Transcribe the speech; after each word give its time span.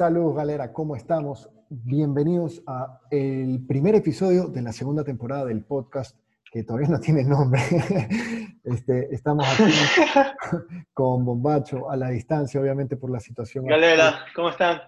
Saludos, 0.00 0.34
galera, 0.34 0.72
¿cómo 0.72 0.96
estamos? 0.96 1.50
Bienvenidos 1.68 2.62
a 2.66 3.02
el 3.10 3.66
primer 3.68 3.94
episodio 3.94 4.46
de 4.46 4.62
la 4.62 4.72
segunda 4.72 5.04
temporada 5.04 5.44
del 5.44 5.62
podcast, 5.62 6.18
que 6.50 6.64
todavía 6.64 6.88
no 6.88 6.98
tiene 6.98 7.22
nombre. 7.22 7.60
Este, 8.64 9.14
estamos 9.14 9.46
aquí 9.46 9.70
con 10.94 11.22
Bombacho 11.26 11.90
a 11.90 11.98
la 11.98 12.08
distancia, 12.08 12.58
obviamente 12.62 12.96
por 12.96 13.10
la 13.10 13.20
situación. 13.20 13.66
Galera, 13.66 14.24
¿cómo 14.34 14.48
están? 14.48 14.80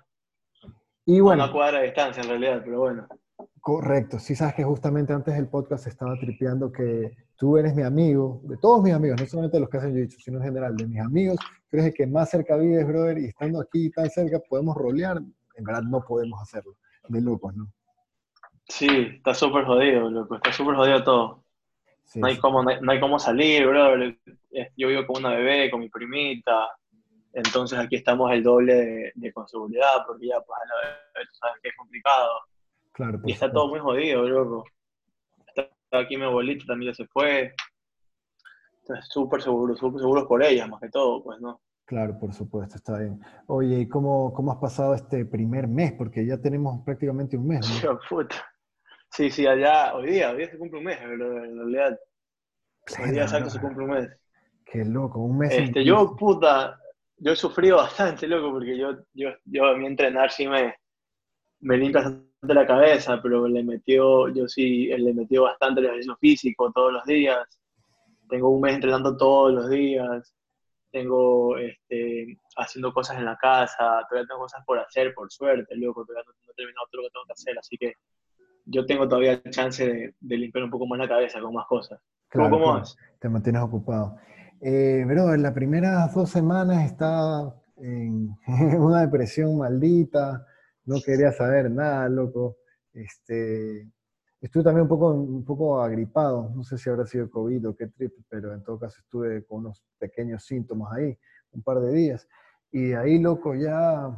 Y 1.04 1.20
bueno, 1.20 1.44
Una 1.44 1.52
cuadra 1.52 1.80
de 1.80 1.84
distancia 1.84 2.22
en 2.22 2.30
realidad, 2.30 2.62
pero 2.64 2.80
bueno. 2.80 3.06
correcto. 3.60 4.18
Sí 4.18 4.34
sabes 4.34 4.54
que 4.54 4.64
justamente 4.64 5.12
antes 5.12 5.34
del 5.34 5.48
podcast 5.48 5.88
estaba 5.88 6.18
tripeando 6.18 6.72
que 6.72 7.18
tú 7.42 7.58
eres 7.58 7.74
mi 7.74 7.82
amigo, 7.82 8.40
de 8.44 8.56
todos 8.56 8.80
mis 8.84 8.92
amigos, 8.94 9.20
no 9.20 9.26
solamente 9.26 9.56
de 9.56 9.62
los 9.62 9.68
que 9.68 9.76
hacen 9.78 9.92
jiu 9.96 10.08
sino 10.20 10.38
en 10.38 10.44
general, 10.44 10.76
de 10.76 10.86
mis 10.86 11.00
amigos, 11.00 11.38
tú 11.68 11.76
eres 11.76 11.86
el 11.86 11.92
que 11.92 12.06
más 12.06 12.30
cerca 12.30 12.56
vives, 12.56 12.86
brother, 12.86 13.18
y 13.18 13.24
estando 13.24 13.60
aquí 13.60 13.90
tan 13.90 14.08
cerca 14.10 14.38
podemos 14.48 14.76
rolear, 14.76 15.16
en 15.56 15.64
verdad 15.64 15.82
no 15.82 16.04
podemos 16.04 16.40
hacerlo, 16.40 16.76
de 17.08 17.20
locos, 17.20 17.52
¿no? 17.56 17.66
Sí, 18.68 18.86
está 19.16 19.34
súper 19.34 19.64
jodido, 19.64 20.08
loco. 20.08 20.36
Está 20.36 20.52
súper 20.52 20.76
jodido 20.76 21.02
todo. 21.02 21.44
Sí, 22.04 22.20
No 22.20 22.28
hay 22.28 22.36
sí. 22.36 22.40
cómo, 22.40 22.62
no 22.62 22.70
hay, 22.70 22.80
no 22.80 22.92
hay 22.92 23.00
cómo 23.00 23.18
salir, 23.18 23.66
bro. 23.66 23.96
Yo 24.76 24.86
vivo 24.88 25.04
con 25.04 25.24
una 25.24 25.34
bebé, 25.34 25.68
con 25.68 25.80
mi 25.80 25.88
primita. 25.88 26.68
Entonces 27.32 27.76
aquí 27.76 27.96
estamos 27.96 28.30
el 28.30 28.44
doble 28.44 28.74
de, 28.74 29.12
de 29.16 29.32
con 29.32 29.48
seguridad, 29.48 30.04
porque 30.06 30.28
ya, 30.28 30.36
pues, 30.46 30.60
a 30.62 30.64
la 30.68 30.74
vez, 31.18 31.28
tú 31.28 31.34
sabes 31.40 31.56
que 31.60 31.70
es 31.70 31.76
complicado. 31.76 32.30
Claro, 32.92 33.20
Y 33.24 33.32
está 33.32 33.50
todo 33.52 33.66
muy 33.66 33.80
jodido, 33.80 34.22
loco. 34.28 34.64
Aquí 35.92 36.16
mi 36.16 36.24
abuelita, 36.24 36.64
también 36.66 36.92
ya 36.92 36.96
se 36.96 37.06
fue. 37.06 37.54
Entonces, 38.80 39.06
súper 39.08 39.42
seguro, 39.42 39.76
súper 39.76 40.00
seguros 40.00 40.24
por 40.24 40.42
ella, 40.42 40.66
más 40.66 40.80
que 40.80 40.88
todo, 40.88 41.22
pues, 41.22 41.40
¿no? 41.40 41.60
Claro, 41.84 42.18
por 42.18 42.32
supuesto, 42.32 42.76
está 42.76 42.98
bien. 42.98 43.20
Oye, 43.46 43.80
¿y 43.80 43.88
cómo, 43.88 44.32
cómo 44.32 44.52
has 44.52 44.58
pasado 44.58 44.94
este 44.94 45.26
primer 45.26 45.68
mes? 45.68 45.92
Porque 45.92 46.24
ya 46.24 46.38
tenemos 46.38 46.82
prácticamente 46.84 47.36
un 47.36 47.46
mes, 47.46 47.84
¿no? 47.84 47.98
Sí, 49.14 49.30
sí, 49.30 49.46
allá, 49.46 49.94
hoy 49.94 50.10
día, 50.10 50.30
hoy 50.30 50.38
día 50.38 50.50
se 50.50 50.56
cumple 50.56 50.78
un 50.78 50.86
mes, 50.86 50.98
bro, 51.02 51.44
en 51.44 51.54
realidad. 51.54 52.00
Hoy 52.98 53.10
día 53.10 53.24
exacto 53.24 53.50
se 53.50 53.60
cumple 53.60 53.84
un 53.84 53.90
mes. 53.90 54.08
Qué 54.64 54.86
loco, 54.86 55.20
un 55.20 55.36
mes. 55.36 55.52
Este, 55.52 55.84
yo, 55.84 56.16
puta, 56.16 56.80
yo 57.18 57.32
he 57.32 57.36
sufrido 57.36 57.76
bastante, 57.84 58.26
loco, 58.26 58.50
porque 58.52 58.78
yo, 58.78 58.92
yo, 59.12 59.28
yo 59.44 59.66
a 59.66 59.76
mí 59.76 59.84
entrenar 59.84 60.30
sí 60.30 60.48
me, 60.48 60.74
me 61.60 61.76
limpia 61.76 62.22
bastante 62.42 62.54
la 62.54 62.66
cabeza, 62.66 63.20
pero 63.22 63.46
le 63.46 63.62
metió, 63.62 64.28
yo 64.28 64.48
sí, 64.48 64.86
le 64.88 65.14
metió 65.14 65.44
bastante 65.44 65.80
el 65.80 65.86
ejercicio 65.86 66.16
físico 66.16 66.72
todos 66.72 66.92
los 66.92 67.04
días. 67.04 67.38
Tengo 68.28 68.48
un 68.48 68.60
mes 68.60 68.74
entrenando 68.74 69.16
todos 69.16 69.52
los 69.52 69.70
días. 69.70 70.34
Tengo, 70.90 71.56
este, 71.56 72.36
haciendo 72.56 72.92
cosas 72.92 73.18
en 73.18 73.26
la 73.26 73.36
casa. 73.36 74.04
Todavía 74.08 74.26
tengo 74.26 74.40
cosas 74.40 74.62
por 74.66 74.78
hacer, 74.78 75.14
por 75.14 75.30
suerte, 75.30 75.76
loco. 75.76 76.04
Todavía 76.04 76.24
no, 76.26 76.32
no 76.44 76.52
he 76.52 76.54
terminado 76.54 76.86
todo 76.90 77.02
lo 77.02 77.08
que 77.08 77.12
tengo 77.12 77.26
que 77.26 77.32
hacer, 77.32 77.58
así 77.58 77.76
que 77.78 77.94
yo 78.64 78.86
tengo 78.86 79.08
todavía 79.08 79.40
chance 79.50 79.86
de, 79.86 80.14
de 80.20 80.36
limpiar 80.36 80.64
un 80.64 80.70
poco 80.70 80.86
más 80.86 80.98
la 80.98 81.08
cabeza 81.08 81.40
con 81.40 81.54
más 81.54 81.66
cosas. 81.66 82.00
¿Tú 82.30 82.38
Claro, 82.38 82.50
cómo 82.50 82.64
claro, 82.64 82.80
vas? 82.80 82.96
Te 83.20 83.28
mantienes 83.28 83.62
ocupado. 83.62 84.16
Eh, 84.60 85.04
bro, 85.06 85.34
en 85.34 85.42
las 85.42 85.52
primeras 85.52 86.14
dos 86.14 86.30
semanas 86.30 86.84
estaba 86.84 87.54
en 87.76 88.36
una 88.78 89.00
depresión 89.00 89.58
maldita, 89.58 90.46
no 90.84 90.96
quería 91.04 91.32
saber 91.32 91.70
nada, 91.70 92.08
loco. 92.08 92.58
Este, 92.92 93.88
estuve 94.40 94.64
también 94.64 94.82
un 94.82 94.88
poco, 94.88 95.12
un 95.12 95.44
poco 95.44 95.80
agripado, 95.80 96.50
no 96.54 96.64
sé 96.64 96.76
si 96.78 96.90
habrá 96.90 97.06
sido 97.06 97.30
COVID 97.30 97.68
o 97.68 97.76
qué 97.76 97.88
trip, 97.88 98.12
pero 98.28 98.52
en 98.52 98.62
todo 98.62 98.78
caso 98.78 98.98
estuve 99.00 99.44
con 99.44 99.60
unos 99.60 99.84
pequeños 99.98 100.44
síntomas 100.44 100.92
ahí, 100.92 101.18
un 101.52 101.62
par 101.62 101.80
de 101.80 101.92
días. 101.92 102.28
Y 102.70 102.92
ahí, 102.92 103.18
loco, 103.18 103.54
ya, 103.54 104.10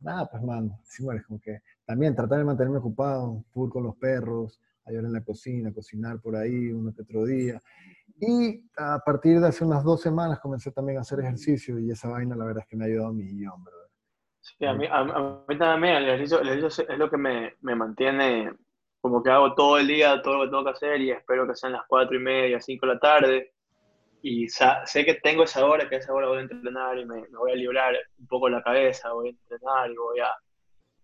nada, 0.00 0.30
pues, 0.30 0.42
man, 0.42 0.72
sí, 0.84 1.04
bueno, 1.04 1.22
como 1.26 1.40
que 1.40 1.60
también 1.84 2.14
tratar 2.14 2.38
de 2.38 2.44
mantenerme 2.44 2.78
ocupado, 2.78 3.44
full 3.52 3.70
con 3.70 3.84
los 3.84 3.96
perros, 3.96 4.60
ayudar 4.84 5.06
en 5.06 5.12
la 5.12 5.24
cocina, 5.24 5.72
cocinar 5.72 6.20
por 6.20 6.36
ahí 6.36 6.72
uno 6.72 6.92
que 6.94 7.02
otro 7.02 7.24
día. 7.24 7.60
Y 8.20 8.68
a 8.76 8.98
partir 9.04 9.40
de 9.40 9.48
hace 9.48 9.64
unas 9.64 9.82
dos 9.82 10.02
semanas 10.02 10.40
comencé 10.40 10.70
también 10.72 10.98
a 10.98 11.02
hacer 11.02 11.20
ejercicio 11.20 11.78
y 11.78 11.90
esa 11.90 12.08
vaina 12.08 12.36
la 12.36 12.44
verdad 12.44 12.64
es 12.64 12.68
que 12.68 12.76
me 12.76 12.84
ha 12.84 12.88
ayudado 12.88 13.10
un 13.10 13.16
millón, 13.16 13.64
brother. 13.64 13.79
Sí, 14.40 14.64
a 14.64 14.72
mí, 14.72 14.86
a, 14.86 14.98
a 15.00 15.44
mí 15.46 15.58
también 15.58 15.96
el 15.96 16.04
ejercicio, 16.08 16.40
el 16.40 16.48
ejercicio 16.48 16.88
es 16.88 16.98
lo 16.98 17.10
que 17.10 17.16
me, 17.16 17.54
me 17.60 17.74
mantiene, 17.74 18.52
como 19.00 19.22
que 19.22 19.30
hago 19.30 19.54
todo 19.54 19.78
el 19.78 19.86
día, 19.86 20.20
todo 20.22 20.38
lo 20.38 20.44
que 20.44 20.48
tengo 20.50 20.64
que 20.64 20.70
hacer 20.70 21.00
y 21.00 21.10
espero 21.10 21.46
que 21.46 21.54
sean 21.54 21.72
las 21.72 21.82
cuatro 21.86 22.16
y 22.16 22.20
media, 22.20 22.60
cinco 22.60 22.86
de 22.86 22.94
la 22.94 23.00
tarde. 23.00 23.52
Y 24.22 24.48
sé 24.48 25.04
que 25.04 25.14
tengo 25.22 25.44
esa 25.44 25.64
hora, 25.64 25.88
que 25.88 25.94
a 25.96 25.98
esa 25.98 26.12
hora 26.12 26.28
voy 26.28 26.38
a 26.38 26.42
entrenar 26.42 26.98
y 26.98 27.06
me, 27.06 27.22
me 27.22 27.38
voy 27.38 27.52
a 27.52 27.54
librar 27.54 27.94
un 28.18 28.26
poco 28.26 28.48
la 28.50 28.62
cabeza, 28.62 29.12
voy 29.12 29.28
a 29.28 29.30
entrenar 29.30 29.90
y 29.90 29.96
voy 29.96 30.20
a... 30.20 30.28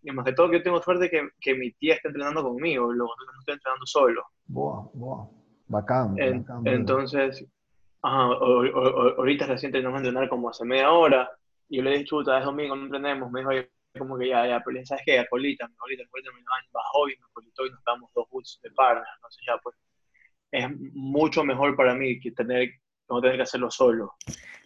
Y 0.02 0.10
más 0.12 0.24
que 0.26 0.34
todo 0.34 0.50
que 0.50 0.58
yo 0.58 0.62
tengo 0.62 0.82
suerte 0.82 1.08
que, 1.08 1.30
que 1.40 1.54
mi 1.54 1.72
tía 1.72 1.94
está 1.94 2.08
entrenando 2.08 2.42
conmigo, 2.42 2.92
luego 2.92 3.12
no 3.16 3.38
estoy 3.40 3.54
entrenando 3.54 3.86
solo. 3.86 4.22
Buah, 4.46 4.82
buah. 4.92 5.26
Bacán, 5.68 6.14
En- 6.18 6.42
bacán, 6.42 6.66
entonces, 6.66 7.44
ajá, 8.02 8.28
o- 8.28 8.60
o- 8.60 8.88
o- 8.90 9.16
ahorita 9.18 9.46
recién 9.46 9.72
terminamos 9.72 10.02
de 10.02 10.08
entrenar 10.08 10.28
como 10.28 10.50
hace 10.50 10.64
media 10.66 10.92
hora, 10.92 11.30
yo 11.68 11.82
le 11.82 11.90
dije, 11.90 12.04
chuta, 12.04 12.38
es 12.38 12.44
domingo, 12.44 12.76
no 12.76 12.84
entrenemos, 12.84 13.30
me 13.30 13.40
dijo, 13.40 13.50
oye, 13.50 13.70
como 13.98 14.18
que 14.18 14.28
ya, 14.28 14.46
ya, 14.46 14.62
pero 14.64 14.84
¿sabes 14.84 15.02
qué? 15.06 15.18
A 15.18 15.26
colita, 15.26 15.66
mi 15.66 15.74
colita, 15.76 16.02
mi 16.02 16.08
colita 16.10 16.30
me 16.32 16.42
bajó 16.72 17.08
y 17.08 17.12
me 17.12 17.26
colitó 17.32 17.66
y 17.66 17.70
nos 17.70 17.82
damos 17.84 18.10
dos 18.14 18.26
boots 18.30 18.60
de 18.62 18.70
par, 18.72 19.02
entonces 19.16 19.44
ya, 19.46 19.58
pues, 19.58 19.76
es 20.50 20.68
mucho 20.94 21.44
mejor 21.44 21.76
para 21.76 21.94
mí 21.94 22.20
que 22.20 22.30
tener, 22.32 22.70
no 23.08 23.20
tener 23.20 23.36
que 23.36 23.42
hacerlo 23.42 23.70
solo. 23.70 24.14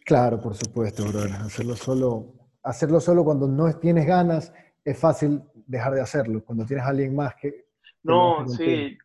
Claro, 0.05 0.41
por 0.41 0.55
supuesto, 0.55 1.05
brother. 1.05 1.33
Hacerlo 1.33 1.77
solo, 1.77 2.34
hacerlo 2.62 3.00
solo 3.00 3.25
cuando 3.25 3.47
no 3.47 3.72
tienes 3.78 4.06
ganas 4.06 4.53
es 4.84 4.99
fácil 4.99 5.43
dejar 5.55 5.94
de 5.94 6.00
hacerlo. 6.00 6.44
Cuando 6.44 6.65
tienes 6.65 6.84
a 6.84 6.89
alguien 6.89 7.15
más 7.15 7.34
que... 7.37 7.66
No, 8.03 8.47
sí, 8.47 8.97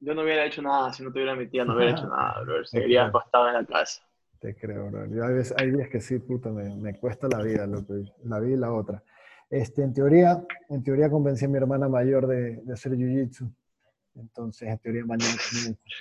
yo 0.00 0.14
no 0.14 0.22
hubiera 0.22 0.44
hecho 0.44 0.62
nada, 0.62 0.92
si 0.92 1.02
no 1.02 1.10
tuviera 1.10 1.34
mi 1.34 1.48
tía, 1.48 1.64
no 1.64 1.74
hubiera 1.74 1.92
hecho 1.92 2.06
nada, 2.06 2.40
bro, 2.42 2.64
seguiría 2.64 3.06
acostado 3.06 3.48
en 3.48 3.54
la 3.54 3.64
casa. 3.64 4.05
Te 4.40 4.54
creo, 4.54 4.90
bro. 4.90 5.06
Yo 5.06 5.24
hay, 5.24 5.34
veces, 5.34 5.54
hay 5.58 5.70
días 5.70 5.88
que 5.88 6.00
sí, 6.00 6.18
puta, 6.18 6.50
me, 6.50 6.74
me 6.76 6.94
cuesta 6.98 7.26
la 7.28 7.42
vida, 7.42 7.66
loco, 7.66 7.94
la 8.24 8.38
vida 8.40 8.54
y 8.54 8.58
la 8.60 8.72
otra. 8.72 9.02
Este, 9.48 9.82
en 9.82 9.92
teoría, 9.94 10.44
en 10.68 10.82
teoría 10.82 11.08
convencí 11.08 11.44
a 11.44 11.48
mi 11.48 11.56
hermana 11.56 11.88
mayor 11.88 12.26
de, 12.26 12.56
de 12.62 12.72
hacer 12.72 12.92
jiu-jitsu. 12.92 13.50
Entonces, 14.16 14.68
en 14.68 14.78
teoría 14.78 15.04
mañana. 15.04 15.32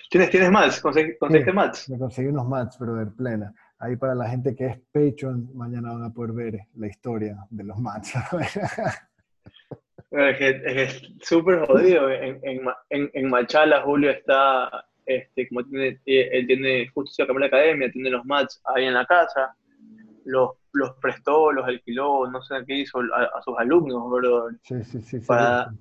¿Tienes, 0.10 0.30
tienes? 0.30 0.50
¿Consegui- 0.82 1.18
¿Conseguiste 1.18 1.52
Sí. 1.52 1.56
más? 1.56 1.90
Me 1.90 1.98
conseguí 2.00 2.28
unos 2.30 2.48
mats, 2.48 2.78
brother, 2.80 3.10
plena. 3.16 3.54
Ahí 3.78 3.96
para 3.98 4.16
la 4.16 4.30
gente 4.30 4.56
que 4.56 4.66
es 4.68 4.80
Patreon, 4.92 5.50
mañana 5.54 5.92
van 5.94 6.04
a 6.04 6.10
poder 6.14 6.32
ver 6.32 6.60
la 6.76 6.88
historia 6.88 7.38
de 7.50 7.64
los 7.64 7.78
mats. 7.80 8.14
Es 10.12 10.38
que 10.38 10.62
es, 10.84 11.02
súper 11.22 11.66
jodido. 11.66 12.10
En, 12.10 12.40
en, 12.44 12.64
Ma- 12.64 12.78
en, 12.90 13.10
en 13.14 13.30
Machala, 13.30 13.82
Julio 13.82 14.12
está, 14.12 14.70
este, 15.06 15.48
como 15.48 15.64
tiene, 15.66 16.00
eh, 16.06 16.30
él 16.32 16.48
tiene, 16.48 16.88
justo 16.90 17.12
se 17.14 17.24
acabó 17.24 17.40
la 17.40 17.48
academia, 17.48 17.92
tiene 17.92 18.10
los 18.10 18.26
mats 18.26 18.62
ahí 18.66 18.86
en 18.86 18.94
la 18.94 19.06
casa, 19.06 19.56
los, 20.26 20.52
los 20.74 20.94
prestó, 21.02 21.52
los 21.52 21.66
alquiló, 21.66 22.28
no 22.30 22.42
sé 22.42 22.56
qué 22.66 22.80
hizo 22.80 23.00
a, 23.00 23.38
a 23.38 23.42
sus 23.42 23.56
alumnos, 23.58 24.10
bro, 24.10 24.50
sí, 24.64 24.84
sí, 24.84 25.02
sí. 25.02 25.20
Para- 25.20 25.72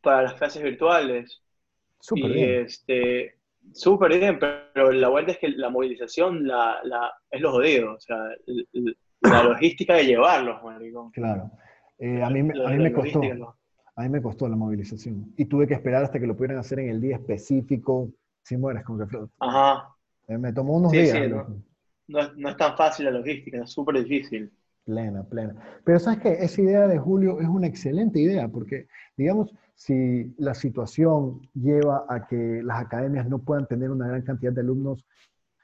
para 0.00 0.22
las 0.22 0.34
clases 0.34 0.62
virtuales. 0.62 1.42
Súper 2.00 2.30
y 2.30 2.34
bien. 2.34 2.64
este, 2.64 3.34
súper 3.72 4.16
bien, 4.16 4.38
pero 4.38 4.92
la 4.92 5.08
vuelta 5.08 5.32
es 5.32 5.38
que 5.38 5.48
la 5.48 5.68
movilización 5.68 6.46
la, 6.46 6.78
la, 6.84 7.12
es 7.28 7.40
lo 7.40 7.50
jodido, 7.50 7.94
o 7.94 8.00
sea, 8.00 8.16
la 9.22 9.42
logística 9.42 9.94
de 9.94 10.06
llevarlos, 10.06 10.62
maricón. 10.62 11.10
Claro. 11.10 11.50
Eh, 11.98 12.22
a 12.22 12.30
mí, 12.30 12.38
a 12.38 12.70
mí 12.70 12.78
me 12.78 12.92
costó. 12.92 13.20
A 13.96 14.02
mí 14.02 14.08
me 14.10 14.22
costó 14.22 14.48
la 14.48 14.54
movilización. 14.54 15.34
Y 15.36 15.46
tuve 15.46 15.66
que 15.66 15.74
esperar 15.74 16.04
hasta 16.04 16.20
que 16.20 16.26
lo 16.28 16.36
pudieran 16.36 16.58
hacer 16.58 16.78
en 16.78 16.90
el 16.90 17.00
día 17.00 17.16
específico. 17.16 18.08
Si 18.48 18.56
mueres, 18.56 18.82
como 18.82 19.06
que 19.06 19.18
Ajá. 19.40 19.94
eh, 20.26 20.38
me 20.38 20.54
tomó 20.54 20.78
unos 20.78 20.92
Sí, 20.92 21.02
días. 21.02 21.18
sí. 21.18 21.34
No 22.08 22.20
es, 22.20 22.34
no 22.38 22.48
es 22.48 22.56
tan 22.56 22.74
fácil 22.78 23.04
la 23.04 23.10
logística, 23.10 23.62
es 23.62 23.70
súper 23.70 24.02
difícil. 24.02 24.50
Plena, 24.86 25.22
plena. 25.22 25.54
Pero 25.84 25.98
sabes 25.98 26.20
que 26.20 26.32
esa 26.32 26.62
idea 26.62 26.88
de 26.88 26.98
Julio 26.98 27.40
es 27.40 27.46
una 27.46 27.66
excelente 27.66 28.18
idea, 28.20 28.48
porque, 28.48 28.86
digamos, 29.18 29.52
si 29.74 30.34
la 30.38 30.54
situación 30.54 31.42
lleva 31.52 32.06
a 32.08 32.26
que 32.26 32.62
las 32.64 32.80
academias 32.80 33.28
no 33.28 33.38
puedan 33.40 33.66
tener 33.66 33.90
una 33.90 34.08
gran 34.08 34.22
cantidad 34.22 34.52
de 34.52 34.62
alumnos 34.62 35.04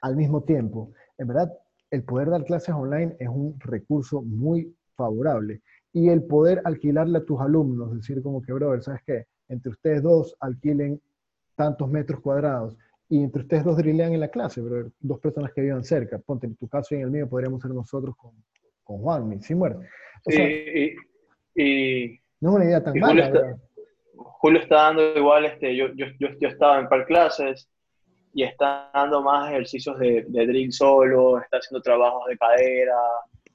al 0.01 0.15
mismo 0.15 0.43
tiempo, 0.43 0.91
en 1.17 1.27
verdad, 1.27 1.51
el 1.89 2.03
poder 2.03 2.29
dar 2.29 2.45
clases 2.45 2.75
online 2.75 3.15
es 3.19 3.29
un 3.29 3.59
recurso 3.61 4.21
muy 4.21 4.75
favorable. 4.95 5.63
Y 5.91 6.09
el 6.09 6.21
poder 6.23 6.61
alquilarle 6.63 7.17
a 7.17 7.25
tus 7.25 7.41
alumnos, 7.41 7.95
decir 7.95 8.21
como 8.21 8.43
que, 8.43 8.53
brother, 8.53 8.83
¿sabes 8.83 9.01
qué? 9.07 9.25
Entre 9.47 9.71
ustedes 9.71 10.03
dos 10.03 10.35
alquilen 10.39 11.01
tantos 11.55 11.89
metros 11.89 12.19
cuadrados 12.21 12.77
y 13.09 13.23
entre 13.23 13.43
ustedes 13.43 13.63
dos 13.63 13.77
drilean 13.77 14.13
en 14.13 14.19
la 14.19 14.29
clase, 14.29 14.61
brother, 14.61 14.91
dos 14.99 15.19
personas 15.19 15.51
que 15.53 15.61
vivan 15.61 15.83
cerca. 15.83 16.17
Ponte, 16.19 16.47
en 16.47 16.55
tu 16.55 16.67
caso 16.67 16.93
y 16.95 16.97
en 16.97 17.03
el 17.03 17.11
mío 17.11 17.29
podríamos 17.29 17.61
ser 17.61 17.71
nosotros 17.71 18.15
con, 18.17 18.31
con 18.83 18.97
Juan, 18.99 19.41
¿sí 19.41 19.53
muere? 19.55 19.75
O 19.75 19.81
Sí, 20.31 20.35
sea, 20.37 20.47
y, 20.49 20.95
y 21.55 22.19
no 22.41 22.49
es 22.51 22.55
una 22.55 22.65
idea 22.65 22.83
tan 22.83 22.95
y 22.95 22.99
mala, 22.99 23.11
Julio 23.13 23.25
está- 23.25 23.39
brother. 23.39 23.55
Julio 24.17 24.61
está 24.61 24.75
dando 24.75 25.15
igual, 25.17 25.45
este, 25.45 25.75
yo, 25.75 25.87
yo, 25.95 26.05
yo, 26.19 26.27
yo 26.39 26.47
estaba 26.47 26.79
en 26.79 26.87
par 26.87 27.05
clases 27.05 27.67
y 28.33 28.43
está 28.43 28.89
dando 28.93 29.21
más 29.21 29.49
ejercicios 29.49 29.97
de, 29.99 30.25
de 30.27 30.47
drill 30.47 30.71
solo, 30.71 31.39
está 31.39 31.57
haciendo 31.57 31.81
trabajos 31.81 32.25
de 32.27 32.37
cadera, 32.37 32.95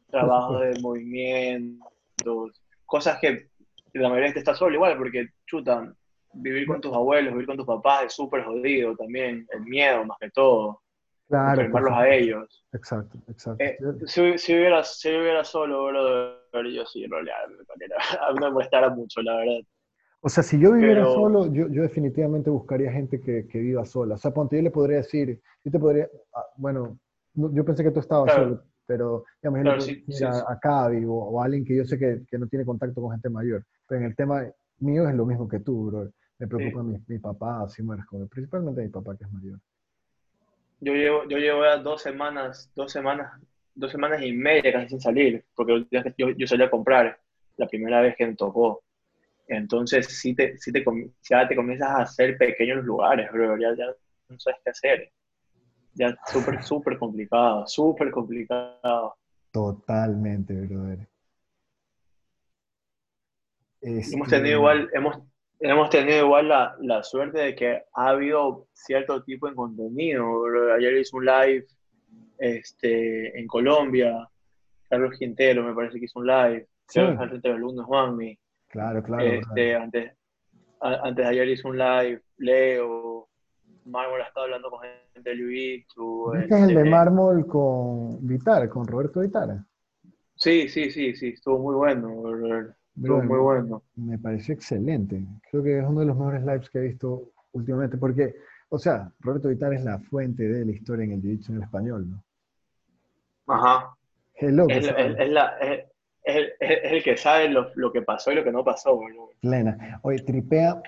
trabajos 0.08 0.60
de 0.60 0.80
movimiento, 0.80 1.86
eventos, 2.24 2.60
cosas 2.86 3.18
que 3.20 3.48
la 3.94 4.08
mayoría 4.08 4.22
de 4.22 4.26
gente 4.28 4.38
está 4.40 4.54
solo 4.54 4.74
igual, 4.74 4.96
porque 4.96 5.26
chuta, 5.46 5.92
vivir 6.32 6.66
con 6.66 6.80
tus 6.80 6.94
abuelos, 6.94 7.32
vivir 7.32 7.46
con 7.46 7.56
tus 7.56 7.66
papás 7.66 8.06
es 8.06 8.12
súper 8.12 8.44
jodido 8.44 8.96
también, 8.96 9.46
el 9.50 9.62
miedo 9.62 10.04
más 10.04 10.18
que 10.20 10.30
todo. 10.30 10.80
Claro. 11.28 11.62
Enfermarlos 11.62 11.92
a 11.92 12.08
ellos. 12.08 12.64
Exacto, 12.72 13.18
exacto. 13.28 13.62
Eh, 13.62 13.78
si, 14.06 14.36
si, 14.36 14.52
viviera, 14.52 14.82
si 14.82 15.10
viviera 15.10 15.44
solo, 15.44 15.84
bro, 15.84 16.68
yo 16.68 16.84
sí, 16.86 17.04
en 17.04 17.10
realidad, 17.10 17.36
a 17.44 18.32
mí 18.32 18.38
me 18.40 18.50
molestara 18.50 18.90
mucho, 18.90 19.22
la 19.22 19.36
verdad. 19.36 19.60
O 20.22 20.28
sea, 20.28 20.42
si 20.42 20.58
yo 20.58 20.72
viviera 20.72 21.04
solo, 21.04 21.46
yo, 21.46 21.68
yo, 21.68 21.82
definitivamente 21.82 22.50
buscaría 22.50 22.92
gente 22.92 23.20
que, 23.20 23.46
que, 23.46 23.58
viva 23.58 23.86
sola. 23.86 24.16
O 24.16 24.18
sea, 24.18 24.32
ponte, 24.32 24.56
yo 24.56 24.62
le 24.62 24.70
podría 24.70 24.98
decir, 24.98 25.40
yo 25.64 25.70
te 25.70 25.78
podría, 25.78 26.08
ah, 26.34 26.44
bueno, 26.56 26.98
yo 27.34 27.64
pensé 27.64 27.82
que 27.82 27.90
tú 27.90 28.00
estabas 28.00 28.34
solo, 28.34 28.62
pero 28.86 29.24
digamos, 29.40 29.86
claro, 29.86 30.48
a, 30.48 30.58
Cavi 30.58 31.04
o, 31.06 31.40
a 31.40 31.44
alguien 31.44 31.64
que 31.64 31.76
yo 31.76 31.84
sé 31.84 31.98
que, 31.98 32.22
que, 32.28 32.38
no 32.38 32.48
tiene 32.48 32.66
contacto 32.66 33.00
con 33.00 33.12
gente 33.12 33.30
mayor. 33.30 33.64
Pero 33.88 34.00
en 34.00 34.08
el 34.08 34.16
tema 34.16 34.44
mío 34.80 35.08
es 35.08 35.14
lo 35.14 35.24
mismo 35.24 35.48
que 35.48 35.60
tú, 35.60 35.86
bro. 35.86 36.10
Me 36.40 36.46
preocupa 36.46 36.82
mi, 36.82 36.98
mi, 37.06 37.18
papá, 37.18 37.68
si 37.68 37.82
mueres 37.82 38.06
con 38.06 38.26
principalmente 38.26 38.80
mi 38.80 38.88
papá 38.88 39.14
que 39.14 39.24
es 39.24 39.32
mayor. 39.32 39.60
Yo 40.80 40.94
llevo, 40.94 41.28
yo 41.28 41.36
llevo 41.36 41.62
ya 41.62 41.76
dos 41.76 42.00
semanas, 42.00 42.72
dos 42.74 42.90
semanas, 42.90 43.38
dos 43.74 43.92
semanas 43.92 44.22
y 44.22 44.32
media 44.32 44.72
casi 44.72 44.88
sin 44.88 45.00
salir, 45.02 45.44
porque 45.54 45.86
yo, 46.16 46.30
yo 46.30 46.46
salí 46.46 46.62
a 46.62 46.70
comprar 46.70 47.20
la 47.58 47.68
primera 47.68 48.00
vez 48.00 48.16
que 48.16 48.26
me 48.26 48.34
tocó. 48.36 48.82
Entonces, 49.48 50.06
si 50.06 50.34
te, 50.34 50.56
si 50.56 50.72
te, 50.72 50.82
ya 51.28 51.46
te 51.46 51.54
comienzas 51.54 51.90
a 51.90 52.02
hacer 52.02 52.38
pequeños 52.38 52.84
lugares, 52.84 53.30
bro, 53.30 53.58
ya, 53.58 53.74
ya 53.76 53.86
no 54.30 54.38
sabes 54.38 54.60
qué 54.64 54.70
hacer. 54.70 55.12
Ya 55.92 56.16
súper, 56.26 56.62
súper 56.62 56.98
complicado, 56.98 57.66
súper 57.66 58.10
complicado. 58.10 59.14
Totalmente, 59.50 60.54
brother. 60.54 61.06
Hemos 63.82 64.28
tenido 64.28 64.28
este, 64.28 64.50
igual, 64.50 64.90
hemos, 64.94 65.29
hemos 65.60 65.90
tenido 65.90 66.24
igual 66.24 66.48
la, 66.48 66.74
la, 66.80 67.02
suerte 67.02 67.38
de 67.38 67.54
que 67.54 67.82
ha 67.94 68.08
habido 68.08 68.66
cierto 68.72 69.22
tipo 69.22 69.48
de 69.48 69.54
contenido. 69.54 70.44
Ayer 70.74 70.96
hice 70.96 71.16
un 71.16 71.26
live 71.26 71.66
este, 72.38 73.38
en 73.38 73.46
Colombia, 73.46 74.28
Carlos 74.88 75.16
Quintero 75.18 75.62
me 75.62 75.74
parece 75.74 75.98
que 75.98 76.06
hizo 76.06 76.18
un 76.18 76.26
live, 76.26 76.66
sí. 76.88 77.00
alumnos 77.00 77.86
Juanmi. 77.86 78.36
Claro, 78.68 79.02
claro. 79.02 79.24
Este, 79.24 79.74
Antes, 79.76 80.12
antes 80.80 81.24
de 81.24 81.30
ayer 81.30 81.48
hice 81.48 81.68
un 81.68 81.78
live, 81.78 82.22
Leo, 82.38 83.28
Mármol 83.84 84.22
ha 84.22 84.26
estado 84.26 84.46
hablando 84.46 84.70
con 84.70 84.80
gente 85.12 85.30
de 85.30 85.36
Jiu-Jitsu. 85.36 86.42
¿Este 86.42 86.54
es 86.54 86.68
el 86.68 86.74
de 86.74 86.84
Mármol 86.84 87.46
con 87.46 88.26
Vitar, 88.26 88.68
con 88.68 88.86
Roberto 88.86 89.20
Vitar? 89.20 89.64
Sí, 90.34 90.68
sí, 90.68 90.90
sí, 90.90 91.14
sí, 91.14 91.28
estuvo 91.28 91.58
muy 91.58 91.74
bueno. 91.74 92.22
Estuvo 93.00 93.22
muy 93.22 93.38
bueno. 93.38 93.82
Me 93.96 94.18
pareció 94.18 94.54
excelente. 94.54 95.24
Creo 95.50 95.62
que 95.62 95.78
es 95.78 95.84
uno 95.86 96.00
de 96.00 96.06
los 96.06 96.16
mejores 96.16 96.42
lives 96.42 96.68
que 96.68 96.78
he 96.78 96.82
visto 96.82 97.30
últimamente, 97.52 97.96
porque, 97.96 98.36
o 98.68 98.78
sea, 98.78 99.10
Roberto 99.20 99.48
Vitar 99.48 99.72
es 99.72 99.82
la 99.84 99.98
fuente 99.98 100.46
de 100.46 100.66
la 100.66 100.72
historia 100.72 101.04
en 101.04 101.12
el 101.12 101.22
Jiu-Jitsu 101.22 101.50
en 101.50 101.56
el 101.56 101.62
español, 101.62 102.10
¿no? 102.10 102.22
Ajá. 103.46 103.96
Hello, 104.34 104.66
es, 104.68 104.86
la, 105.30 105.58
es, 105.58 105.84
el 106.22 107.02
que 107.02 107.16
sabe 107.16 107.48
lo, 107.48 107.92
que 107.92 108.02
pasó 108.02 108.32
y 108.32 108.34
lo 108.34 108.44
que 108.44 108.52
no 108.52 108.62
pasó, 108.62 108.94
boludo. 108.96 109.30
Plena. 109.40 109.98
Oye, 110.02 110.20
tripea 110.20 110.80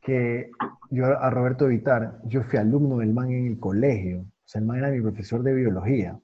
que 0.00 0.50
yo 0.90 1.06
a 1.06 1.30
Roberto 1.30 1.66
Vitar, 1.66 2.18
yo 2.24 2.42
fui 2.42 2.58
alumno 2.58 2.98
del 2.98 3.12
man 3.12 3.30
en 3.30 3.46
el 3.46 3.60
colegio, 3.60 4.20
o 4.20 4.46
sea, 4.46 4.60
el 4.60 4.66
man 4.66 4.78
era 4.78 4.90
mi 4.90 5.00
profesor 5.00 5.42
de 5.42 5.54
biología. 5.54 6.18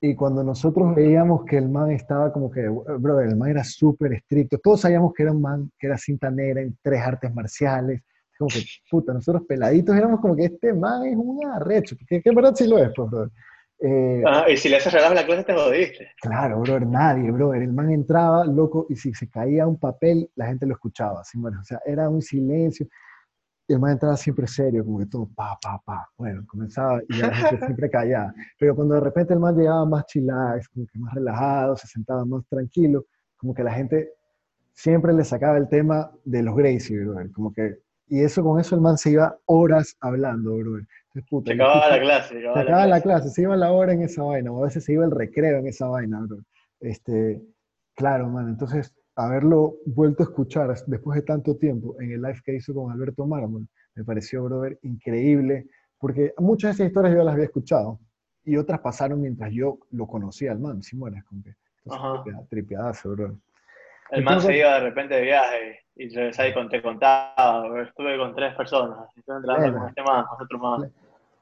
Y 0.00 0.14
cuando 0.14 0.44
nosotros 0.44 0.94
veíamos 0.94 1.44
que 1.44 1.56
el 1.56 1.68
man 1.68 1.90
estaba 1.90 2.32
como 2.32 2.50
que, 2.50 2.68
bro, 2.68 3.20
el 3.20 3.36
man 3.36 3.50
era 3.50 3.64
súper 3.64 4.12
estricto, 4.12 4.58
todos 4.58 4.82
sabíamos 4.82 5.12
que 5.12 5.24
era 5.24 5.32
un 5.32 5.42
man 5.42 5.70
que 5.78 5.88
era 5.88 5.98
cinta 5.98 6.30
negra 6.30 6.62
en 6.62 6.76
tres 6.80 7.00
artes 7.00 7.34
marciales, 7.34 8.02
como 8.38 8.48
que, 8.48 8.60
puta, 8.90 9.12
nosotros 9.12 9.42
peladitos 9.48 9.96
éramos 9.96 10.20
como 10.20 10.36
que 10.36 10.44
este 10.44 10.72
man 10.72 11.04
es 11.04 11.16
un 11.16 11.44
arrecho, 11.50 11.96
que, 12.08 12.22
que 12.22 12.30
verdad 12.30 12.54
sí 12.54 12.68
lo 12.68 12.78
es, 12.78 12.90
pues, 12.94 13.10
bro. 13.10 13.30
Eh, 13.80 14.24
y 14.48 14.56
si 14.56 14.68
le 14.68 14.76
haces 14.76 14.92
relajo 14.92 15.14
la 15.14 15.24
clase 15.24 15.44
te 15.44 15.54
jodiste. 15.54 16.08
Claro, 16.20 16.60
brother, 16.60 16.86
nadie, 16.86 17.30
brother. 17.30 17.62
El 17.62 17.72
man 17.72 17.90
entraba, 17.90 18.44
loco, 18.44 18.86
y 18.88 18.96
si 18.96 19.14
se 19.14 19.28
caía 19.30 19.66
un 19.66 19.78
papel, 19.78 20.28
la 20.34 20.46
gente 20.46 20.66
lo 20.66 20.74
escuchaba. 20.74 21.20
Así, 21.20 21.38
bueno, 21.38 21.60
o 21.60 21.64
sea, 21.64 21.80
era 21.86 22.08
un 22.08 22.20
silencio. 22.20 22.88
Y 23.68 23.74
el 23.74 23.78
man 23.78 23.92
entraba 23.92 24.16
siempre 24.16 24.46
serio, 24.46 24.84
como 24.84 24.98
que 24.98 25.06
todo, 25.06 25.28
pa, 25.34 25.58
pa, 25.62 25.80
pa. 25.84 26.08
Bueno, 26.16 26.42
comenzaba 26.46 27.00
y 27.08 27.18
la 27.18 27.32
gente 27.32 27.66
siempre 27.66 27.90
callaba. 27.90 28.34
Pero 28.58 28.74
cuando 28.74 28.94
de 28.94 29.00
repente 29.00 29.34
el 29.34 29.40
man 29.40 29.56
llegaba 29.56 29.84
más 29.84 30.06
chillax, 30.06 30.68
como 30.70 30.86
que 30.86 30.98
más 30.98 31.14
relajado, 31.14 31.76
se 31.76 31.86
sentaba 31.86 32.24
más 32.24 32.46
tranquilo, 32.48 33.04
como 33.36 33.54
que 33.54 33.62
la 33.62 33.72
gente 33.72 34.10
siempre 34.72 35.12
le 35.12 35.22
sacaba 35.22 35.58
el 35.58 35.68
tema 35.68 36.10
de 36.24 36.42
los 36.42 36.56
Gracie, 36.56 36.98
brother. 36.98 37.30
Como 37.32 37.52
que, 37.52 37.78
y 38.08 38.22
eso 38.22 38.42
con 38.42 38.58
eso 38.58 38.74
el 38.74 38.80
man 38.80 38.96
se 38.96 39.10
iba 39.10 39.36
horas 39.44 39.96
hablando, 40.00 40.56
brother 40.56 40.86
se 41.44 41.52
acababa 41.52 41.88
la 41.88 42.00
clase. 42.00 42.40
Se 42.40 42.48
acababa, 42.48 42.86
la, 42.86 43.00
clase. 43.00 43.30
se 43.30 43.42
iba 43.42 43.56
la 43.56 43.72
hora 43.72 43.92
en 43.92 44.02
esa 44.02 44.22
vaina, 44.22 44.52
o 44.52 44.62
a 44.62 44.66
veces 44.66 44.84
se 44.84 44.92
iba 44.92 45.04
el 45.04 45.10
recreo 45.10 45.58
en 45.58 45.66
esa 45.66 45.88
vaina, 45.88 46.20
bro. 46.20 46.38
Este, 46.80 47.42
claro, 47.94 48.28
man, 48.28 48.48
entonces 48.48 48.94
haberlo 49.18 49.74
vuelto 49.84 50.22
a 50.22 50.26
escuchar 50.26 50.72
después 50.86 51.16
de 51.16 51.22
tanto 51.22 51.56
tiempo 51.56 52.00
en 52.00 52.12
el 52.12 52.22
live 52.22 52.40
que 52.44 52.54
hizo 52.54 52.72
con 52.72 52.92
Alberto 52.92 53.26
Mármol, 53.26 53.66
me 53.96 54.04
pareció, 54.04 54.44
brother, 54.44 54.78
increíble, 54.82 55.66
porque 55.98 56.32
muchas 56.38 56.70
de 56.70 56.74
esas 56.74 56.86
historias 56.88 57.14
yo 57.14 57.24
las 57.24 57.34
había 57.34 57.46
escuchado 57.46 57.98
y 58.44 58.56
otras 58.56 58.78
pasaron 58.78 59.20
mientras 59.20 59.52
yo 59.52 59.78
lo 59.90 60.06
conocía 60.06 60.52
al 60.52 60.60
man, 60.60 60.82
si 60.82 60.96
mueres, 60.96 61.24
con 61.24 61.42
que 61.42 61.54
tripeadazo, 62.48 63.10
bro. 63.10 63.36
El 64.10 64.22
man 64.22 64.40
se 64.40 64.56
iba 64.56 64.74
de 64.74 64.80
repente 64.80 65.14
de 65.14 65.22
viaje 65.22 65.80
y 65.96 66.08
yo 66.08 66.20
ahí 66.38 66.54
con, 66.54 66.68
te 66.68 66.80
contaba, 66.80 67.82
estuve 67.82 68.16
con 68.16 68.34
tres 68.36 68.54
personas, 68.54 69.08
estuve 69.16 69.36
entrando 69.36 69.78
con 69.78 69.88
este 69.88 70.02
man, 70.02 70.24
con 70.26 70.44
otro 70.44 70.58
man. 70.58 70.92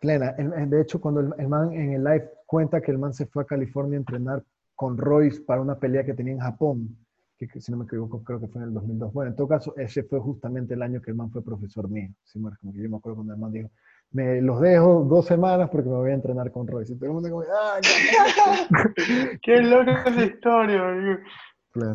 Plena. 0.01 0.33
De 0.33 0.81
hecho, 0.81 1.01
cuando 1.01 1.21
el, 1.21 1.49
man 1.49 1.73
en 1.73 1.93
el 1.93 2.05
live 2.05 2.31
cuenta 2.47 2.81
que 2.81 2.91
el 2.91 2.99
man 2.99 3.13
se 3.13 3.27
fue 3.27 3.43
a 3.43 3.47
California 3.47 3.99
a 3.99 4.01
entrenar 4.01 4.43
con 4.75 4.97
Royce 4.97 5.43
para 5.43 5.61
una 5.61 5.79
pelea 5.79 6.05
que 6.05 6.15
tenía 6.15 6.35
en 6.35 6.41
Japón, 6.41 6.97
que, 7.37 7.61
si 7.61 7.71
no 7.71 7.79
me 7.79 7.85
equivoco 7.85 8.23
creo 8.25 8.41
que 8.41 8.49
fue 8.49 8.63
en 8.63 8.69
el 8.69 8.75
2002. 8.75 9.13
Bueno, 9.13 9.31
en 9.31 9.37
todo 9.37 9.49
caso, 9.49 9.75
ese 9.77 10.03
fue 10.05 10.21
justamente 10.21 10.75
el 10.75 10.83
año 10.83 11.01
que 11.03 11.11
el 11.11 11.17
man 11.17 11.31
fue 11.31 11.45
profesor 11.45 11.89
mío. 11.89 12.11
como 12.33 12.73
que 12.73 12.83
yo 12.83 12.89
me 12.89 12.97
acuerdo 12.97 13.17
cuando 13.17 13.35
el 13.35 13.41
man 13.41 13.53
dijo, 13.53 13.71
me 14.13 14.41
los 14.41 14.61
dejo 14.61 15.05
dos 15.05 15.27
semanas 15.27 15.69
porque 15.71 15.89
me 15.89 15.97
voy 15.97 16.11
a 16.11 16.15
entrenar 16.15 16.51
con 16.51 16.67
Royce. 16.67 16.93
Y 16.93 16.97
todo 16.97 17.07
el 17.07 17.13
mundo 17.13 17.31
como, 17.31 17.43
¡ah! 17.43 17.81
¡Qué 19.43 19.63
loca 19.63 20.05
esa 20.07 20.25
historia! 20.25 21.21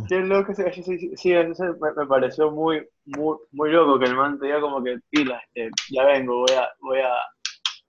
Qué 0.07 0.19
loco, 0.19 0.53
sí, 0.53 0.63
sí, 0.83 1.11
sí 1.15 1.33
me, 1.33 2.05
pareció 2.07 2.51
muy, 2.51 2.87
muy, 3.05 3.37
muy 3.51 3.71
loco 3.71 3.97
que 3.97 4.05
el 4.05 4.15
man 4.15 4.37
te 4.39 4.45
diga 4.45 4.61
como 4.61 4.83
que 4.83 4.99
pila, 5.09 5.41
este, 5.53 5.71
ya 5.91 6.05
vengo, 6.05 6.41
voy 6.41 6.55
a, 6.55 6.67
voy 6.81 6.99
a, 6.99 7.09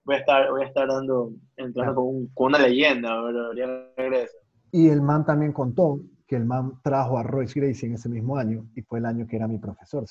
voy 0.03 0.15
a 0.15 0.19
estar, 0.19 0.49
voy 0.49 0.63
a 0.63 0.67
estar 0.67 0.87
dando, 0.87 1.31
entrando 1.57 1.95
con, 2.33 2.47
una 2.47 2.59
leyenda, 2.59 3.21
bro, 3.21 3.53
ya 3.53 3.67
regreso. 3.95 4.35
Y 4.71 4.89
el 4.89 5.03
man 5.03 5.23
también 5.23 5.53
contó 5.53 5.99
que 6.27 6.35
el 6.35 6.45
man 6.45 6.79
trajo 6.83 7.17
a 7.17 7.23
Royce 7.23 7.59
Gracie 7.59 7.87
en 7.87 7.95
ese 7.95 8.09
mismo 8.09 8.37
año 8.37 8.67
y 8.75 8.81
fue 8.81 8.99
el 8.99 9.05
año 9.05 9.27
que 9.27 9.35
era 9.35 9.47
mi 9.47 9.57
profesor. 9.57 10.05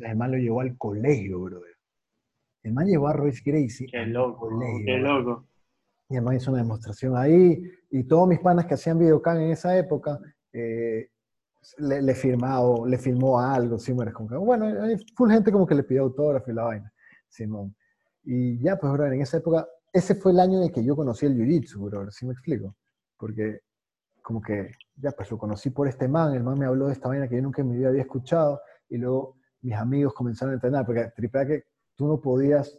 el 0.00 0.16
man 0.16 0.30
lo 0.30 0.38
llevó 0.38 0.60
al 0.60 0.76
colegio, 0.76 1.40
brother. 1.40 1.76
El 2.62 2.72
man 2.72 2.86
llevó 2.86 3.08
a 3.08 3.12
Royce 3.12 3.42
Gracie 3.44 3.86
qué 3.90 4.06
loco, 4.06 4.48
Qué 4.84 4.98
loco. 4.98 5.46
Y 6.08 6.16
el 6.16 6.22
man 6.22 6.36
hizo 6.36 6.50
una 6.50 6.62
demostración 6.62 7.16
ahí 7.16 7.62
y 7.90 8.04
todos 8.04 8.28
mis 8.28 8.40
panas 8.40 8.66
que 8.66 8.74
hacían 8.74 8.98
videocam 8.98 9.38
en 9.38 9.50
esa 9.50 9.76
época 9.76 10.18
eh, 10.52 11.08
le, 11.78 12.02
le, 12.02 12.14
firmado, 12.14 12.86
le 12.86 12.98
firmó 12.98 13.40
algo, 13.40 13.78
sí, 13.78 13.94
como 14.12 14.40
bueno, 14.40 14.66
hay 14.82 14.96
full 15.16 15.30
gente 15.30 15.50
como 15.50 15.66
que 15.66 15.74
le 15.74 15.82
pidió 15.82 16.02
autógrafo 16.02 16.50
y 16.50 16.54
la 16.54 16.64
vaina, 16.64 16.92
Simón. 17.28 17.74
Y 18.22 18.58
ya, 18.58 18.76
pues, 18.76 18.92
bro, 18.92 19.06
en 19.06 19.20
esa 19.20 19.38
época, 19.38 19.66
ese 19.92 20.14
fue 20.14 20.32
el 20.32 20.40
año 20.40 20.62
en 20.62 20.70
que 20.70 20.84
yo 20.84 20.96
conocí 20.96 21.26
el 21.26 21.36
Jiu-Jitsu, 21.36 21.78
bro, 21.84 22.10
¿sí 22.10 22.26
me 22.26 22.32
explico? 22.32 22.76
Porque 23.16 23.60
como 24.22 24.40
que, 24.40 24.70
ya, 24.96 25.10
pues 25.12 25.30
lo 25.30 25.38
conocí 25.38 25.70
por 25.70 25.88
este 25.88 26.08
man, 26.08 26.34
el 26.34 26.42
man 26.42 26.58
me 26.58 26.66
habló 26.66 26.86
de 26.86 26.92
esta 26.92 27.08
vaina 27.08 27.28
que 27.28 27.36
yo 27.36 27.42
nunca 27.42 27.62
en 27.62 27.70
mi 27.70 27.76
vida 27.76 27.88
había 27.88 28.02
escuchado, 28.02 28.60
y 28.88 28.98
luego 28.98 29.36
mis 29.62 29.74
amigos 29.74 30.14
comenzaron 30.14 30.52
a 30.52 30.54
entrenar, 30.54 30.84
porque 30.86 31.10
tripea 31.16 31.46
que 31.46 31.64
tú 31.94 32.06
no 32.06 32.20
podías 32.20 32.78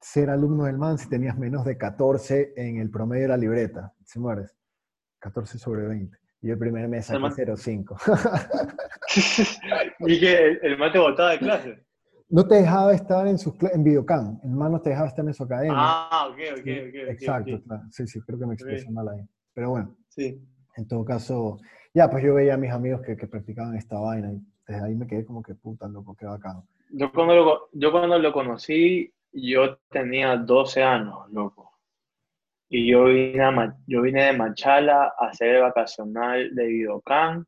ser 0.00 0.30
alumno 0.30 0.64
del 0.64 0.78
man 0.78 0.98
si 0.98 1.08
tenías 1.08 1.38
menos 1.38 1.64
de 1.64 1.76
14 1.76 2.54
en 2.56 2.78
el 2.78 2.90
promedio 2.90 3.22
de 3.22 3.28
la 3.28 3.36
libreta, 3.36 3.94
si 4.04 4.18
mueres, 4.18 4.56
14 5.18 5.58
sobre 5.58 5.86
20. 5.86 6.18
Y 6.42 6.50
el 6.50 6.58
primer 6.58 6.88
mes 6.88 7.06
saqué 7.06 7.18
0,5. 7.20 7.96
y 10.00 10.18
que 10.18 10.38
el, 10.38 10.60
el 10.62 10.78
man 10.78 10.90
te 10.90 10.98
botaba 10.98 11.32
de 11.32 11.38
clase. 11.38 11.84
No 12.30 12.46
te 12.46 12.54
dejaba 12.54 12.94
estar 12.94 13.26
en, 13.26 13.36
sus, 13.38 13.54
en 13.72 13.84
videocam, 13.84 14.40
el 14.42 14.50
man 14.50 14.72
no 14.72 14.80
te 14.80 14.90
dejaba 14.90 15.08
estar 15.08 15.24
en 15.26 15.34
su 15.34 15.42
academia. 15.42 15.74
Ah, 15.76 16.28
ok, 16.30 16.38
ok, 16.52 16.60
ok. 16.60 16.94
Exacto, 17.10 17.62
Claro. 17.64 17.82
sí, 17.90 18.06
sí, 18.06 18.20
creo 18.22 18.38
que 18.38 18.46
me 18.46 18.54
expresé 18.54 18.90
mal 18.90 19.08
ahí. 19.08 19.28
Pero 19.52 19.70
bueno, 19.70 19.96
sí. 20.08 20.40
En 20.80 20.88
todo 20.88 21.04
caso, 21.04 21.58
ya, 21.94 22.08
pues 22.08 22.24
yo 22.24 22.34
veía 22.34 22.54
a 22.54 22.58
mis 22.58 22.72
amigos 22.72 23.02
que, 23.02 23.16
que, 23.16 23.26
practicaban 23.26 23.76
esta 23.76 23.98
vaina 23.98 24.32
y 24.32 24.40
desde 24.66 24.84
ahí 24.84 24.94
me 24.94 25.06
quedé 25.06 25.24
como 25.24 25.42
que 25.42 25.54
puta, 25.54 25.88
loco, 25.88 26.14
qué 26.14 26.26
bacano. 26.26 26.66
Yo 26.90 27.12
cuando 27.12 27.34
lo, 27.34 27.68
yo 27.72 27.92
cuando 27.92 28.18
lo 28.18 28.32
conocí, 28.32 29.12
yo 29.32 29.78
tenía 29.90 30.36
12 30.36 30.82
años, 30.82 31.30
loco. 31.30 31.70
Y 32.68 32.88
yo 32.90 33.04
vine, 33.04 33.72
yo 33.86 34.02
vine 34.02 34.26
de 34.26 34.32
Machala 34.32 35.12
a 35.18 35.26
hacer 35.26 35.56
el 35.56 35.62
vacacional 35.62 36.54
de 36.54 36.66
Videocam 36.66 37.44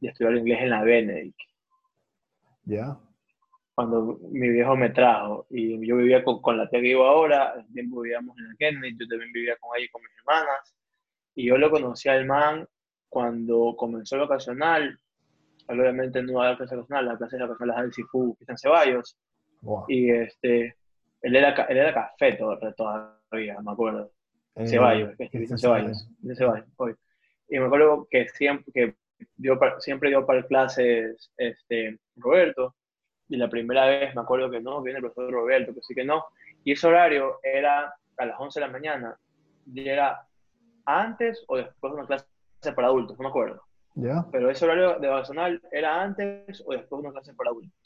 y 0.00 0.08
estudiar 0.08 0.36
inglés 0.36 0.60
en 0.62 0.70
la 0.70 0.82
Benedict. 0.82 1.38
¿Ya? 2.64 2.96
Cuando 3.74 4.18
mi 4.30 4.48
viejo 4.50 4.76
me 4.76 4.90
trajo 4.90 5.46
y 5.50 5.84
yo 5.86 5.96
vivía 5.96 6.22
con, 6.22 6.40
con 6.40 6.56
la 6.56 6.68
tía 6.68 6.80
que 6.80 6.88
vivo 6.88 7.04
ahora, 7.04 7.54
el 7.54 7.72
tiempo 7.72 8.02
vivíamos 8.02 8.38
en 8.38 8.48
la 8.48 8.54
Kennedy, 8.56 8.96
yo 8.98 9.08
también 9.08 9.32
vivía 9.32 9.56
con 9.58 9.76
ella 9.76 9.86
y 9.86 9.88
con 9.88 10.02
mis 10.02 10.12
hermanas. 10.18 10.74
Y 11.34 11.46
yo 11.46 11.56
lo 11.56 11.70
conocí 11.70 12.08
al 12.08 12.26
man 12.26 12.66
cuando 13.08 13.74
comenzó 13.76 14.16
el 14.16 14.22
ocasional. 14.22 14.98
Obviamente 15.68 16.22
no 16.22 16.42
la 16.42 16.56
clase 16.56 16.74
ocasional, 16.76 17.06
la 17.06 17.16
clase 17.16 17.42
ocasional 17.42 17.76
la 17.76 17.82
del 17.82 17.92
Sifu, 17.92 18.36
en 18.46 18.58
Ceballos. 18.58 19.16
Wow. 19.60 19.84
Y 19.88 20.10
este, 20.10 20.76
él 21.22 21.36
era, 21.36 21.50
él 21.64 21.76
era 21.76 21.94
café 21.94 22.38
todavía, 22.76 23.60
me 23.60 23.72
acuerdo. 23.72 24.10
Eh, 24.54 24.66
Ceballos, 24.66 25.14
Cristian 25.16 25.58
Ceballos, 25.58 26.08
de 26.18 26.36
Ceballos, 26.36 26.68
hoy. 26.76 26.94
Y 27.48 27.58
me 27.58 27.66
acuerdo 27.66 28.06
que 28.10 28.28
siempre, 28.28 28.72
que 28.72 28.94
dio 29.36 29.58
siempre 29.78 30.10
dio 30.10 30.26
para 30.26 30.42
clases 30.46 31.30
este, 31.36 31.98
Roberto, 32.16 32.74
y 33.28 33.36
la 33.36 33.48
primera 33.48 33.86
vez 33.86 34.14
me 34.14 34.20
acuerdo 34.20 34.50
que 34.50 34.60
no, 34.60 34.82
viene 34.82 34.98
el 34.98 35.04
profesor 35.04 35.32
Roberto, 35.32 35.74
que 35.74 35.82
sí 35.82 35.94
que 35.94 36.04
no, 36.04 36.24
y 36.64 36.72
ese 36.72 36.86
horario 36.86 37.38
era 37.42 37.94
a 38.16 38.26
las 38.26 38.38
11 38.38 38.60
de 38.60 38.66
la 38.66 38.72
mañana, 38.72 39.16
y 39.72 39.88
era 39.88 40.26
antes 40.84 41.44
o 41.48 41.56
después 41.56 41.92
de 41.92 41.98
una 41.98 42.06
clase 42.06 42.26
para 42.74 42.88
adultos, 42.88 43.18
no 43.18 43.24
me 43.24 43.28
acuerdo, 43.28 43.62
¿Ya? 43.94 44.26
pero 44.30 44.50
ese 44.50 44.64
horario 44.64 44.98
de 44.98 45.08
vacacional 45.08 45.60
era 45.70 46.02
antes 46.02 46.62
o 46.66 46.72
después 46.72 47.02
de 47.02 47.08
una 47.08 47.12
clase 47.12 47.34
para 47.34 47.50
adultos. 47.50 47.78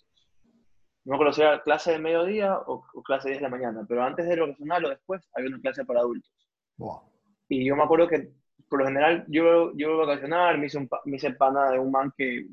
No 1.05 1.13
me 1.13 1.17
acuerdo 1.17 1.33
si 1.33 1.43
era 1.43 1.63
clase 1.63 1.93
de 1.93 1.99
mediodía 1.99 2.59
o, 2.59 2.85
o 2.93 3.03
clase 3.03 3.29
de 3.29 3.35
10 3.35 3.43
de 3.43 3.49
la 3.49 3.57
mañana, 3.57 3.87
pero 3.89 4.03
antes 4.03 4.27
del 4.27 4.41
vacacional 4.41 4.85
o 4.85 4.89
después 4.89 5.29
había 5.35 5.51
una 5.51 5.61
clase 5.61 5.85
para 5.85 6.01
adultos. 6.01 6.33
Wow. 6.79 7.03
Y 7.49 7.65
yo 7.65 7.77
me 7.77 7.85
acuerdo 7.85 8.09
que, 8.09 8.33
por 8.69 8.81
lo 8.81 8.87
general, 8.87 9.25
yo, 9.29 9.73
yo 9.77 9.91
iba 9.93 10.03
a 10.03 10.07
vacacionar, 10.07 10.59
me 10.59 10.67
hice, 10.67 10.79
un, 10.79 10.89
me 11.05 11.17
hice 11.17 11.31
pana 11.33 11.71
de 11.71 11.79
un 11.79 11.93
man 11.93 12.13
que, 12.17 12.49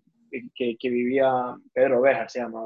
que, 0.55 0.77
que 0.77 0.89
vivía, 0.89 1.55
Pedro 1.73 1.99
Oveja 1.99 2.29
se 2.29 2.39
llama, 2.39 2.61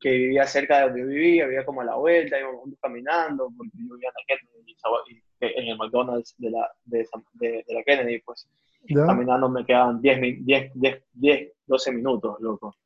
que 0.00 0.10
vivía 0.10 0.46
cerca 0.46 0.76
de 0.78 0.82
donde 0.84 1.00
yo 1.00 1.06
vivía, 1.06 1.46
vivía 1.46 1.64
como 1.64 1.80
a 1.80 1.84
la 1.84 1.96
vuelta, 1.96 2.38
íbamos 2.38 2.60
juntos 2.60 2.78
caminando, 2.82 3.50
porque 3.56 3.70
yo 3.74 3.94
vivía 3.94 4.10
en 4.10 5.16
y 5.16 5.22
en 5.40 5.68
el 5.68 5.76
McDonald's 5.78 6.34
de 6.38 6.50
la, 6.50 6.70
de, 6.84 7.06
de, 7.34 7.64
de 7.66 7.74
la 7.74 7.82
Kennedy, 7.82 8.20
pues 8.20 8.48
¿Ya? 8.88 9.04
caminando 9.06 9.48
me 9.48 9.64
quedaban 9.66 10.00
10, 10.00 10.20
mi- 10.20 10.32
10, 10.36 10.72
10, 10.74 11.02
10, 11.12 11.52
12 11.66 11.92
minutos, 11.92 12.36
loco. 12.40 12.76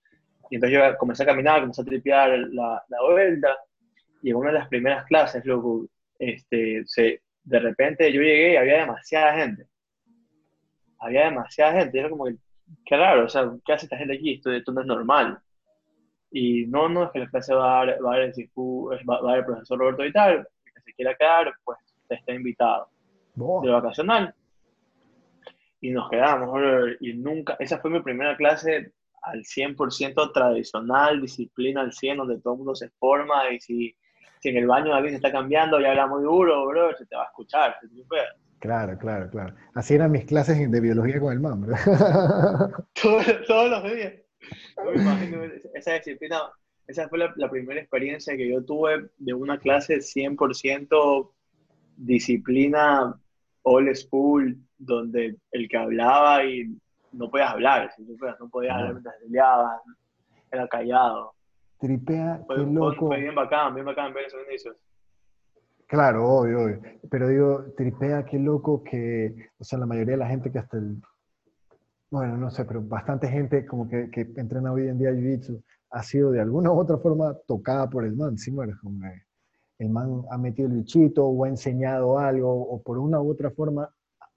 Y 0.51 0.57
entonces 0.57 0.79
yo 0.79 0.97
comencé 0.99 1.23
a 1.23 1.27
caminar, 1.27 1.61
comencé 1.61 1.83
a 1.83 1.85
tripear 1.85 2.31
la, 2.51 2.83
la 2.89 3.03
vuelta, 3.03 3.57
y 4.23 4.31
en 4.31 4.37
una 4.37 4.53
de 4.53 4.59
las 4.59 4.69
primeras 4.69 5.05
clases, 5.07 5.45
loco, 5.45 5.87
este, 6.19 6.83
se, 6.87 7.23
de 7.45 7.59
repente 7.59 8.13
yo 8.13 8.21
llegué 8.21 8.53
y 8.55 8.57
había 8.57 8.79
demasiada 8.81 9.35
gente. 9.35 9.67
Había 10.99 11.25
demasiada 11.27 11.73
gente, 11.81 11.97
y 11.97 12.01
era 12.01 12.11
como 12.11 12.25
que, 12.27 12.37
qué 12.85 12.97
raro, 12.97 13.25
o 13.25 13.29
sea, 13.29 13.51
¿qué 13.65 13.73
hace 13.73 13.87
esta 13.87 13.97
gente 13.97 14.15
aquí? 14.15 14.35
Esto, 14.35 14.53
esto 14.53 14.73
no 14.73 14.81
es 14.83 14.87
normal. 14.87 15.39
Y 16.31 16.67
no, 16.67 16.89
no, 16.89 17.05
es 17.05 17.11
que 17.11 17.19
la 17.21 17.29
clase 17.29 17.55
va 17.55 17.81
a 17.83 17.87
dar, 17.87 18.05
va 18.05 18.11
a 18.15 18.17
dar 18.19 18.23
el, 18.27 18.33
Sifu- 18.35 18.91
va, 19.09 19.21
va 19.21 19.29
a 19.29 19.31
dar 19.33 19.39
el 19.41 19.45
profesor 19.47 19.79
Roberto 19.79 20.05
y 20.05 20.13
tal, 20.13 20.33
el 20.39 20.73
que 20.75 20.81
se 20.83 20.93
quiera 20.95 21.15
quedar, 21.17 21.53
pues 21.65 21.79
está 22.09 22.33
invitado 22.33 22.89
Wow. 23.37 23.63
de 23.65 23.71
vacacional. 23.71 24.35
Y 25.81 25.91
nos 25.91 26.11
quedamos, 26.11 26.61
y 27.01 27.15
nunca, 27.15 27.57
esa 27.59 27.79
fue 27.79 27.91
mi 27.91 28.01
primera 28.03 28.37
clase 28.37 28.93
al 29.23 29.45
100% 29.45 30.33
tradicional, 30.33 31.21
disciplina 31.23 31.81
al 31.81 31.93
100, 31.93 32.19
donde 32.19 32.39
todo 32.41 32.53
el 32.55 32.59
mundo 32.59 32.75
se 32.75 32.91
forma 32.91 33.51
y 33.51 33.61
si, 33.61 33.97
si 34.41 34.49
en 34.51 34.59
el 34.59 34.67
baño 34.67 34.95
alguien 34.95 35.13
se 35.13 35.17
está 35.17 35.33
cambiando 35.33 35.81
y 35.81 35.85
habla 35.87 36.07
muy 36.07 36.23
duro, 36.23 36.67
bro, 36.67 36.95
se 36.97 37.07
te 37.07 37.17
va 37.17 37.23
a 37.23 37.27
escuchar. 37.27 37.77
se 37.81 37.89
te 37.89 37.95
supera. 37.95 38.29
Claro, 38.59 38.99
claro, 38.99 39.31
claro. 39.31 39.55
Así 39.75 39.95
eran 39.95 40.11
mis 40.13 40.27
clases 40.27 40.71
de 40.71 40.81
biología 40.81 41.19
con 41.19 41.33
el 41.33 41.41
man, 41.41 41.63
bro. 41.63 41.75
Todos, 43.03 43.27
todos 43.47 43.71
los 43.71 43.85
días. 43.93 44.13
No 44.77 44.91
me 44.91 45.01
imagino 45.03 45.43
esa 45.75 45.95
disciplina, 45.95 46.39
esa 46.87 47.09
fue 47.09 47.19
la, 47.19 47.33
la 47.37 47.49
primera 47.51 47.81
experiencia 47.81 48.37
que 48.37 48.49
yo 48.51 48.65
tuve 48.65 49.09
de 49.19 49.35
una 49.35 49.59
clase 49.59 49.97
100% 50.01 51.31
disciplina 51.97 53.15
old 53.63 53.95
school, 53.95 54.57
donde 54.79 55.37
el 55.53 55.69
que 55.69 55.77
hablaba 55.77 56.45
y 56.45 56.75
no 57.13 57.31
podías 57.31 57.51
hablar, 57.51 57.93
si 57.97 58.05
supieras, 58.07 58.39
no 58.41 58.49
podías 58.49 58.75
hablar 58.77 58.93
mientras 58.95 59.15
peleabas, 59.23 59.81
era 60.51 60.67
callado. 60.69 61.33
Tripea, 61.79 62.39
qué 62.39 62.45
Fue, 62.47 62.57
fue- 62.57 62.67
loco. 62.73 63.07
fue 63.09 63.21
bien 63.21 63.35
bacán, 63.35 63.75
bien 63.75 63.87
bacán 63.87 64.13
ver 64.15 64.25
esos 64.27 64.41
inicios. 64.49 64.77
Claro, 65.87 66.25
obvio, 66.29 66.61
obvio. 66.63 66.81
Pero 67.11 67.29
digo, 67.29 67.65
tripea, 67.77 68.25
qué 68.25 68.39
loco 68.39 68.83
que, 68.85 69.49
o 69.59 69.65
sea, 69.65 69.79
la 69.79 69.87
mayoría 69.87 70.13
de 70.13 70.19
la 70.19 70.29
gente 70.29 70.51
que 70.53 70.59
hasta 70.61 70.79
el, 70.79 70.97
bueno, 72.11 72.37
no 72.37 72.51
sé, 72.51 72.65
pero 72.65 72.83
bastante 72.83 73.29
gente 73.29 73.65
como 73.65 73.89
que, 73.89 74.11
que 74.11 74.23
entrena 74.37 74.73
hoy 74.73 74.89
en 74.89 74.99
día 74.99 75.13
Jiu-Jitsu 75.13 75.63
ha 75.91 76.03
sido 76.03 76.31
de 76.31 76.41
alguna 76.41 76.73
u 76.73 76.79
otra 76.79 76.99
forma 76.99 77.37
tocada 77.47 77.89
por 77.89 78.05
el 78.05 78.17
man, 78.17 78.37
¿sí? 78.37 78.51
Bueno, 78.51 78.77
como 78.83 79.01
el 79.79 79.89
man 79.89 80.23
ha 80.31 80.39
metido 80.39 80.69
el 80.69 80.75
bichito 80.75 81.25
o 81.25 81.45
ha 81.45 81.49
enseñado 81.49 82.19
algo 82.19 82.53
o 82.53 82.83
por 82.83 82.99
una 82.99 83.21
u 83.21 83.31
otra 83.31 83.51
forma 83.51 83.89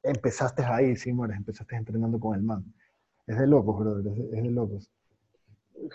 empezaste 0.03 0.63
ahí, 0.63 0.95
sí, 0.95 1.13
mueres, 1.13 1.37
empezaste 1.37 1.75
entrenando 1.75 2.19
con 2.19 2.35
el 2.35 2.43
man. 2.43 2.63
Es 3.25 3.37
de 3.37 3.47
locos, 3.47 3.79
brother, 3.79 4.11
es 4.11 4.17
de, 4.17 4.37
es 4.37 4.43
de 4.43 4.51
locos. 4.51 4.91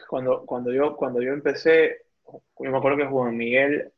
Cuando, 0.09 0.45
cuando, 0.45 0.73
yo, 0.73 0.97
cuando 0.97 1.23
yo 1.23 1.33
empecé, 1.33 2.07
yo 2.27 2.71
me 2.71 2.77
acuerdo 2.77 2.99
que 2.99 3.07
Juan 3.07 3.37
Miguel 3.37 3.93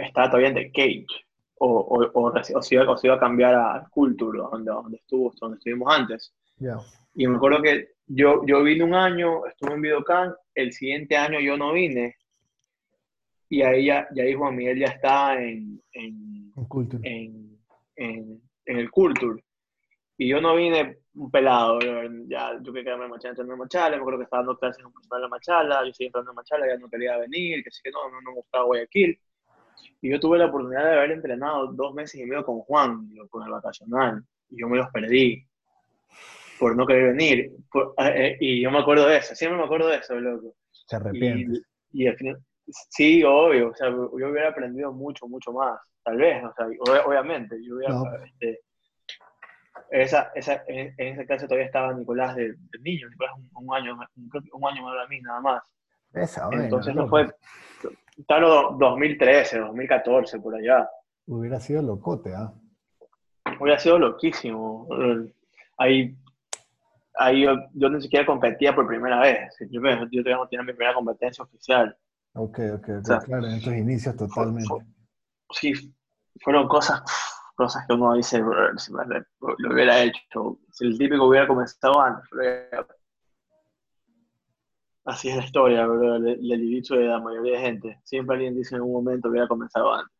estaba 0.00 0.30
todavía 0.30 0.48
en 0.48 0.54
The 0.54 0.72
Cage, 0.72 1.27
o, 1.60 1.68
o, 1.68 2.32
o, 2.32 2.42
se, 2.62 2.74
iba, 2.74 2.90
o 2.90 2.96
se 2.96 3.06
iba 3.06 3.16
a 3.16 3.20
cambiar 3.20 3.54
a 3.54 3.86
Culture, 3.90 4.38
donde, 4.38 4.70
donde, 4.70 4.96
estuvo, 4.96 5.32
donde 5.40 5.56
estuvimos 5.58 5.92
antes. 5.94 6.34
Ya. 6.58 6.76
Y 7.14 7.26
me 7.26 7.36
acuerdo 7.36 7.62
que 7.62 7.88
yo, 8.06 8.44
yo 8.46 8.62
vine 8.62 8.84
un 8.84 8.94
año, 8.94 9.46
estuve 9.46 9.74
en 9.74 9.82
Videocam, 9.82 10.34
el 10.54 10.72
siguiente 10.72 11.16
año 11.16 11.40
yo 11.40 11.56
no 11.56 11.72
vine, 11.72 12.16
y 13.50 13.62
ahí, 13.62 13.86
ya, 13.86 14.06
y 14.14 14.20
ahí 14.20 14.34
Juan 14.34 14.56
Miguel 14.56 14.78
ya 14.78 14.86
está 14.86 15.40
en, 15.42 15.82
en, 15.92 16.52
En 16.54 16.64
cultura. 16.66 17.02
en, 17.08 17.58
en, 17.96 18.40
el 18.66 18.90
Culture. 18.90 19.42
Y 20.18 20.28
yo 20.28 20.40
no 20.40 20.54
vine 20.56 20.98
un 21.14 21.30
pelado, 21.30 21.78
bro. 21.78 22.02
ya 22.26 22.52
yo 22.62 22.72
quería 22.72 22.84
quedarme 22.84 23.04
en 23.06 23.10
Machala, 23.10 23.30
entrando 23.30 23.52
en 23.54 23.58
Machala, 23.58 23.96
me 23.96 24.00
acuerdo 24.00 24.18
que 24.18 24.24
estaba 24.24 24.42
dando 24.42 24.58
clases 24.58 24.80
en 24.80 24.86
un 24.86 24.92
personal 24.92 25.24
en 25.24 25.30
Machala, 25.30 25.86
yo 25.86 25.92
seguí 25.92 26.06
entrando 26.06 26.30
en 26.30 26.34
Machala, 26.36 26.66
ya 26.66 26.76
no 26.76 26.88
quería 26.90 27.16
venir, 27.18 27.64
que 27.64 27.70
sí 27.70 27.80
que 27.82 27.90
no, 27.90 28.10
no, 28.10 28.20
no 28.20 28.30
me 28.30 28.36
gustaba 28.36 28.64
Guayaquil. 28.64 29.18
Y 30.00 30.10
yo 30.10 30.20
tuve 30.20 30.38
la 30.38 30.46
oportunidad 30.46 30.84
de 30.84 30.96
haber 30.96 31.10
entrenado 31.12 31.72
dos 31.72 31.92
meses 31.94 32.20
y 32.20 32.24
medio 32.24 32.44
con 32.44 32.60
Juan, 32.60 33.08
con 33.30 33.44
el 33.44 33.50
vacacional, 33.50 34.22
y 34.50 34.60
yo 34.60 34.68
me 34.68 34.76
los 34.76 34.88
perdí 34.90 35.44
por 36.58 36.76
no 36.76 36.86
querer 36.86 37.14
venir. 37.14 37.52
Por- 37.70 37.94
eh, 37.98 38.28
eh, 38.32 38.36
y 38.40 38.60
yo 38.62 38.70
me 38.70 38.78
acuerdo 38.78 39.06
de 39.06 39.16
eso, 39.18 39.34
siempre 39.34 39.58
me 39.58 39.64
acuerdo 39.64 39.88
de 39.88 39.96
eso, 39.96 40.14
loco. 40.18 40.54
Se 40.70 40.96
arrepiente. 40.96 41.60
Y, 41.92 42.04
y 42.04 42.06
al 42.06 42.16
final, 42.16 42.38
sí, 42.90 43.22
obvio, 43.24 43.70
o 43.70 43.74
sea, 43.74 43.88
yo 43.90 44.10
hubiera 44.12 44.48
aprendido 44.50 44.92
mucho, 44.92 45.26
mucho 45.26 45.52
más, 45.52 45.80
tal 46.04 46.16
vez, 46.16 46.42
o 46.44 46.52
sea, 46.54 46.66
ob- 46.66 47.06
obviamente, 47.06 47.56
yo 47.62 47.76
hubiera, 47.76 47.94
No. 47.94 48.04
este, 48.24 48.60
esa, 49.90 50.30
esa, 50.34 50.64
en, 50.68 50.94
en 50.98 51.14
esa 51.14 51.24
clase 51.24 51.46
todavía 51.46 51.66
estaba 51.66 51.92
Nicolás 51.94 52.36
de, 52.36 52.52
de 52.52 52.78
niño, 52.82 53.08
Nicolás 53.08 53.32
un, 53.36 53.48
un 53.66 53.74
año, 53.74 53.98
que 54.32 54.38
un 54.52 54.68
año 54.68 54.82
más 54.82 55.08
de 55.08 55.16
mí, 55.16 55.20
nada 55.22 55.40
más. 55.40 55.62
Esa 56.12 56.48
Entonces 56.52 56.94
no 56.94 57.02
loco. 57.02 57.18
Fue, 58.18 58.24
claro, 58.26 58.76
2013, 58.78 59.58
2014, 59.60 60.40
por 60.40 60.54
allá. 60.54 60.88
Hubiera 61.26 61.60
sido 61.60 61.82
locote, 61.82 62.34
¿ah? 62.34 62.52
Hubiera 63.60 63.78
sido 63.78 63.98
loquísimo. 63.98 64.88
Ahí, 65.78 66.16
ahí 67.14 67.42
yo, 67.42 67.54
yo 67.74 67.88
ni 67.88 68.00
siquiera 68.00 68.26
competía 68.26 68.74
por 68.74 68.86
primera 68.86 69.20
vez. 69.20 69.54
Yo, 69.70 69.80
yo 69.80 70.22
todavía 70.22 70.36
no 70.36 70.48
tenía 70.48 70.64
mi 70.64 70.72
primera 70.72 70.94
competencia 70.94 71.44
oficial. 71.44 71.96
Ok, 72.34 72.58
ok, 72.74 72.88
ok, 73.00 73.04
sea, 73.04 73.18
claro, 73.20 73.46
en 73.46 73.62
tus 73.62 73.72
inicios 73.74 74.16
totalmente. 74.16 74.68
fue- 74.68 74.84
sí, 75.52 75.72
fueron 76.40 76.68
cosas, 76.68 77.02
cosas 77.56 77.86
que 77.86 77.94
uno 77.94 78.14
dice, 78.14 78.40
"Brother, 78.42 78.78
si 78.78 78.92
lo, 78.92 79.54
lo 79.58 79.74
hubiera 79.74 80.02
hecho, 80.02 80.58
si 80.70 80.86
el 80.86 80.98
típico 80.98 81.26
hubiera 81.26 81.46
comenzado 81.48 82.00
antes, 82.00 82.24
lo 82.32 82.38
hubiera- 82.40 82.86
así 85.08 85.28
es 85.28 85.36
la 85.36 85.44
historia, 85.44 85.86
bro, 85.86 86.20
del 86.20 86.40
del 86.48 86.60
dicho 86.60 86.94
de 86.94 87.04
la 87.06 87.20
mayoría 87.20 87.58
de 87.58 87.66
gente. 87.66 88.00
Siempre 88.04 88.36
alguien 88.36 88.54
dice 88.54 88.76
en 88.76 88.82
un 88.82 88.92
momento 88.92 89.28
hubiera 89.28 89.48
comenzado 89.48 89.92
antes. 89.92 90.14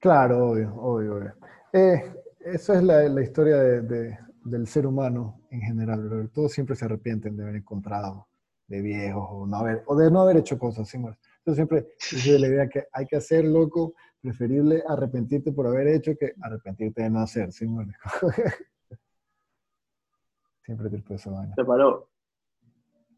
Claro, 0.00 0.50
obvio, 0.50 0.74
obvio, 0.76 1.16
obvio. 1.16 1.34
Eh, 1.72 2.02
eso 2.40 2.72
es 2.74 2.82
la, 2.82 3.02
la 3.08 3.22
historia 3.22 3.56
de- 3.56 3.82
de- 3.82 4.18
del 4.44 4.66
ser 4.66 4.86
humano 4.86 5.40
en 5.50 5.60
general, 5.60 6.08
bro. 6.08 6.28
Todos 6.28 6.52
siempre 6.52 6.76
se 6.76 6.84
arrepienten 6.84 7.36
de 7.36 7.42
haber 7.42 7.56
encontrado 7.56 8.28
de 8.66 8.80
viejos 8.80 9.26
o, 9.30 9.46
no 9.46 9.56
haber, 9.58 9.82
o 9.86 9.96
de 9.96 10.10
no 10.10 10.20
haber 10.22 10.36
hecho 10.38 10.58
cosas, 10.58 10.88
¿sí? 10.88 10.98
Yo 11.44 11.54
siempre 11.54 11.88
sido 11.98 12.34
de 12.34 12.40
la 12.40 12.46
idea 12.48 12.68
que 12.68 12.84
hay 12.92 13.06
que 13.06 13.16
hacer, 13.16 13.44
loco, 13.44 13.94
preferible 14.20 14.82
arrepentirte 14.86 15.52
por 15.52 15.66
haber 15.66 15.88
hecho 15.88 16.12
que 16.18 16.32
arrepentirte 16.40 17.02
de 17.02 17.10
no 17.10 17.20
hacer, 17.20 17.52
¿sí, 17.52 17.66
siempre 20.64 20.90
te 20.90 21.14
eso, 21.14 21.32
vaina. 21.32 21.54
Se 21.56 21.64
paró. 21.64 22.08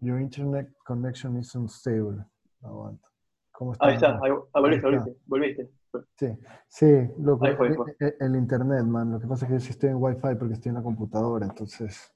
Your 0.00 0.18
internet 0.20 0.68
connection 0.84 1.36
is 1.38 1.54
unstable. 1.54 2.24
Aguanta. 2.62 3.06
¿Cómo 3.52 3.72
está? 3.72 3.86
Ahí 3.86 3.94
está, 3.94 4.18
ahí, 4.22 4.30
ah, 4.54 4.60
volviste, 4.60 4.86
Ahí 4.86 4.94
está. 4.94 5.10
volviste, 5.26 5.26
volviste. 5.26 5.70
Sí, 6.16 6.38
sí, 6.68 7.10
loco, 7.18 7.44
Ahí 7.44 7.56
fue, 7.56 7.68
el, 7.68 7.74
fue. 7.76 7.96
el- 7.98 8.14
el 8.20 8.36
internet, 8.36 8.84
man. 8.84 9.12
Lo 9.12 9.20
que 9.20 9.26
pasa 9.26 9.44
es 9.44 9.48
que 9.48 9.54
yo 9.58 9.60
sí 9.60 9.70
estoy 9.70 9.90
en 9.90 9.96
Wi-Fi 9.96 10.36
porque 10.38 10.54
estoy 10.54 10.70
en 10.70 10.76
la 10.76 10.82
computadora, 10.82 11.46
entonces. 11.46 12.12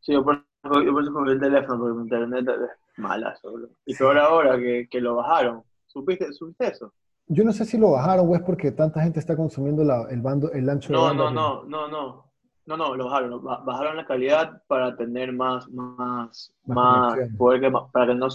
Sí, 0.00 0.12
yo 0.12 0.24
por 0.24 0.44
yo 0.64 0.92
por 0.92 1.02
eso 1.02 1.12
cogí 1.12 1.30
el 1.32 1.40
teléfono, 1.40 1.78
porque 1.78 1.94
mi 1.96 2.02
internet 2.04 2.48
es 2.48 2.98
mala. 2.98 3.36
Y 3.84 3.94
peor 3.94 4.18
ahora 4.18 4.56
que, 4.58 4.88
que 4.90 5.00
lo 5.00 5.16
bajaron. 5.16 5.62
¿Supiste, 5.86 6.32
¿Supiste 6.32 6.68
eso? 6.68 6.92
Yo 7.26 7.44
no 7.44 7.52
sé 7.52 7.64
si 7.64 7.78
lo 7.78 7.92
bajaron 7.92 8.28
o 8.28 8.34
es 8.34 8.42
porque 8.42 8.72
tanta 8.72 9.02
gente 9.02 9.20
está 9.20 9.36
consumiendo 9.36 9.84
la, 9.84 10.06
el, 10.10 10.20
bando, 10.22 10.50
el 10.52 10.68
ancho 10.68 10.92
no, 10.92 11.02
de 11.02 11.08
banda. 11.08 11.24
No, 11.24 11.30
no, 11.30 11.64
no, 11.66 11.88
no. 11.88 11.88
No, 12.08 12.31
no, 12.66 12.94
lo 12.94 13.06
bajaron. 13.06 13.42
Bajaron 13.42 13.96
la 13.96 14.06
calidad 14.06 14.62
para 14.66 14.96
tener 14.96 15.32
más, 15.32 15.68
más, 15.70 16.52
más, 16.64 17.18
poder 17.36 17.60
que, 17.60 17.72
para 17.92 18.06
que 18.06 18.14
no, 18.14 18.28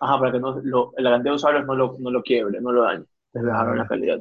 ajá, 0.00 0.18
para 0.18 0.32
que 0.32 0.40
no, 0.40 0.60
lo, 0.62 0.92
la 0.98 1.10
cantidad 1.10 1.32
de 1.32 1.36
usuarios 1.36 1.66
no 1.66 1.74
lo, 1.74 1.96
no 1.98 2.10
lo 2.10 2.22
quiebre, 2.22 2.60
no 2.60 2.72
lo 2.72 2.82
dañe. 2.82 3.04
Les 3.32 3.44
bajaron 3.44 3.78
la 3.78 3.86
calidad. 3.86 4.20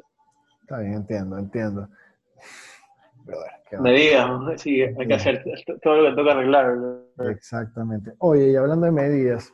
Está 0.62 0.80
bien, 0.80 0.94
entiendo, 0.96 1.38
entiendo. 1.38 1.88
medidas, 3.80 4.62
sí, 4.62 4.82
hay 4.82 5.08
que 5.08 5.14
hacer 5.14 5.44
todo 5.82 6.02
lo 6.02 6.10
que 6.10 6.16
toca 6.16 6.32
arreglar. 6.32 6.76
Exactamente. 7.30 8.14
Oye, 8.20 8.52
y 8.52 8.56
hablando 8.56 8.88
de 8.88 8.92
medidas, 8.92 9.54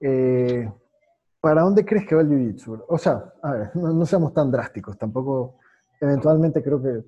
eh, 0.00 0.70
¿para 1.40 1.62
dónde 1.62 1.84
crees 1.84 2.06
que 2.06 2.14
va 2.14 2.22
el 2.22 2.28
Jiu-Jitsu? 2.28 2.84
O 2.88 2.98
sea, 2.98 3.22
a 3.42 3.52
ver, 3.52 3.76
no, 3.76 4.04
seamos 4.06 4.32
tan 4.34 4.50
drásticos, 4.50 4.98
tampoco, 4.98 5.58
eventualmente 6.00 6.62
creo 6.62 6.82
que 6.82 7.04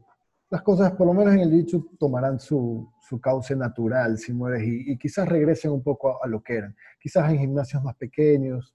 las 0.51 0.63
cosas, 0.63 0.93
por 0.93 1.07
lo 1.07 1.15
menos 1.15 1.35
en 1.35 1.41
el 1.41 1.51
Jiu-Jitsu, 1.51 1.99
tomarán 1.99 2.41
su, 2.41 2.91
su, 3.01 3.21
cauce 3.21 3.55
natural 3.55 4.17
si 4.19 4.33
mueres 4.33 4.63
y, 4.65 4.97
quizás 4.97 5.29
regresen 5.29 5.73
un 5.73 5.83
poco 5.83 6.11
a, 6.11 6.25
a, 6.25 6.29
lo 6.29 6.43
que 6.43 6.55
eran. 6.55 6.77
Quizás 7.01 7.31
en 7.31 7.39
gimnasios 7.39 7.83
más 7.83 7.97
pequeños, 7.97 8.75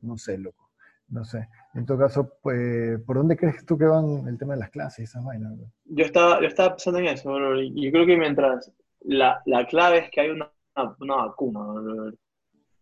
no 0.00 0.16
sé, 0.16 0.38
loco. 0.38 0.68
No 1.08 1.24
sé. 1.24 1.48
En 1.74 1.86
todo 1.86 1.98
caso, 1.98 2.34
pues, 2.42 3.00
¿por 3.06 3.16
dónde 3.16 3.36
crees 3.36 3.64
tú 3.64 3.78
que 3.78 3.86
van 3.86 4.28
el 4.28 4.36
tema 4.36 4.54
de 4.54 4.60
las 4.60 4.70
clases 4.70 5.00
y 5.00 5.02
esas 5.04 5.24
vainas? 5.24 5.54
Yo 5.84 6.04
estaba, 6.04 6.40
yo 6.40 6.46
estaba 6.46 6.70
pensando 6.70 7.00
en 7.00 7.06
eso, 7.06 7.32
bro. 7.32 7.60
y 7.60 7.84
yo 7.84 7.90
creo 7.90 8.06
que 8.06 8.16
mientras 8.16 8.70
la, 9.00 9.40
la 9.46 9.66
clave 9.66 9.98
es 9.98 10.10
que 10.10 10.20
hay 10.20 10.30
una, 10.30 10.50
una 11.00 11.16
vacuna, 11.16 11.60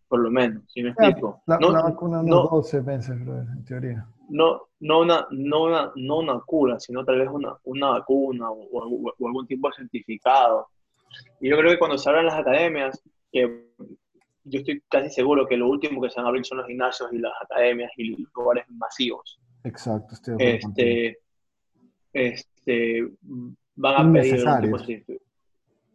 por 0.07 0.19
lo 0.19 0.29
menos, 0.31 0.63
si 0.67 0.81
me 0.81 0.89
explico. 0.89 1.41
La, 1.45 1.57
no, 1.59 1.71
vacuna 1.71 2.23
no, 2.23 2.47
12 2.47 2.81
meses, 2.81 3.25
bro, 3.25 3.39
en 3.39 3.65
teoría. 3.65 4.07
No, 4.29 4.61
no, 4.79 5.01
una, 5.01 5.27
no, 5.31 5.63
una, 5.63 5.91
no 5.95 6.19
una 6.19 6.39
cura, 6.41 6.79
sino 6.79 7.03
tal 7.03 7.19
vez 7.19 7.29
una, 7.31 7.55
una 7.63 7.89
vacuna 7.89 8.49
o, 8.51 8.67
o, 8.71 9.27
algún 9.27 9.47
tipo 9.47 9.69
de 9.69 9.75
certificado. 9.75 10.67
Y 11.39 11.49
yo 11.49 11.57
creo 11.57 11.71
que 11.71 11.79
cuando 11.79 11.97
se 11.97 12.09
abran 12.09 12.25
las 12.25 12.35
academias, 12.35 13.01
que 13.31 13.67
yo 14.43 14.59
estoy 14.59 14.81
casi 14.89 15.09
seguro 15.09 15.45
que 15.45 15.57
lo 15.57 15.69
último 15.69 16.01
que 16.01 16.09
se 16.09 16.17
van 16.17 16.25
a 16.25 16.29
abrir 16.29 16.45
son 16.45 16.59
los 16.59 16.67
gimnasios 16.67 17.11
y 17.11 17.17
las 17.17 17.33
academias 17.41 17.91
y 17.97 18.09
los 18.09 18.19
lugares 18.35 18.65
masivos. 18.69 19.39
Exacto, 19.63 20.13
estoy 20.13 20.35
este, 20.39 21.19
este, 22.13 23.09
van 23.75 24.07
a 24.07 24.13
pedir 24.13 24.43
tipo 24.61 24.77
de, 24.77 25.21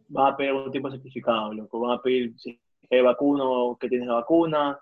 van 0.09 0.33
a 0.33 0.37
pedir 0.37 0.51
algún 0.51 0.71
tipo 0.71 0.89
de 0.89 0.97
certificado, 0.97 1.53
loco. 1.53 1.79
van 1.79 1.97
a 1.97 2.01
pedir 2.01 2.33
es 2.89 3.03
vacuno, 3.03 3.77
que 3.79 3.89
tienes 3.89 4.07
la 4.07 4.15
vacuna, 4.15 4.79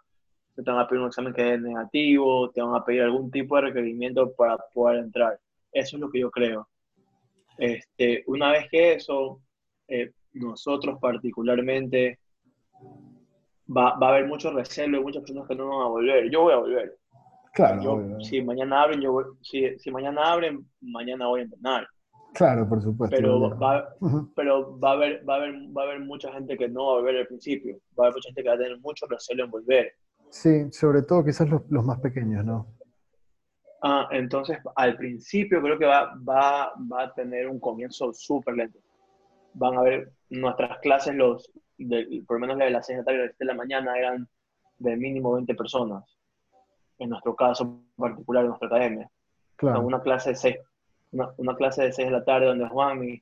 te 0.56 0.62
van 0.70 0.80
a 0.80 0.88
pedir 0.88 1.02
un 1.02 1.08
examen 1.08 1.34
que 1.34 1.54
es 1.54 1.62
negativo, 1.62 2.50
te 2.52 2.62
van 2.62 2.76
a 2.76 2.84
pedir 2.84 3.02
algún 3.02 3.32
tipo 3.32 3.56
de 3.56 3.64
requerimiento 3.64 4.32
para 4.34 4.58
poder 4.74 5.00
entrar. 5.00 5.40
Eso 5.72 5.96
es 5.98 6.02
lo 6.02 6.10
que 6.10 6.20
yo 6.20 6.30
creo. 6.30 6.68
Este, 7.58 8.24
una 8.28 8.52
vez 8.52 8.68
que 8.70 8.94
eso, 8.94 9.40
eh, 9.88 10.12
nosotros 10.34 11.00
particularmente 11.00 12.20
va, 13.76 13.98
va, 13.98 14.08
a 14.08 14.10
haber 14.12 14.28
mucho 14.28 14.52
recelo 14.52 14.98
y 14.98 15.04
muchas 15.04 15.22
personas 15.22 15.48
que 15.48 15.56
no 15.56 15.70
van 15.70 15.86
a 15.86 15.90
volver. 15.90 16.30
Yo 16.30 16.42
voy 16.42 16.54
a 16.54 16.58
volver. 16.58 16.98
Claro. 17.54 18.18
si 18.22 18.42
mañana 18.42 18.82
abren, 18.82 19.02
yo 19.02 19.36
si, 19.42 19.78
si, 19.78 19.92
mañana 19.92 20.32
abren, 20.32 20.66
mañana 20.80 21.28
voy 21.28 21.42
a 21.42 21.44
entrenar. 21.44 21.88
Claro, 22.34 22.68
por 22.68 22.82
supuesto. 22.82 23.16
Pero, 23.16 23.58
va, 23.58 23.96
pero 24.36 24.80
va, 24.80 24.92
a 24.92 24.94
haber, 24.94 25.28
va, 25.28 25.36
a 25.36 25.38
haber, 25.38 25.54
va 25.78 25.84
a 25.84 25.86
haber 25.86 26.00
mucha 26.00 26.32
gente 26.32 26.58
que 26.58 26.70
no 26.70 26.86
va 26.86 26.92
a 26.92 26.96
volver 26.96 27.18
al 27.18 27.28
principio. 27.28 27.78
Va 28.00 28.06
a 28.06 28.08
haber 28.08 28.16
mucha 28.16 28.30
gente 28.30 28.44
que 28.44 28.50
va 28.50 28.56
a 28.56 28.58
tener 28.58 28.80
mucho 28.80 29.06
recelo 29.08 29.46
en 29.46 29.52
volver. 29.52 29.94
Sí, 30.30 30.72
sobre 30.72 31.02
todo 31.02 31.26
quizás 31.26 31.50
los, 31.50 31.62
los 31.70 31.86
más 31.86 32.00
pequeños, 32.00 32.46
¿no? 32.46 32.68
Ah, 33.84 34.08
entonces, 34.12 34.60
al 34.76 34.96
principio 34.96 35.62
creo 35.62 35.78
que 35.78 35.86
va, 35.86 36.14
va, 36.28 36.72
va 36.92 37.04
a 37.04 37.14
tener 37.14 37.50
un 37.50 37.60
comienzo 37.60 38.14
súper 38.14 38.56
lento. 38.56 38.80
Van 39.54 39.76
a 39.76 39.82
ver 39.82 40.14
nuestras 40.30 40.80
clases, 40.80 41.16
los, 41.16 41.52
por 42.28 42.38
lo 42.38 42.40
menos 42.40 42.58
la 42.58 42.66
de 42.66 42.72
las 42.72 42.86
6 42.86 42.98
de 42.98 43.02
la 43.02 43.06
tarde 43.06 43.36
de 43.38 43.46
la 43.46 43.54
mañana, 43.56 43.98
eran 43.98 44.30
de 44.78 44.96
mínimo 44.96 45.34
20 45.34 45.56
personas. 45.56 46.18
En 47.00 47.10
nuestro 47.10 47.36
caso 47.36 47.82
particular, 47.98 48.44
en 48.44 48.50
nuestra 48.50 48.68
academia. 48.68 49.10
Claro. 49.56 49.82
Una 49.82 50.02
clase 50.02 50.30
de 50.30 50.36
6, 50.36 50.56
una, 51.12 51.56
clase 51.56 51.84
de 51.84 51.92
6 51.92 52.08
de 52.08 52.12
la 52.12 52.24
tarde 52.24 52.48
donde 52.48 52.68
Juan 52.68 53.04
y 53.04 53.22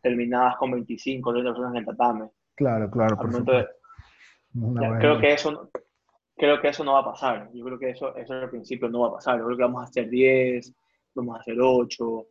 terminabas 0.00 0.56
con 0.56 0.70
25 0.70 1.32
30 1.32 1.50
personas 1.50 1.72
en 1.72 1.78
el 1.78 1.86
tatame. 1.86 2.30
Claro, 2.54 2.90
claro. 2.90 3.16
Por 3.16 3.44
creo 4.98 5.20
que 5.20 5.32
eso 5.32 5.70
creo 6.38 6.60
que 6.60 6.68
eso 6.68 6.84
no 6.84 6.94
va 6.94 7.00
a 7.00 7.04
pasar. 7.04 7.50
Yo 7.52 7.64
creo 7.64 7.78
que 7.78 7.90
eso, 7.90 8.16
eso 8.16 8.32
al 8.32 8.48
principio 8.48 8.88
no 8.88 9.00
va 9.00 9.08
a 9.08 9.12
pasar. 9.14 9.38
Yo 9.38 9.44
creo 9.44 9.56
que 9.56 9.62
vamos 9.64 9.82
a 9.82 9.86
hacer 9.86 10.08
10, 10.08 10.72
vamos 11.14 11.36
a 11.36 11.40
hacer 11.40 11.56
8, 11.60 12.26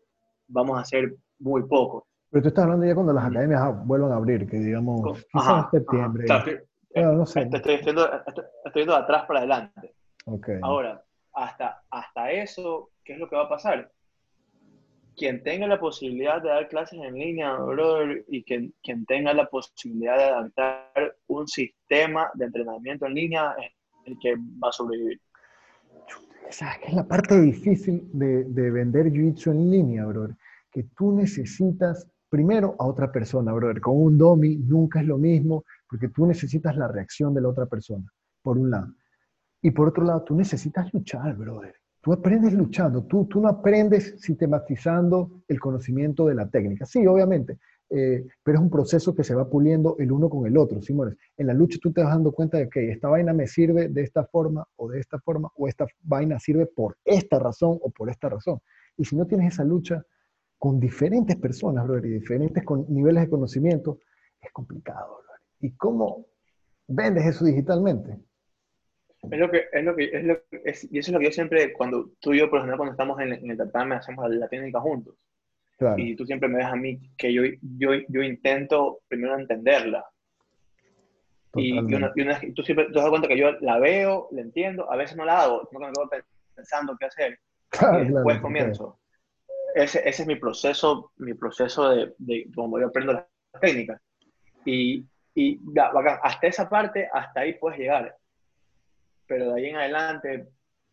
vamos 0.47 0.77
a 0.77 0.81
hacer 0.81 1.15
muy 1.39 1.63
pocos. 1.63 2.05
Pero 2.31 2.41
tú 2.41 2.47
estás 2.49 2.63
hablando 2.63 2.85
ya 2.85 2.95
cuando 2.95 3.13
las 3.13 3.25
academias 3.25 3.85
vuelvan 3.85 4.11
a 4.11 4.15
abrir, 4.15 4.47
que 4.49 4.57
digamos, 4.57 5.25
quizás 5.31 5.65
en 5.65 5.79
septiembre. 5.79 6.25
no 6.95 7.25
sé. 7.25 7.41
Estoy, 7.41 7.75
estoy, 7.75 7.93
yendo 8.73 8.93
de 8.93 8.99
atrás 8.99 9.25
para 9.25 9.39
adelante. 9.39 9.95
Okay. 10.25 10.59
Ahora, 10.61 11.03
hasta, 11.33 11.83
hasta 11.89 12.31
eso, 12.31 12.89
¿qué 13.03 13.13
es 13.13 13.19
lo 13.19 13.29
que 13.29 13.35
va 13.35 13.43
a 13.43 13.49
pasar? 13.49 13.91
Quien 15.17 15.43
tenga 15.43 15.65
la 15.65 15.79
posibilidad 15.79 16.41
de 16.41 16.49
dar 16.49 16.69
clases 16.69 16.99
en 17.01 17.15
línea, 17.15 17.55
brother, 17.55 18.23
y 18.27 18.43
quien, 18.43 18.73
quien 18.83 19.03
tenga 19.05 19.33
la 19.33 19.49
posibilidad 19.49 20.15
de 20.15 20.23
adaptar 20.23 21.17
un 21.25 21.47
sistema 21.47 22.29
de 22.35 22.45
entrenamiento 22.45 23.07
en 23.07 23.15
línea 23.15 23.55
es 23.59 23.71
el 24.05 24.15
que 24.21 24.35
va 24.35 24.69
a 24.69 24.71
sobrevivir. 24.71 25.19
¿Sabes 26.51 26.77
qué 26.79 26.87
es 26.89 26.93
la 26.93 27.07
parte 27.07 27.41
difícil 27.41 28.07
de, 28.13 28.43
de 28.43 28.71
vender 28.71 29.07
jiu-jitsu 29.07 29.51
en 29.51 29.71
línea, 29.71 30.05
brother? 30.05 30.35
Que 30.71 30.83
tú 30.95 31.11
necesitas 31.11 32.07
primero 32.29 32.75
a 32.77 32.85
otra 32.85 33.11
persona, 33.11 33.51
brother. 33.53 33.81
Con 33.81 33.99
un 33.99 34.17
domi 34.19 34.55
nunca 34.55 35.01
es 35.01 35.07
lo 35.07 35.17
mismo 35.17 35.65
porque 35.89 36.09
tú 36.09 36.27
necesitas 36.27 36.77
la 36.77 36.87
reacción 36.87 37.33
de 37.33 37.41
la 37.41 37.49
otra 37.49 37.65
persona, 37.65 38.05
por 38.43 38.57
un 38.57 38.69
lado. 38.69 38.93
Y 39.61 39.71
por 39.71 39.87
otro 39.87 40.03
lado, 40.03 40.23
tú 40.23 40.35
necesitas 40.35 40.93
luchar, 40.93 41.35
brother. 41.35 41.75
Tú 42.07 42.13
aprendes 42.13 42.53
luchando, 42.53 43.03
tú, 43.03 43.25
tú 43.25 43.41
no 43.41 43.49
aprendes 43.49 44.15
sistematizando 44.21 45.41
el 45.45 45.59
conocimiento 45.59 46.25
de 46.27 46.35
la 46.35 46.49
técnica. 46.49 46.85
Sí, 46.85 47.05
obviamente, 47.05 47.57
eh, 47.89 48.25
pero 48.41 48.59
es 48.59 48.63
un 48.63 48.69
proceso 48.69 49.13
que 49.13 49.25
se 49.25 49.35
va 49.35 49.49
puliendo 49.49 49.97
el 49.99 50.13
uno 50.13 50.29
con 50.29 50.47
el 50.47 50.57
otro, 50.57 50.81
¿sí, 50.81 50.95
En 51.35 51.47
la 51.47 51.53
lucha 51.53 51.77
tú 51.81 51.91
te 51.91 52.01
vas 52.01 52.13
dando 52.13 52.31
cuenta 52.31 52.59
de 52.59 52.69
que 52.69 52.91
esta 52.91 53.09
vaina 53.09 53.33
me 53.33 53.45
sirve 53.45 53.89
de 53.89 54.03
esta 54.03 54.23
forma 54.23 54.65
o 54.77 54.87
de 54.87 55.01
esta 55.01 55.19
forma, 55.19 55.51
o 55.57 55.67
esta 55.67 55.85
vaina 56.01 56.39
sirve 56.39 56.65
por 56.65 56.95
esta 57.03 57.39
razón 57.39 57.77
o 57.81 57.89
por 57.89 58.09
esta 58.09 58.29
razón. 58.29 58.61
Y 58.95 59.03
si 59.03 59.17
no 59.17 59.27
tienes 59.27 59.55
esa 59.55 59.65
lucha, 59.65 60.01
con 60.57 60.79
diferentes 60.79 61.35
personas, 61.35 61.85
brother, 61.85 62.05
y 62.05 62.13
diferentes 62.13 62.63
niveles 62.87 63.23
de 63.23 63.29
conocimiento, 63.29 63.99
es 64.39 64.49
complicado, 64.53 65.07
brother. 65.09 65.41
¿Y 65.59 65.75
cómo 65.75 66.25
vendes 66.87 67.25
eso 67.25 67.43
digitalmente? 67.43 68.17
Es 69.31 69.39
lo 69.39 69.51
que, 69.51 69.65
es 69.71 69.83
lo 69.83 69.95
que, 69.95 70.03
es 70.05 70.23
lo 70.23 70.41
es, 70.63 70.87
y 70.91 70.99
eso 70.99 71.11
es 71.11 71.13
lo 71.13 71.19
que 71.19 71.25
yo 71.25 71.31
siempre, 71.31 71.73
cuando 71.73 72.11
tú 72.19 72.33
y 72.33 72.39
yo, 72.39 72.49
por 72.49 72.59
ejemplo, 72.59 72.77
cuando 72.77 72.91
estamos 72.91 73.19
en, 73.19 73.33
en 73.33 73.51
el 73.51 73.57
tatame, 73.57 73.95
hacemos 73.95 74.29
la 74.29 74.47
técnica 74.47 74.79
juntos. 74.79 75.15
Claro. 75.77 75.97
Y 75.97 76.15
tú 76.15 76.25
siempre 76.25 76.49
me 76.49 76.57
ves 76.57 76.65
a 76.65 76.75
mí 76.75 76.99
que 77.17 77.31
yo, 77.31 77.43
yo, 77.77 77.91
yo 78.07 78.21
intento 78.23 79.01
primero 79.07 79.37
entenderla. 79.37 80.05
Y, 81.55 81.77
una, 81.77 82.13
y 82.41 82.51
tú 82.53 82.61
siempre 82.63 82.85
te 82.85 82.93
das 82.93 83.09
cuenta 83.09 83.27
que 83.27 83.37
yo 83.37 83.51
la 83.61 83.79
veo, 83.79 84.27
la 84.31 84.41
entiendo, 84.41 84.91
a 84.91 84.95
veces 84.95 85.17
no 85.17 85.25
la 85.25 85.41
hago, 85.41 85.67
no 85.71 85.79
me 85.79 85.87
quedo 85.87 86.09
pensando 86.55 86.95
qué 86.99 87.05
hacer. 87.05 87.39
Claro, 87.69 88.03
y 88.03 88.07
después 88.07 88.39
comienzo 88.39 88.99
ese, 89.77 89.99
ese, 90.07 90.23
es 90.23 90.27
mi 90.27 90.35
proceso, 90.35 91.11
mi 91.17 91.33
proceso 91.33 91.89
de, 91.89 92.13
de 92.17 92.47
como 92.55 92.79
yo 92.79 92.87
aprendo 92.87 93.13
las 93.13 93.25
técnicas. 93.61 94.01
Y, 94.65 95.05
y 95.35 95.59
hasta 96.23 96.47
esa 96.47 96.67
parte, 96.67 97.07
hasta 97.13 97.41
ahí 97.41 97.53
puedes 97.53 97.79
llegar. 97.79 98.16
Pero 99.27 99.53
de 99.53 99.61
ahí 99.61 99.69
en 99.69 99.75
adelante, 99.75 100.47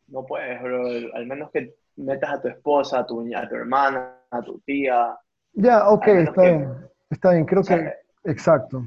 no 0.09 0.25
puedes, 0.27 0.61
bro. 0.63 0.87
Al 1.15 1.27
menos 1.27 1.51
que 1.51 1.75
metas 1.97 2.35
a 2.35 2.43
tu 2.43 2.49
esposa, 2.49 3.01
a 3.01 3.07
tu, 3.07 3.21
a 3.35 3.49
tu 3.49 3.55
hermana, 3.55 4.19
a 4.31 4.43
tu 4.43 4.59
tía. 4.61 5.17
Ya, 5.53 5.89
ok, 5.89 6.07
está 6.09 6.43
bien. 6.43 6.75
Está 7.11 7.31
bien, 7.33 7.45
creo 7.45 7.63
que. 7.63 7.93
Exacto. 8.25 8.83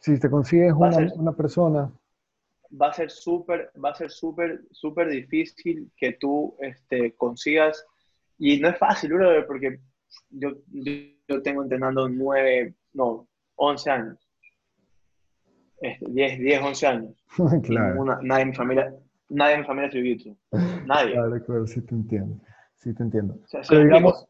Si 0.00 0.18
te 0.18 0.30
consigues 0.30 0.72
una, 0.72 0.96
una 1.14 1.32
persona 1.32 1.90
va 2.70 2.88
a 2.88 2.92
ser 2.92 3.10
súper, 3.10 3.70
va 3.82 3.90
a 3.90 3.94
ser 3.94 4.10
súper, 4.10 4.62
súper 4.70 5.08
difícil 5.08 5.90
que 5.96 6.12
tú 6.12 6.56
este, 6.60 7.14
consigas 7.16 7.84
y 8.38 8.58
no 8.60 8.68
es 8.68 8.78
fácil, 8.78 9.12
brother, 9.12 9.46
porque 9.46 9.80
yo, 10.30 10.50
yo, 10.68 11.42
tengo 11.42 11.62
entrenando 11.62 12.08
nueve, 12.08 12.74
no, 12.92 13.28
once 13.56 13.90
años. 13.90 14.18
10, 15.80 16.38
10, 16.38 16.62
11 16.62 16.86
años. 16.86 17.24
claro. 17.62 18.04
nadie 18.22 18.42
en 18.42 18.48
mi 18.48 18.54
familia, 18.54 18.94
nadie 19.28 19.54
en 19.54 19.60
mi 19.60 19.66
familia 19.66 19.88
es 19.88 20.22
jiu 20.22 20.36
Nadie. 20.86 21.12
Claro, 21.12 21.44
claro, 21.44 21.66
sí 21.66 21.80
te 21.82 21.94
entiendo. 21.94 22.36
Sí 22.76 22.94
te 22.94 23.02
entiendo. 23.02 23.34
O 23.42 23.46
sea, 23.46 23.62
Pero 23.68 23.84
digamos... 23.84 24.26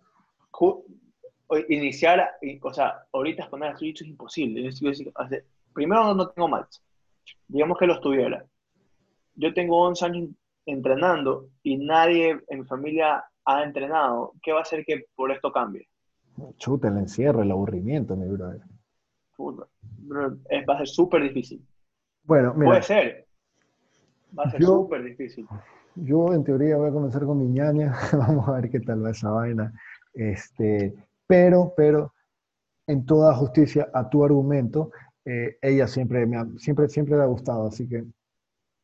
iniciar, 1.68 2.30
o 2.62 2.72
sea, 2.72 3.02
ahorita 3.12 3.42
exponer 3.42 3.70
a 3.70 3.76
jiu 3.76 3.92
es 3.92 4.02
imposible. 4.02 4.68
Hace 5.16 5.44
primero 5.72 6.14
no 6.14 6.28
tengo 6.28 6.48
match. 6.48 6.78
Digamos 7.48 7.78
que 7.78 7.86
los 7.86 8.00
tuviera. 8.00 8.44
Yo 9.34 9.54
tengo 9.54 9.82
11 9.82 10.04
años 10.04 10.30
entrenando 10.66 11.48
y 11.62 11.78
nadie 11.78 12.38
en 12.48 12.60
mi 12.60 12.64
familia 12.64 13.24
ha 13.44 13.62
entrenado. 13.64 14.34
¿Qué 14.42 14.52
va 14.52 14.58
a 14.60 14.62
hacer 14.62 14.84
que 14.84 15.06
por 15.14 15.32
esto 15.32 15.50
cambie? 15.50 15.88
Chuta, 16.58 16.88
el 16.88 16.98
encierro, 16.98 17.42
el 17.42 17.50
aburrimiento, 17.50 18.16
mi 18.16 18.28
brother. 18.28 18.62
Es, 19.48 20.64
va 20.68 20.74
a 20.74 20.79
ser 20.79 20.88
súper 20.88 21.22
difícil. 21.22 21.66
Bueno, 22.24 22.55
mira. 22.55 22.70
Puede 22.70 22.83
ser. 22.83 23.26
Va 24.38 24.44
a 24.44 24.50
ser 24.50 24.62
súper 24.62 25.03
difícil. 25.05 25.46
Yo 25.96 26.33
en 26.33 26.44
teoría 26.44 26.76
voy 26.76 26.88
a 26.88 26.92
comenzar 26.92 27.24
con 27.24 27.38
mi 27.38 27.48
ñaña, 27.48 27.92
vamos 28.12 28.48
a 28.48 28.53
ver 28.53 28.70
qué 28.70 28.81
tal 28.81 29.05
va 29.05 29.11
esa 29.11 29.31
vaina. 29.31 29.72
Este, 30.14 30.94
pero, 31.26 31.72
pero, 31.76 32.12
en 32.87 33.05
toda 33.07 33.35
justicia 33.35 33.88
a 33.92 34.09
tu 34.09 34.24
argumento, 34.24 34.90
eh, 35.24 35.59
ella 35.61 35.87
siempre 35.87 36.26
me 36.26 36.37
ha, 36.37 36.46
siempre, 36.57 36.88
siempre 36.88 37.16
le 37.16 37.22
ha 37.22 37.26
gustado, 37.26 37.68
así 37.68 37.88
que 37.88 38.05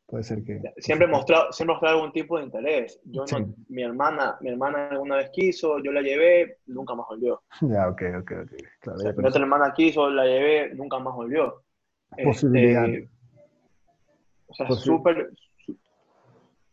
puede 0.07 0.25
ser 0.25 0.43
que... 0.45 0.61
Siempre 0.79 1.07
mostrado, 1.07 1.53
siempre 1.53 1.75
mostrado 1.75 1.97
algún 1.97 2.13
tipo 2.13 2.39
de 2.39 2.45
interés. 2.45 3.01
Yo 3.05 3.25
mi 3.69 3.83
hermana, 3.83 4.37
mi 4.41 4.51
hermana 4.51 4.89
alguna 4.89 5.17
vez 5.17 5.31
quiso, 5.31 5.79
yo 5.79 5.93
la 5.93 6.01
llevé, 6.01 6.59
nunca 6.67 6.95
más 6.95 7.07
volvió. 7.09 7.43
Ya, 7.63 7.89
ok, 7.89 8.03
ok, 8.21 8.33
ok. 8.43 8.53
Claro, 8.81 8.99
mi 9.17 9.29
otra 9.29 9.41
hermana 9.41 9.73
quiso, 9.75 10.09
la 10.11 10.25
llevé, 10.25 10.75
nunca 10.75 10.99
más 10.99 11.15
volvió. 11.15 11.63
Posibilidad. 12.23 12.89
Este, 12.89 13.11
o 14.49 14.55
sea, 14.55 14.71
súper 14.71 15.31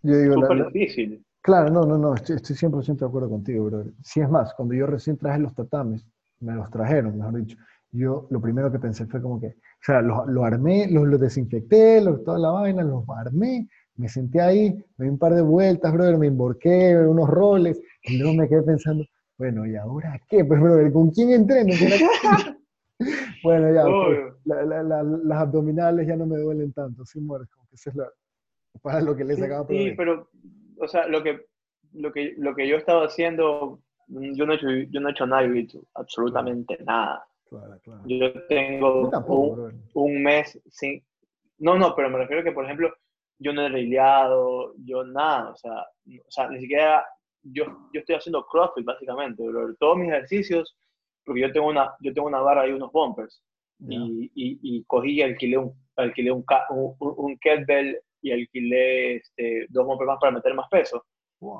yo 0.03 0.17
digo, 0.17 0.33
súper 0.35 0.65
difícil. 0.71 1.25
Claro, 1.41 1.69
no, 1.71 1.85
no, 1.85 1.97
no, 1.97 2.13
estoy, 2.13 2.35
estoy 2.35 2.55
100% 2.55 2.97
de 2.97 3.05
acuerdo 3.05 3.29
contigo, 3.29 3.65
bro. 3.65 3.85
Si 4.01 4.19
es 4.19 4.29
más, 4.29 4.53
cuando 4.53 4.73
yo 4.73 4.85
recién 4.85 5.17
traje 5.17 5.39
los 5.39 5.55
tatames, 5.55 6.05
me 6.39 6.53
los 6.53 6.69
trajeron, 6.69 7.17
mejor 7.17 7.35
dicho, 7.35 7.57
yo 7.91 8.27
lo 8.29 8.41
primero 8.41 8.71
que 8.71 8.79
pensé 8.79 9.05
fue 9.05 9.21
como 9.21 9.39
que, 9.39 9.55
o 9.83 9.85
sea, 9.85 10.01
lo, 10.01 10.25
lo 10.27 10.45
armé, 10.45 10.87
los 10.89 11.05
lo 11.05 11.17
desinfecté, 11.17 12.01
toda 12.23 12.39
la 12.39 12.51
vaina, 12.51 12.83
los 12.83 13.03
armé, 13.09 13.67
me 13.97 14.07
senté 14.07 14.39
ahí, 14.39 14.73
me 14.95 15.05
di 15.05 15.11
un 15.11 15.17
par 15.17 15.33
de 15.33 15.41
vueltas, 15.41 15.91
brother, 15.91 16.17
me 16.17 16.27
emborqué, 16.27 16.97
unos 16.97 17.29
roles, 17.29 17.81
y 18.03 18.17
luego 18.17 18.33
me 18.33 18.47
quedé 18.47 18.61
pensando, 18.61 19.03
bueno, 19.37 19.65
¿y 19.65 19.75
ahora 19.75 20.17
qué? 20.29 20.45
Pues, 20.45 20.61
brother, 20.61 20.89
¿con 20.93 21.09
quién 21.11 21.31
entreno? 21.31 21.73
bueno, 23.43 23.73
ya, 23.73 23.83
pues, 23.83 24.19
las 24.45 25.37
abdominales 25.37 26.07
ya 26.07 26.15
no 26.15 26.27
me 26.27 26.37
duelen 26.37 26.71
tanto, 26.71 27.05
sí 27.05 27.19
mueres, 27.19 27.49
como 27.49 27.67
que 27.67 27.75
esa 27.75 27.89
es 27.89 28.81
para 28.81 29.01
lo 29.01 29.13
que 29.17 29.25
les 29.25 29.37
sacaba 29.37 29.67
Sí, 29.67 29.93
pero, 29.97 30.29
o 30.79 30.87
sea, 30.87 31.07
lo 31.07 31.21
que, 31.21 31.41
lo 31.91 32.13
que, 32.13 32.35
lo 32.37 32.55
que 32.55 32.69
yo 32.69 32.75
he 32.75 32.79
estado 32.79 33.03
haciendo, 33.03 33.81
yo 34.07 34.45
no 34.45 34.53
he 34.53 34.55
hecho, 34.55 34.69
yo 34.69 35.01
no 35.01 35.09
he 35.09 35.11
hecho 35.11 35.27
nada, 35.27 35.45
absolutamente 35.93 36.77
nada. 36.85 37.25
Claro, 37.53 37.79
claro. 37.83 38.01
Yo 38.05 38.47
tengo 38.47 39.11
un, 39.93 40.23
mes 40.23 40.59
sin... 40.71 41.03
No, 41.59 41.77
no, 41.77 41.95
pero 41.95 42.09
me 42.09 42.17
refiero 42.17 42.41
a 42.41 42.43
que, 42.43 42.51
por 42.51 42.65
ejemplo, 42.65 42.91
yo 43.37 43.53
no 43.53 43.61
he 43.61 43.69
reileado, 43.69 44.73
yo 44.83 45.03
nada, 45.03 45.51
o 45.51 45.55
sea, 45.55 45.81
o 45.81 46.31
sea, 46.31 46.49
ni 46.49 46.59
siquiera 46.59 47.05
yo, 47.43 47.65
yo 47.93 47.99
estoy 47.99 48.15
haciendo 48.15 48.45
CrossFit 48.47 48.85
básicamente, 48.85 49.43
pero 49.45 49.75
todos 49.75 49.97
mis 49.97 50.09
ejercicios, 50.09 50.75
porque 51.23 51.41
yo 51.41 51.51
tengo 51.51 51.67
una, 51.67 51.93
yo 51.99 52.11
tengo 52.11 52.27
una 52.27 52.39
barra 52.39 52.67
y 52.67 52.71
unos 52.71 52.91
bumpers, 52.91 53.43
y, 53.79 54.31
y, 54.33 54.59
y, 54.61 54.83
cogí 54.85 55.11
y 55.11 55.21
alquilé 55.21 55.57
un, 55.57 55.73
alquilé 55.95 56.31
un, 56.31 56.43
un, 56.71 56.95
un 56.99 57.37
kettlebell 57.37 57.99
y 58.21 58.31
alquilé 58.31 59.17
este, 59.17 59.67
dos 59.69 59.85
bumpers 59.85 60.07
más 60.07 60.19
para 60.19 60.31
meter 60.31 60.53
más 60.55 60.69
peso. 60.69 61.05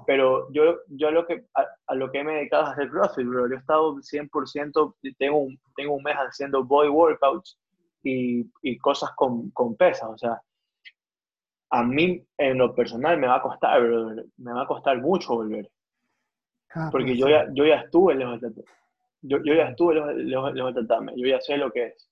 Pero 0.06 0.52
yo, 0.52 0.80
yo 0.88 1.12
lo 1.12 1.26
que, 1.26 1.46
a, 1.56 1.96
lo 1.96 2.12
que 2.12 2.24
me 2.24 2.34
he 2.34 2.36
dedicado 2.38 2.64
es 2.64 2.70
hacer 2.72 2.90
CrossFit, 2.90 3.28
bro. 3.28 3.48
Yo 3.48 3.56
he 3.56 3.60
estado 3.60 3.96
100%, 3.96 4.96
tengo 5.18 5.38
un, 5.38 5.60
tengo 5.76 5.96
un 5.96 6.04
mes 6.04 6.16
haciendo 6.16 6.64
body 6.64 6.90
workouts 6.90 7.58
y, 8.04 8.46
y 8.62 8.78
cosas 8.78 9.12
con, 9.16 9.50
con 9.52 9.76
pesas. 9.76 10.10
O 10.10 10.18
sea, 10.18 10.42
a 11.72 11.84
mí 11.84 12.24
en 12.38 12.58
lo 12.58 12.76
personal 12.76 13.18
me 13.18 13.28
va 13.28 13.38
a 13.38 13.42
costar, 13.42 13.82
bro. 13.82 14.12
Me 14.38 14.54
va 14.54 14.64
a 14.64 14.68
costar 14.68 15.00
mucho 15.00 15.36
volver. 15.36 15.70
Ah, 16.76 16.90
Porque 16.92 17.16
yo 17.18 17.28
ya, 17.28 17.48
yo 17.54 17.66
ya 17.66 17.76
estuve 17.76 18.16
lejos 18.16 18.42
del 18.42 18.54
yo, 19.26 19.38
yo 19.44 19.54
ya 19.54 19.70
estuve 19.70 19.96
lejos, 19.96 20.54
lejos 20.54 20.76
del 20.76 20.88
tatame. 20.88 21.14
Yo 21.16 21.28
ya 21.28 21.40
sé 21.40 21.58
lo 21.58 21.72
que 21.72 21.88
es. 21.88 22.10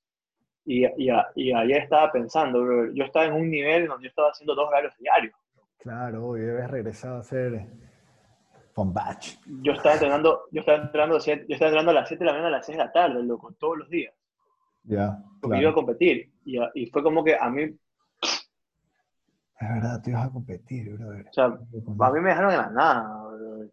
Y, 0.66 0.86
y, 0.86 1.10
y 1.36 1.52
ayer 1.54 1.84
estaba 1.84 2.12
pensando, 2.12 2.62
bro. 2.62 2.94
Yo 2.94 3.04
estaba 3.04 3.26
en 3.26 3.34
un 3.34 3.50
nivel 3.50 3.88
donde 3.88 4.06
yo 4.06 4.10
estaba 4.10 4.30
haciendo 4.30 4.56
dos 4.56 4.68
horarios 4.68 4.98
diarios. 4.98 5.34
Claro, 5.82 6.28
hoy 6.28 6.42
debes 6.42 6.70
regresar 6.70 7.14
a 7.14 7.20
hacer 7.20 7.66
from 8.74 8.94
batch. 8.94 9.40
Yo 9.64 9.74
estaba 9.74 9.96
entrenando, 9.96 10.44
yo 10.52 10.60
estaba 10.60 10.84
entrenando, 10.84 11.18
yo 11.18 11.34
estaba 11.34 11.70
entrenando 11.70 11.92
a 11.92 11.96
las 11.96 12.08
7 12.08 12.24
de 12.24 12.26
la 12.26 12.34
mañana 12.34 12.50
a 12.50 12.58
las 12.58 12.66
6 12.68 12.78
de 12.78 12.84
la 12.84 12.92
tarde, 12.92 13.24
loco, 13.24 13.52
todos 13.60 13.80
los 13.80 13.90
días. 13.90 14.14
Ya. 14.84 15.18
porque 15.42 15.60
iba 15.60 15.72
a 15.72 15.74
competir. 15.74 16.32
Y, 16.46 16.60
y, 16.76 16.86
fue 16.88 17.02
como 17.02 17.24
que 17.24 17.36
a 17.36 17.50
mí. 17.50 17.64
Es 17.64 17.80
verdad, 19.60 20.02
tú 20.04 20.12
ibas 20.12 20.28
a 20.28 20.32
competir, 20.32 20.98
brother. 20.98 21.28
O 21.28 21.34
sea, 21.34 21.46
a 21.46 22.12
mí 22.12 22.20
me 22.20 22.30
dejaron 22.30 22.52
en 22.52 22.58
la 22.58 22.70
nada, 22.70 23.28
brother. 23.28 23.72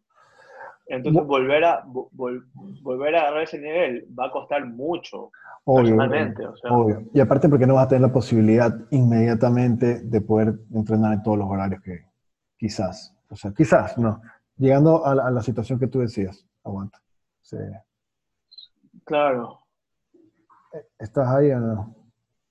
Entonces, 0.87 1.25
volver 1.25 1.65
a, 1.65 1.85
volver 1.85 3.17
a 3.17 3.21
agarrar 3.21 3.43
ese 3.43 3.59
nivel 3.59 4.07
va 4.19 4.27
a 4.27 4.31
costar 4.31 4.65
mucho. 4.65 5.31
Personalmente, 5.77 6.47
o 6.47 6.57
sea, 6.57 6.73
obvio. 6.73 7.03
Y 7.13 7.21
aparte 7.21 7.49
porque 7.49 7.67
no 7.67 7.75
vas 7.75 7.87
a 7.87 7.89
tener 7.89 8.03
la 8.03 8.13
posibilidad 8.13 8.75
inmediatamente 8.91 10.01
de 10.01 10.21
poder 10.21 10.55
entrenar 10.73 11.15
en 11.15 11.23
todos 11.23 11.39
los 11.39 11.49
horarios 11.49 11.83
que 11.83 12.07
quizás, 12.57 13.17
o 13.29 13.37
sea, 13.37 13.53
quizás, 13.53 13.97
no. 13.99 14.21
Llegando 14.57 15.07
a 15.07 15.15
la, 15.15 15.41
situación 15.43 15.79
que 15.79 15.87
tú 15.87 16.01
decías, 16.01 16.45
aguanta. 16.65 16.99
Sí. 17.43 17.59
Claro. 19.05 19.61
¿Estás 20.99 21.29
ahí 21.29 21.53
o 21.53 21.61
no? 21.61 21.95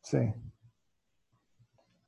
Sí. 0.01 0.19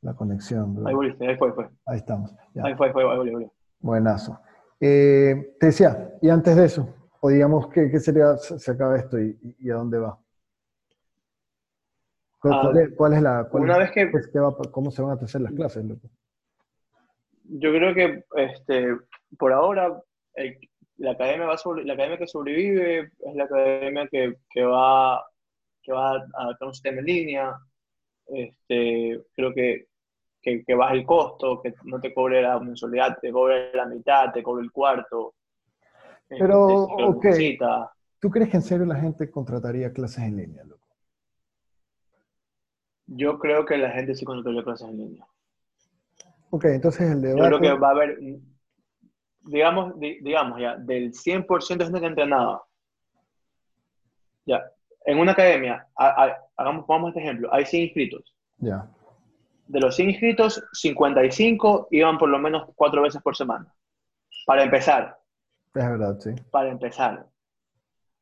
La 0.02 0.13
conexión. 0.13 0.82
Ahí 0.88 0.93
volviste, 0.93 1.28
ahí 1.28 1.38
fue, 1.38 1.52
fue. 1.54 1.69
Ahí 1.86 1.98
estamos. 1.98 2.34
Ahí 2.63 2.74
fue, 2.76 2.93
fue, 2.93 3.04
ahí 3.04 3.17
volvió. 3.17 3.52
Buenazo. 3.82 4.39
Eh, 4.80 5.56
te 5.60 5.65
decía, 5.67 6.13
y 6.22 6.30
antes 6.30 6.56
de 6.56 6.65
eso, 6.65 6.88
o 7.19 7.30
digamos, 7.30 7.67
¿qué, 7.67 7.89
qué 7.91 8.00
sería, 8.00 8.38
se 8.38 8.72
acaba 8.72 8.98
esto 8.98 9.19
y, 9.19 9.38
y, 9.60 9.69
a 9.69 9.76
dónde 9.76 10.00
va? 10.00 10.17
¿Cuál, 12.39 12.54
ah, 13.13 13.17
es, 13.17 13.21
la... 13.21 13.49
una 13.52 13.78
vez 13.78 13.91
que, 13.91 14.10
¿Cómo 14.71 14.91
se 14.91 15.02
van 15.02 15.12
a 15.12 15.21
hacer 15.21 15.41
las 15.41 15.52
clases, 15.52 15.84
loco? 15.84 16.10
Yo 17.43 17.71
creo 17.71 17.93
que 17.93 18.23
este, 18.36 18.95
por 19.38 19.52
ahora 19.52 20.02
la, 20.97 21.12
academia 21.12 21.47
va 21.47 21.58
sobre, 21.58 21.84
la 21.84 21.93
academia 21.93 22.17
que 22.17 22.28
sobrevive 22.28 22.99
es 22.99 23.36
la 23.36 23.43
academia 23.43 24.08
que, 24.08 24.38
que 24.49 24.63
va, 24.63 25.21
que 25.82 25.91
va 25.91 26.15
a 26.15 26.58
tener 26.58 26.67
un 26.67 26.73
sistema 26.73 26.99
en 26.99 27.06
línea. 27.06 27.56
Este, 28.28 29.21
creo 29.36 29.54
que 29.54 29.89
que, 30.41 30.63
que 30.63 30.75
baje 30.75 30.95
el 30.95 31.06
costo, 31.06 31.62
que 31.62 31.73
no 31.84 31.99
te 31.99 32.13
cobre 32.13 32.41
la 32.41 32.60
mensualidad, 32.60 33.17
te 33.21 33.32
cobre 33.32 33.73
la 33.73 33.86
mitad, 33.86 34.32
te 34.32 34.43
cobre 34.43 34.63
el 34.63 34.71
cuarto. 34.71 35.36
Pero, 36.28 36.65
ok. 36.84 37.25
¿Tú 38.19 38.30
crees 38.30 38.49
que 38.49 38.58
en 38.58 38.63
serio 38.63 38.86
la 38.86 38.95
gente 38.95 39.30
contrataría 39.32 39.93
clases 39.93 40.25
en 40.25 40.38
línea, 40.38 40.63
loco? 40.63 40.79
Yo 43.12 43.39
creo 43.39 43.65
que 43.65 43.78
la 43.78 43.91
gente 43.91 44.15
sí 44.15 44.26
contrataría 44.26 44.63
clases 44.63 44.88
en 44.88 44.98
línea. 44.98 45.28
Ok, 46.52 46.65
entonces 46.65 47.12
el 47.12 47.22
debate... 47.22 47.41
Yo 47.41 47.60
creo 47.60 47.60
que 47.60 47.80
va 47.80 47.88
a 47.89 47.91
haber, 47.91 48.19
digamos, 49.41 50.00
digamos 50.00 50.60
ya, 50.60 50.76
del 50.78 51.12
100% 51.12 51.78
de 51.78 51.86
gente 51.86 52.00
que 52.00 52.06
entrenaba, 52.06 52.63
ya, 54.45 54.63
en 55.06 55.19
una 55.19 55.32
academia, 55.32 55.88
hagamos, 55.95 56.86
pongamos 56.86 57.10
este 57.10 57.22
ejemplo, 57.22 57.54
hay 57.54 57.65
100 57.65 57.84
inscritos. 57.84 58.36
Ya 58.58 58.89
de 59.69 59.80
los 59.80 59.95
100 59.95 60.10
inscritos, 60.10 60.63
55 60.74 61.89
iban 61.91 62.17
por 62.17 62.28
lo 62.28 62.39
menos 62.39 62.69
cuatro 62.76 63.04
veces 63.04 63.22
por 63.22 63.38
semana. 63.38 63.72
Para 64.45 64.63
empezar. 64.63 65.19
Es 65.76 65.86
verdad, 65.88 66.19
sí. 66.19 66.32
Para 66.50 66.69
empezar. 66.69 67.28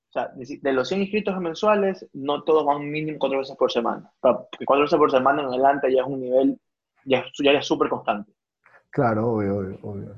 O 0.10 0.12
sea, 0.12 0.32
de 0.34 0.74
los 0.74 0.88
100 0.88 1.02
inscritos 1.02 1.40
mensuales, 1.40 2.06
no 2.14 2.44
todos 2.44 2.66
van 2.66 2.90
mínimo 2.90 3.20
cuatro 3.20 3.40
veces 3.40 3.56
por 3.58 3.72
semana. 3.72 4.10
Porque 4.20 4.66
cuatro 4.66 4.84
veces 4.84 4.98
por 4.98 5.12
semana 5.12 5.42
en 5.42 5.50
adelante 5.50 5.94
ya 5.94 6.02
es 6.02 6.08
un 6.08 6.22
nivel, 6.22 6.60
ya, 7.06 7.26
ya 7.44 7.52
es 7.52 7.66
súper 7.66 7.90
constante. 7.90 8.32
Claro, 8.90 9.34
obvio, 9.34 9.78
obvio, 9.84 10.16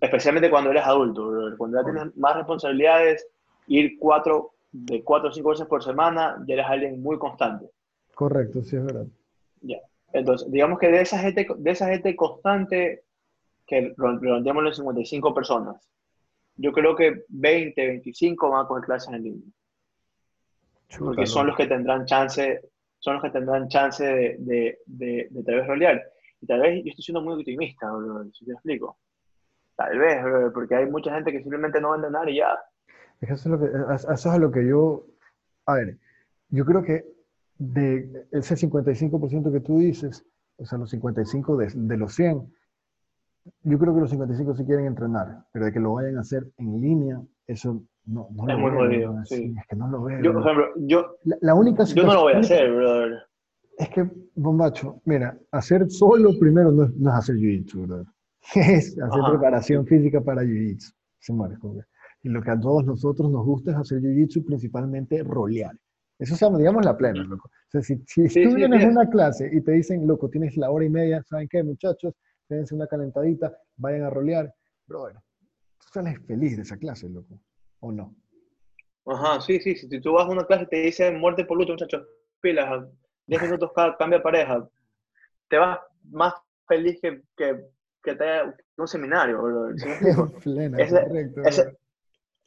Especialmente 0.00 0.50
cuando 0.50 0.70
eres 0.70 0.84
adulto, 0.84 1.32
cuando 1.56 1.78
ya 1.78 1.84
tienes 1.84 2.16
más 2.16 2.36
responsabilidades, 2.36 3.26
ir 3.66 3.98
cuatro, 3.98 4.52
de 4.72 5.02
cuatro 5.02 5.30
o 5.30 5.32
cinco 5.32 5.50
veces 5.50 5.66
por 5.66 5.82
semana, 5.82 6.36
ya 6.46 6.54
eres 6.54 6.66
alguien 6.66 7.02
muy 7.02 7.18
constante. 7.18 7.70
Correcto, 8.14 8.62
sí, 8.62 8.76
es 8.76 8.84
verdad. 8.84 9.06
Ya. 9.62 9.78
Entonces, 10.12 10.50
digamos 10.50 10.78
que 10.78 10.88
de 10.88 11.00
esa 11.00 11.18
gente, 11.18 11.46
de 11.56 11.70
esa 11.70 11.88
gente 11.88 12.14
constante, 12.14 13.04
que 13.66 13.94
redondeamos 13.96 14.66
en 14.66 14.74
55 14.74 15.32
personas, 15.32 15.88
yo 16.60 16.72
creo 16.72 16.94
que 16.94 17.24
20, 17.28 17.86
25 17.86 18.50
van 18.50 18.64
a 18.64 18.68
coger 18.68 18.84
clases 18.84 19.14
en 19.14 19.22
línea. 19.22 19.52
porque 20.98 21.26
son 21.26 21.46
los 21.46 21.56
que 21.56 21.66
tendrán 21.66 22.04
chance, 22.04 22.60
son 22.98 23.14
los 23.14 23.22
que 23.22 23.30
tendrán 23.30 23.68
chance 23.68 24.04
de, 24.04 24.36
de, 24.38 24.78
de, 24.84 25.28
de 25.30 25.42
tal 25.42 25.54
vez 25.56 25.66
rolear. 25.66 26.02
Y 26.42 26.46
tal 26.46 26.60
vez 26.60 26.84
yo 26.84 26.90
estoy 26.90 27.02
siendo 27.02 27.22
muy 27.22 27.34
optimista, 27.34 27.90
si 28.32 28.44
te 28.44 28.52
explico. 28.52 28.98
Tal 29.74 29.98
vez, 29.98 30.18
porque 30.52 30.74
hay 30.74 30.86
mucha 30.86 31.14
gente 31.14 31.32
que 31.32 31.40
simplemente 31.40 31.80
no 31.80 31.88
va 31.88 31.94
a 31.94 31.98
entrenar 31.98 32.28
y 32.28 32.36
ya. 32.36 32.58
Eso 33.22 33.34
es, 33.34 33.46
lo 33.46 33.58
que, 33.58 33.66
eso 33.94 34.12
es 34.12 34.26
a 34.26 34.38
lo 34.38 34.50
que 34.50 34.66
yo... 34.66 35.06
A 35.64 35.74
ver, 35.74 35.96
yo 36.50 36.64
creo 36.66 36.82
que 36.82 37.06
de 37.56 38.26
ese 38.32 38.54
55% 38.54 39.52
que 39.52 39.60
tú 39.60 39.78
dices, 39.78 40.26
o 40.56 40.66
sea, 40.66 40.78
los 40.78 40.90
55 40.90 41.56
de, 41.56 41.72
de, 41.74 41.96
los 41.96 42.14
100, 42.14 42.52
yo 43.62 43.78
creo 43.78 43.94
que 43.94 44.00
los 44.00 44.10
55 44.10 44.54
sí 44.54 44.64
quieren 44.64 44.86
entrenar, 44.86 45.44
pero 45.52 45.64
de 45.66 45.72
que 45.72 45.80
lo 45.80 45.94
vayan 45.94 46.18
a 46.18 46.20
hacer 46.20 46.46
en 46.58 46.80
línea, 46.80 47.20
eso 47.46 47.82
no, 48.06 48.28
no 48.32 48.48
es 48.48 48.54
lo 48.54 48.58
muy 48.60 48.70
veo, 48.70 48.80
jodido, 49.12 49.24
sí. 49.24 49.54
Es 49.58 49.66
que 49.68 49.76
no 49.76 49.88
lo 49.88 50.02
veo. 50.02 50.22
Yo, 50.22 50.32
por 50.32 50.42
ejemplo, 50.42 50.66
yo, 50.78 51.16
la, 51.24 51.36
la 51.40 51.54
única 51.54 51.84
yo 51.84 52.04
no 52.04 52.14
lo 52.14 52.22
voy 52.22 52.32
a 52.34 52.38
hacer, 52.38 52.72
brother. 52.72 53.18
Es 53.78 53.88
que, 53.90 54.10
Bombacho, 54.34 55.00
mira, 55.04 55.38
hacer 55.52 55.90
solo 55.90 56.38
primero 56.38 56.70
no 56.70 56.84
es, 56.84 56.94
no 56.96 57.10
es 57.10 57.16
hacer 57.16 57.36
jiu-jitsu, 57.36 57.86
brother. 57.86 58.06
Es 58.56 58.98
hacer 58.98 59.20
Ajá. 59.22 59.30
preparación 59.32 59.86
física 59.86 60.20
para 60.20 60.42
jiu-jitsu. 60.42 60.92
Se 61.18 61.32
muere, 61.32 61.56
que- 61.60 61.82
Y 62.22 62.28
lo 62.28 62.42
que 62.42 62.50
a 62.50 62.60
todos 62.60 62.84
nosotros 62.84 63.30
nos 63.30 63.44
gusta 63.44 63.70
es 63.70 63.76
hacer 63.78 64.00
jiu-jitsu, 64.02 64.44
principalmente 64.44 65.22
rolear. 65.22 65.74
Eso 66.18 66.34
es, 66.34 66.58
digamos, 66.58 66.84
la 66.84 66.96
plena, 66.98 67.24
loco. 67.24 67.48
O 67.48 67.70
sea, 67.70 67.80
si, 67.80 67.96
si 68.06 68.28
Sí, 68.28 68.42
tú 68.42 68.54
vienes 68.54 68.80
sí. 68.82 68.86
a 68.86 68.90
una 68.90 69.08
clase 69.08 69.48
y 69.50 69.62
te 69.62 69.72
dicen, 69.72 70.06
loco, 70.06 70.28
tienes 70.28 70.54
la 70.58 70.70
hora 70.70 70.84
y 70.84 70.90
media, 70.90 71.22
¿saben 71.22 71.48
qué, 71.48 71.62
muchachos? 71.62 72.14
Dense 72.50 72.74
una 72.74 72.88
calentadita, 72.88 73.56
vayan 73.76 74.02
a 74.02 74.10
rolear. 74.10 74.52
Brother, 74.86 75.16
tú 75.78 75.86
sales 75.92 76.18
feliz 76.26 76.56
de 76.56 76.62
esa 76.62 76.76
clase, 76.76 77.08
loco. 77.08 77.40
¿O 77.78 77.92
no? 77.92 78.14
Ajá, 79.06 79.40
sí, 79.40 79.60
sí, 79.60 79.76
si 79.76 80.00
tú 80.00 80.12
vas 80.14 80.26
a 80.26 80.30
una 80.30 80.44
clase 80.44 80.64
y 80.64 80.66
te 80.66 80.76
dicen 80.82 81.18
muerte 81.18 81.44
por 81.44 81.56
luto, 81.58 81.72
muchachos, 81.72 82.06
pilas, 82.40 82.84
10 83.26 83.42
minutos 83.42 83.70
cada, 83.74 83.96
cambia 83.96 84.18
de 84.18 84.22
pareja, 84.24 84.68
te 85.48 85.58
vas 85.58 85.78
más 86.10 86.34
feliz 86.66 86.98
que, 87.00 87.22
que, 87.36 87.66
que 88.02 88.14
te 88.16 88.24
haya- 88.24 88.54
un 88.76 88.88
seminario, 88.88 89.40
brother. 89.40 89.74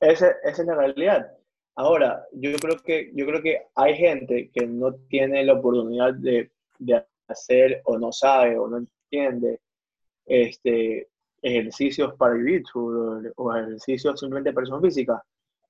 Ese- 0.01 0.35
esa 0.43 0.61
es 0.61 0.67
la 0.67 0.75
realidad. 0.75 1.31
Ahora, 1.75 2.25
yo 2.33 2.55
creo 2.59 2.75
que, 2.83 3.09
yo 3.15 3.25
creo 3.25 3.41
que 3.41 3.61
hay 3.75 3.95
gente 3.95 4.51
que 4.53 4.67
no 4.67 4.93
tiene 5.09 5.43
la 5.45 5.53
oportunidad 5.53 6.13
de, 6.13 6.51
de 6.79 7.05
hacer 7.27 7.81
o 7.85 7.97
no 7.97 8.11
sabe 8.11 8.57
o 8.57 8.67
no 8.67 8.77
entiende 8.77 9.61
este, 10.25 11.09
ejercicios 11.41 12.13
para 12.17 12.36
jiu-jitsu 12.36 13.33
o 13.36 13.55
ejercicios 13.55 14.19
simplemente 14.19 14.49
de 14.51 14.55
persona 14.55 14.81
física. 14.81 15.21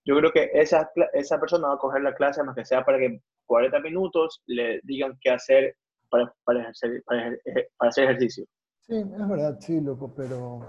Yo 0.06 0.18
creo 0.18 0.32
que 0.32 0.50
esa, 0.54 0.92
esa 1.14 1.40
persona 1.40 1.70
va 1.70 1.76
a 1.76 1.78
coger 1.80 2.02
la 2.02 2.14
clase 2.14 2.44
más 2.44 2.56
que 2.56 2.66
sea 2.66 2.84
para 2.84 3.00
que 3.00 3.22
40 3.46 3.80
minutos 3.80 4.42
le 4.48 4.80
digan 4.84 5.18
qué 5.22 5.30
hacer 5.32 5.76
para, 6.10 6.34
para, 6.44 6.62
ejercer- 6.72 7.04
para 7.06 7.30
ejer- 7.30 7.68
para 7.78 7.90
hacer 7.90 8.04
ejercicio. 8.06 8.46
Sí, 8.82 8.96
es 8.98 9.28
verdad, 9.30 9.58
sí, 9.62 9.80
loco, 9.80 10.14
pero 10.14 10.60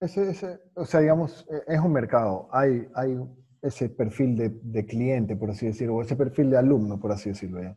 ese, 0.00 0.30
ese, 0.30 0.58
o 0.74 0.84
sea, 0.84 1.00
digamos, 1.00 1.46
eh, 1.50 1.62
es 1.68 1.80
un 1.80 1.92
mercado. 1.92 2.48
Hay, 2.50 2.88
hay 2.94 3.16
ese 3.62 3.88
perfil 3.88 4.36
de, 4.36 4.50
de 4.62 4.84
cliente, 4.84 5.36
por 5.36 5.50
así 5.50 5.66
decirlo, 5.66 5.94
o 5.96 6.02
ese 6.02 6.16
perfil 6.16 6.50
de 6.50 6.58
alumno, 6.58 6.98
por 6.98 7.12
así 7.12 7.28
decirlo. 7.30 7.62
ya. 7.62 7.76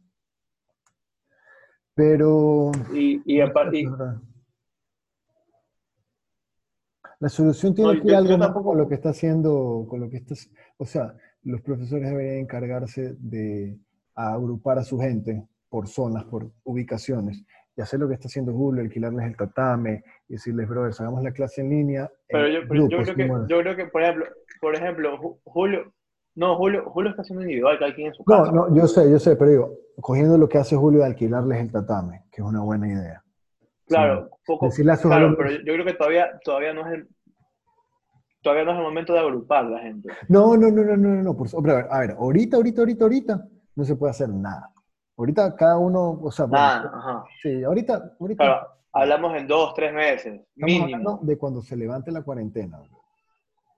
Pero 1.96 2.72
Y, 2.94 3.22
y, 3.26 3.40
apar- 3.42 3.74
y- 3.74 3.86
es 3.86 3.92
verdad. 3.92 4.18
La 7.24 7.30
solución 7.30 7.74
tiene 7.74 7.94
No, 7.94 8.02
que 8.02 8.08
ir 8.10 8.16
algo 8.16 8.38
más 8.38 8.48
tampoco- 8.48 8.70
con 8.72 8.78
lo 8.80 8.88
que 8.90 8.96
está 8.96 9.10
haciendo, 9.12 9.86
con 9.90 10.02
lo 10.02 10.10
que 10.10 10.18
está, 10.18 10.36
o 10.78 10.86
sea, 10.86 11.16
los 11.44 11.62
profesores 11.62 12.10
deberían 12.10 12.40
encargarse 12.40 13.16
de 13.18 13.78
agrupar 14.14 14.78
a 14.78 14.84
su 14.84 15.00
gente 15.00 15.42
por 15.70 15.88
zonas, 15.88 16.26
por 16.26 16.52
ubicaciones, 16.66 17.46
y 17.78 17.82
hacer 17.82 18.02
lo 18.02 18.10
que 18.10 18.16
está 18.16 18.28
haciendo 18.28 18.52
Julio, 18.52 18.82
alquilarles 18.84 19.26
el 19.26 19.38
tatame 19.38 20.04
y 20.28 20.34
decirles, 20.34 20.68
brothers, 20.68 21.00
hagamos 21.00 21.24
la 21.24 21.32
clase 21.32 21.62
en 21.62 21.70
línea. 21.70 22.12
Pero 22.28 22.46
en 22.46 22.54
yo, 22.56 22.60
pero 22.68 22.88
yo 22.90 22.98
creo 23.04 23.16
que, 23.16 23.28
yo 23.50 23.60
creo 23.62 23.76
que, 23.78 23.86
por 23.86 24.02
ejemplo, 24.04 24.26
por 24.60 24.76
ejemplo, 24.76 25.18
Ju- 25.18 25.38
Julio, 25.46 25.94
no, 26.36 26.58
Julio, 26.58 26.90
Julio 26.90 27.10
está 27.12 27.22
haciendo 27.22 27.44
individual, 27.44 27.80
cada 27.80 27.96
quien 27.96 28.08
en 28.08 28.14
su 28.16 28.24
No, 28.28 28.38
casa. 28.40 28.52
no, 28.52 28.76
yo 28.76 28.86
sé, 28.88 29.10
yo 29.10 29.18
sé, 29.18 29.38
pero 29.38 29.50
digo, 29.50 29.74
cogiendo 30.02 30.38
lo 30.38 30.50
que 30.50 30.58
hace 30.58 30.76
Julio 30.76 31.00
de 31.00 31.06
alquilarles 31.06 31.62
el 31.62 31.72
tatame, 31.72 32.26
que 32.34 32.42
es 32.42 32.48
una 32.48 32.62
buena 32.62 32.90
idea. 32.90 33.23
Claro, 33.88 34.30
poco, 34.46 34.68
a 34.68 34.72
sus 34.72 35.02
claro, 35.02 35.36
pero 35.38 35.52
yo, 35.52 35.74
creo 35.74 35.86
que 35.86 35.94
todavía, 35.94 36.40
todavía 36.44 36.74
no 36.74 36.88
es 36.88 36.94
el, 36.94 37.08
todavía 38.42 38.66
no 38.66 38.72
es 38.72 38.78
el 38.78 38.84
momento 38.84 39.14
de 39.14 39.20
agrupar 39.20 39.66
la 39.66 39.80
gente. 39.80 40.10
No, 40.30 40.56
no, 40.56 40.70
no, 40.70 40.84
no, 40.84 40.96
no, 40.98 41.10
no, 41.16 41.24
no, 41.24 41.36
por, 41.38 41.48
a 41.90 42.00
ver, 42.00 42.12
ahorita, 42.12 42.58
ahorita, 42.58 42.82
ahorita, 42.82 43.04
ahorita, 43.04 43.48
no 43.76 43.84
se 43.84 43.96
puede 43.96 44.12
hacer 44.12 44.30
nada. 44.30 44.70
Ahorita 45.18 45.56
cada 45.56 45.78
uno, 45.78 46.20
o 46.24 46.32
sea, 46.32 46.46
bueno, 46.46 46.66
Nada, 46.66 46.92
ajá. 46.94 47.24
sí, 47.42 47.64
ahorita, 47.64 48.16
ahorita 48.20 48.44
Claro, 48.44 48.68
hablamos 48.94 49.36
en 49.36 49.48
dos, 49.48 49.74
tres 49.74 49.94
meses, 49.94 50.42
mínimo. 50.56 51.20
de 51.22 51.38
cuando 51.38 51.62
se 51.62 51.76
levante 51.76 52.12
la 52.12 52.24
cuarentena. 52.24 52.80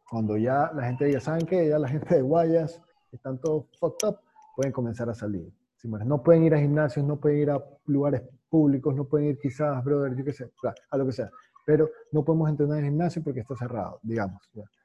Cuando 0.09 0.37
ya 0.37 0.71
la 0.73 0.83
gente 0.83 1.05
diga, 1.05 1.19
¿saben 1.19 1.45
qué? 1.45 1.67
Ya 1.67 1.79
la 1.79 1.87
gente 1.87 2.15
de 2.15 2.21
Guayas 2.21 2.81
están 3.11 3.39
todos 3.39 3.65
fucked 3.79 4.07
up, 4.07 4.19
pueden 4.55 4.71
comenzar 4.71 5.09
a 5.09 5.15
salir. 5.15 5.51
Sí, 5.75 5.87
bueno, 5.89 6.05
no 6.05 6.23
pueden 6.23 6.43
ir 6.43 6.53
a 6.53 6.59
gimnasios, 6.59 7.05
no 7.05 7.17
pueden 7.19 7.39
ir 7.39 7.49
a 7.49 7.61
lugares 7.85 8.21
públicos, 8.55 8.95
no 8.95 9.03
pueden 9.03 9.27
ir 9.31 9.37
quizás, 9.37 9.83
brother, 9.83 10.15
yo 10.15 10.23
qué 10.23 10.31
sé, 10.31 10.49
a 10.89 10.97
lo 10.97 11.05
que 11.05 11.11
sea. 11.11 11.29
Pero 11.65 11.89
no 12.13 12.23
podemos 12.23 12.49
entrenar 12.49 12.77
en 12.79 12.85
gimnasio 12.85 13.21
porque 13.21 13.41
está 13.41 13.53
cerrado, 13.53 13.99
digamos. 14.01 14.41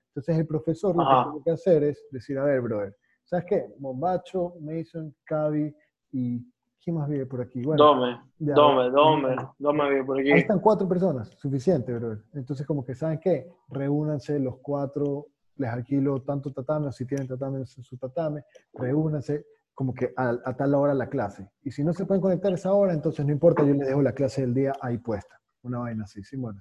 Entonces 0.08 0.38
el 0.38 0.46
profesor 0.46 0.96
lo 0.96 1.04
que 1.04 1.12
Ajá. 1.12 1.24
tiene 1.24 1.44
que 1.44 1.50
hacer 1.52 1.84
es 1.84 2.04
decir, 2.10 2.36
a 2.36 2.44
ver, 2.44 2.60
brother, 2.62 2.96
¿sabes 3.24 3.44
qué? 3.48 3.66
Mombacho, 3.78 4.54
Mason, 4.60 5.14
Cavi 5.24 5.72
y 6.10 6.44
¿quién 6.82 6.96
más 6.96 7.08
vive 7.08 7.26
por 7.26 7.42
aquí? 7.42 7.62
Bueno, 7.62 7.84
Dome, 7.84 8.20
ya, 8.40 8.54
dome, 8.54 8.90
dome, 8.90 9.36
dome 9.58 9.88
vive 9.90 10.04
por 10.04 10.18
aquí. 10.18 10.32
Ahí 10.32 10.40
están 10.40 10.58
cuatro 10.58 10.88
personas, 10.88 11.28
suficiente, 11.38 11.92
brother. 11.92 12.24
Entonces, 12.32 12.66
como 12.66 12.84
que, 12.84 12.96
¿saben 12.96 13.20
qué? 13.20 13.46
Reúnanse 13.68 14.40
los 14.40 14.56
cuatro, 14.58 15.26
les 15.58 15.70
alquilo 15.70 16.22
tanto 16.22 16.52
tatame, 16.52 16.88
o 16.88 16.92
si 16.92 17.06
tienen 17.06 17.28
tatame 17.28 17.64
su 17.66 17.96
tatame, 17.98 18.42
reúnanse 18.72 19.46
como 19.80 19.94
que 19.94 20.12
a, 20.14 20.36
a 20.44 20.54
tal 20.54 20.74
hora 20.74 20.92
la 20.92 21.08
clase. 21.08 21.48
Y 21.62 21.70
si 21.70 21.82
no 21.82 21.94
se 21.94 22.04
pueden 22.04 22.20
conectar 22.20 22.52
a 22.52 22.54
esa 22.54 22.70
hora, 22.70 22.92
entonces 22.92 23.24
no 23.24 23.32
importa, 23.32 23.64
yo 23.64 23.72
les 23.72 23.86
dejo 23.88 24.02
la 24.02 24.12
clase 24.12 24.42
del 24.42 24.52
día 24.52 24.74
ahí 24.78 24.98
puesta. 24.98 25.40
Una 25.62 25.78
vaina 25.78 26.04
así, 26.04 26.22
sí, 26.22 26.36
bueno, 26.36 26.60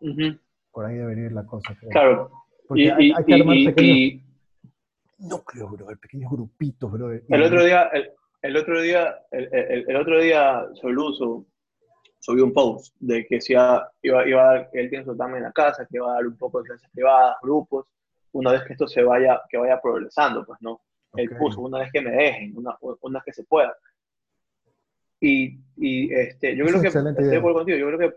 Ujú, 0.00 0.38
por 0.72 0.86
ahí 0.86 0.94
debería 0.96 1.26
ir 1.26 1.32
la 1.32 1.44
cosa. 1.44 1.76
creo. 1.78 1.90
Claro, 1.90 2.30
Porque 2.66 2.84
y, 2.84 2.88
hay, 2.88 3.12
hay 3.14 3.24
que 3.26 3.34
armar 3.34 3.56
y- 3.56 3.64
pequeños 3.66 4.22
núcleos, 5.18 5.70
brother, 5.70 5.98
pequeños 5.98 6.32
grupitos, 6.32 6.90
y- 7.28 7.34
El 7.34 7.42
otro 7.42 7.62
día, 7.62 7.82
el, 7.92 8.10
el 8.40 8.56
otro 8.56 8.80
día, 8.80 9.14
el, 9.30 9.52
el- 9.52 9.84
el 9.90 9.96
otro 9.96 10.18
día 10.18 10.64
Soluso 10.80 11.44
subió 12.20 12.42
un 12.46 12.54
post 12.54 12.96
de 13.00 13.26
que 13.26 13.38
si 13.42 13.52
iba, 13.52 13.92
iba, 14.00 14.22
a 14.22 14.54
dar, 14.54 14.70
que 14.70 14.80
él 14.80 14.88
tiene 14.88 15.04
su 15.04 15.14
tatame 15.14 15.36
en 15.36 15.42
la 15.42 15.52
casa, 15.52 15.84
que 15.84 15.98
iba 15.98 16.10
a 16.10 16.14
dar 16.14 16.26
un 16.26 16.38
poco 16.38 16.62
de 16.62 16.68
clases 16.68 16.88
privadas, 16.90 17.36
grupos, 17.42 17.84
una 18.32 18.52
vez 18.52 18.62
que 18.62 18.72
esto 18.72 18.88
se 18.88 19.02
vaya, 19.02 19.42
que 19.50 19.58
vaya 19.58 19.78
progresando, 19.78 20.46
pues 20.46 20.58
no. 20.62 20.80
Ok. 21.26 21.38
puso 21.38 21.60
una 21.62 21.78
vez 21.80 21.90
que 21.92 22.00
me 22.00 22.10
dejen, 22.10 22.56
una, 22.56 22.76
una 23.00 23.18
vez 23.18 23.24
que 23.24 23.32
se 23.32 23.44
pueda. 23.44 23.74
Y, 25.20 25.58
y 25.76 26.12
este, 26.14 26.54
yo 26.56 26.64
Esa 26.64 26.78
creo 26.78 26.88
es 26.88 26.92
que, 26.94 26.98
estoy 27.22 27.36
acuerdo 27.36 27.58
contigo, 27.58 27.78
yo 27.78 27.86
creo 27.88 27.98
que, 27.98 28.16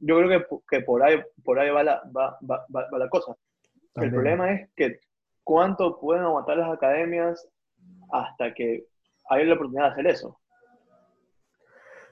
yo 0.00 0.18
creo 0.18 0.28
que, 0.28 0.46
que 0.68 0.82
por 0.84 1.02
ahí, 1.02 1.16
por 1.42 1.58
ahí 1.58 1.70
va 1.70 1.82
la, 1.82 2.02
va, 2.14 2.38
va, 2.48 2.66
va- 2.74 2.98
la 2.98 3.08
cosa. 3.08 3.32
El 3.72 3.90
También. 3.92 4.12
problema 4.14 4.52
es 4.52 4.70
que 4.76 5.00
cuánto 5.42 5.98
pueden 5.98 6.24
aguantar 6.24 6.58
las 6.58 6.70
academias 6.70 7.48
hasta 8.12 8.52
que 8.52 8.86
haya 9.30 9.44
la 9.46 9.54
oportunidad 9.54 9.86
de 9.86 9.90
hacer 9.92 10.06
eso. 10.08 10.38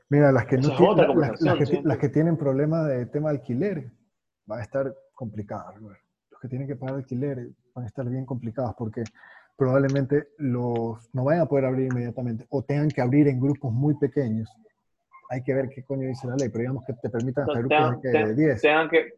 Mira, 0.08 0.30
las 0.32 0.46
que, 0.46 0.56
no 0.56 0.68
es 0.70 0.76
tienen- 0.76 1.18
las- 1.18 1.40
las, 1.42 1.58
que, 1.58 1.66
siento. 1.66 1.88
las 1.88 1.98
que 1.98 2.08
tienen 2.08 2.36
problema 2.36 2.84
de 2.84 3.06
tema 3.06 3.30
de 3.30 3.38
alquiler, 3.38 3.90
van 4.46 4.60
a 4.60 4.62
estar 4.62 4.94
complicadas. 5.14 5.76
Los 5.80 6.40
que 6.40 6.48
tienen 6.48 6.68
que 6.68 6.76
pagar 6.76 6.96
alquiler 6.96 7.48
van 7.74 7.84
a 7.84 7.88
estar 7.88 8.08
bien 8.08 8.24
complicados 8.24 8.74
porque 8.78 9.02
probablemente 9.56 10.28
los 10.38 11.08
no 11.14 11.24
vayan 11.24 11.42
a 11.42 11.46
poder 11.46 11.64
abrir 11.66 11.86
inmediatamente 11.90 12.46
o 12.50 12.62
tengan 12.62 12.88
que 12.88 13.00
abrir 13.00 13.28
en 13.28 13.40
grupos 13.40 13.72
muy 13.72 13.94
pequeños. 13.98 14.48
Hay 15.30 15.42
que 15.42 15.54
ver 15.54 15.68
qué 15.74 15.82
coño 15.82 16.06
dice 16.06 16.26
la 16.28 16.36
ley, 16.36 16.48
pero 16.48 16.60
digamos 16.60 16.84
que 16.84 16.92
te 16.94 17.08
permitan 17.10 17.42
hasta 17.44 17.58
grupos 17.58 17.76
Tengan, 17.78 18.00
de, 18.00 18.00
que- 18.02 18.08
de 18.18 18.24
ten- 18.24 18.36
10. 18.36 18.60
tengan 18.62 18.88
que 18.88 19.12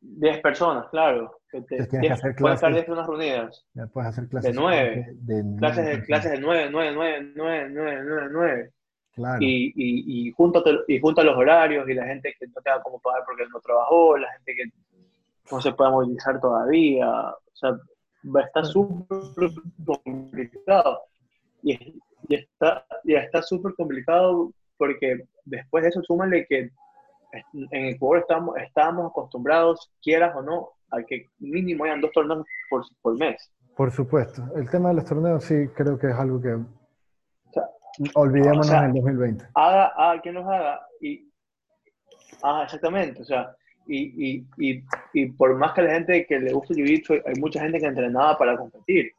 10 0.00 0.40
personas, 0.40 0.88
claro. 0.90 1.36
Que 1.50 1.60
te, 1.62 1.74
Entonces 1.76 1.88
tienes 1.88 1.88
que 1.88 1.98
10 1.98 2.12
hacer 2.12 2.34
clases. 2.34 2.68
10 2.72 2.84
personas 2.86 3.06
reunidas. 3.08 3.66
Ya 3.74 3.86
puedes 3.88 4.08
hacer 4.10 4.28
clases 4.28 4.54
nueve. 4.54 5.06
de 5.20 5.42
nueve 5.44 5.58
Clases 5.58 5.76
de, 5.84 5.90
personas. 5.90 6.06
clases 6.06 6.30
de 6.32 6.40
9, 6.40 6.68
9, 6.72 6.92
9, 6.94 7.32
9, 7.36 7.68
9, 7.70 8.00
9, 8.04 8.28
9. 8.32 8.70
Claro. 9.14 9.38
Y, 9.42 9.66
y, 9.76 10.28
y, 10.28 10.32
junta, 10.32 10.60
y 10.88 10.98
junta 10.98 11.22
los 11.22 11.36
horarios 11.36 11.86
y 11.86 11.92
la 11.94 12.06
gente 12.06 12.34
que 12.40 12.46
no 12.46 12.54
tenga 12.62 12.80
cómo 12.82 12.98
pagar 12.98 13.22
porque 13.26 13.44
no 13.52 13.60
trabajó, 13.60 14.16
la 14.16 14.32
gente 14.32 14.54
que 14.54 14.64
no 15.50 15.60
se 15.60 15.72
pueda 15.72 15.90
movilizar 15.90 16.40
todavía. 16.40 17.10
O 17.28 17.36
sea, 17.52 17.72
va 18.24 18.40
a 18.40 18.44
estar 18.44 18.66
súper 18.66 19.50
complicado. 19.84 21.00
Y, 21.62 22.00
y 22.28 22.34
está 22.34 22.84
y 23.04 23.14
está 23.14 23.42
súper 23.42 23.74
complicado 23.74 24.52
porque 24.76 25.24
después 25.44 25.82
de 25.82 25.90
eso, 25.90 26.02
súmale 26.02 26.46
que 26.48 26.70
en 27.70 27.86
Ecuador 27.86 28.18
estamos, 28.18 28.56
estamos 28.58 29.10
acostumbrados, 29.10 29.90
quieras 30.02 30.34
o 30.36 30.42
no, 30.42 30.70
a 30.90 31.02
que 31.02 31.30
mínimo 31.38 31.84
hayan 31.84 32.00
dos 32.00 32.12
torneos 32.12 32.46
por, 32.68 32.84
por 33.00 33.16
mes. 33.16 33.50
Por 33.76 33.90
supuesto. 33.90 34.42
El 34.54 34.68
tema 34.68 34.90
de 34.90 34.96
los 34.96 35.04
torneos 35.04 35.44
sí 35.44 35.68
creo 35.74 35.98
que 35.98 36.08
es 36.08 36.14
algo 36.14 36.40
que 36.40 36.58
sea, 37.52 37.68
olvidémonos 38.14 38.66
o 38.66 38.70
sea, 38.70 38.84
en 38.84 38.96
el 38.96 39.02
2020. 39.02 39.44
haga, 39.54 39.86
haga 39.96 40.20
quien 40.20 40.34
los 40.34 40.46
haga 40.46 40.86
y 41.00 41.30
ah, 42.42 42.62
exactamente, 42.64 43.22
o 43.22 43.24
sea, 43.24 43.54
y, 43.86 44.36
y, 44.36 44.46
y, 44.58 44.82
y 45.12 45.26
por 45.32 45.54
más 45.56 45.72
que 45.72 45.82
la 45.82 45.94
gente 45.94 46.26
que 46.26 46.38
le 46.38 46.52
guste 46.52 46.74
el 46.74 46.80
jiu-jitsu, 46.80 47.22
hay 47.26 47.34
mucha 47.40 47.60
gente 47.60 47.80
que 47.80 47.86
entrenaba 47.86 48.38
para 48.38 48.56
competir. 48.56 49.12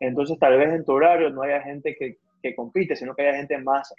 Entonces, 0.00 0.38
tal 0.38 0.58
vez 0.58 0.72
en 0.72 0.84
tu 0.84 0.92
horario 0.92 1.30
no 1.30 1.42
haya 1.42 1.62
gente 1.62 1.94
que, 1.96 2.18
que 2.42 2.54
compite, 2.54 2.96
sino 2.96 3.14
que 3.14 3.22
haya 3.22 3.38
gente 3.38 3.58
más 3.58 3.94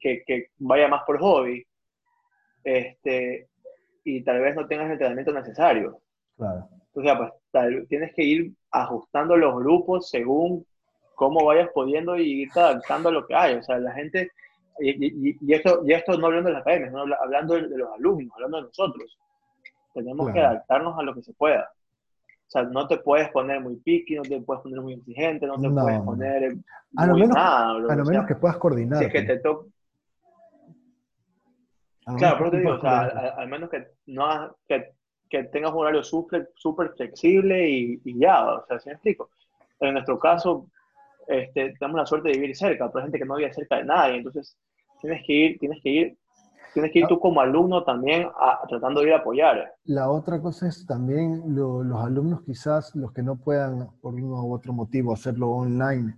que, 0.00 0.22
que 0.24 0.48
vaya 0.58 0.88
más 0.88 1.02
por 1.04 1.18
hobby. 1.18 1.64
Este, 2.62 3.48
y 4.04 4.22
tal 4.22 4.40
vez 4.40 4.54
no 4.54 4.66
tengas 4.66 4.86
el 4.86 4.92
entrenamiento 4.92 5.32
necesario. 5.32 6.00
Claro. 6.36 6.68
Entonces, 6.88 7.12
pues 7.16 7.32
tal, 7.50 7.86
tienes 7.88 8.14
que 8.14 8.22
ir 8.22 8.52
ajustando 8.70 9.36
los 9.36 9.56
grupos 9.56 10.10
según 10.10 10.64
cómo 11.14 11.44
vayas 11.44 11.70
pudiendo 11.72 12.16
y 12.16 12.42
ir 12.42 12.48
adaptando 12.54 13.08
a 13.08 13.12
lo 13.12 13.26
que 13.26 13.34
hay. 13.34 13.54
O 13.54 13.62
sea, 13.62 13.78
la 13.78 13.92
gente, 13.92 14.30
y, 14.80 15.36
y, 15.40 15.54
esto, 15.54 15.82
y 15.86 15.92
esto 15.92 16.16
no 16.18 16.26
hablando 16.26 16.48
de 16.48 16.54
las 16.54 16.62
academias, 16.62 16.92
no 16.92 17.00
hablando 17.00 17.54
de, 17.54 17.68
los 17.76 17.90
alumnos, 17.92 18.32
hablando 18.34 18.58
de 18.58 18.62
nosotros. 18.64 19.18
Tenemos 19.94 20.30
que 20.32 20.40
adaptarnos 20.40 20.98
a 20.98 21.02
lo 21.02 21.14
que 21.14 21.22
se 21.22 21.32
pueda. 21.32 21.70
O 22.46 22.50
sea, 22.50 22.64
no 22.64 22.86
te 22.86 22.98
puedes 22.98 23.30
poner 23.30 23.60
muy 23.60 23.76
piqui, 23.76 24.16
no 24.16 24.22
te 24.22 24.40
puedes 24.42 24.62
poner 24.62 24.80
muy 24.80 24.94
exigente, 24.94 25.46
no 25.46 25.58
te 25.58 25.70
puedes 25.70 26.00
poner 26.02 26.56
a 26.96 27.06
lo 27.06 27.14
menos, 27.14 27.34
nada. 27.36 27.70
a 27.70 27.96
lo 27.96 28.04
menos 28.04 28.26
que 28.26 28.34
puedas 28.34 28.58
coordinar. 28.58 28.98
Si 28.98 29.06
es 29.06 29.12
que 29.12 29.22
te 29.22 29.38
toca 29.38 29.66
Claro, 32.18 32.36
pero 32.38 32.50
te 32.50 32.58
digo, 32.58 32.72
o 32.72 32.80
sea, 32.80 33.00
al, 33.38 33.48
menos 33.48 33.70
que, 33.70 33.86
no, 34.06 34.54
que, 34.68 34.92
que 35.30 35.44
tengas 35.44 35.72
un 35.72 35.78
horario 35.78 36.02
súper 36.02 36.50
super 36.54 36.90
flexible 36.90 37.68
y, 37.68 38.00
y, 38.04 38.18
ya, 38.18 38.44
o 38.44 38.66
sea, 38.66 38.78
¿sí 38.78 38.90
me 38.90 38.94
explico? 38.94 39.30
En 39.80 39.94
nuestro 39.94 40.18
caso, 40.18 40.66
este, 41.26 41.74
tenemos 41.78 42.00
la 42.00 42.06
suerte 42.06 42.28
de 42.28 42.38
vivir 42.38 42.54
cerca, 42.54 42.88
pero 42.88 42.98
hay 42.98 43.04
gente 43.04 43.18
que 43.18 43.24
no 43.24 43.36
vive 43.36 43.52
cerca 43.54 43.78
de 43.78 43.84
nadie, 43.84 44.16
entonces 44.16 44.56
tienes 45.00 45.24
que 45.26 45.32
ir, 45.32 45.58
tienes 45.58 45.82
que 45.82 45.88
ir, 45.88 46.16
tienes 46.74 46.92
que 46.92 46.98
ir 46.98 47.06
tú 47.06 47.18
como 47.18 47.40
alumno 47.40 47.84
también 47.84 48.28
a, 48.38 48.66
tratando 48.68 49.00
de 49.00 49.06
ir 49.06 49.12
a 49.14 49.18
apoyar. 49.18 49.72
La 49.84 50.10
otra 50.10 50.42
cosa 50.42 50.68
es 50.68 50.84
también 50.84 51.42
los 51.54 52.04
alumnos 52.04 52.42
quizás, 52.42 52.94
los 52.94 53.12
que 53.12 53.22
no 53.22 53.36
puedan 53.36 53.88
por 54.02 54.14
uno 54.14 54.44
u 54.44 54.52
otro 54.52 54.72
motivo 54.72 55.14
hacerlo 55.14 55.50
online, 55.50 56.16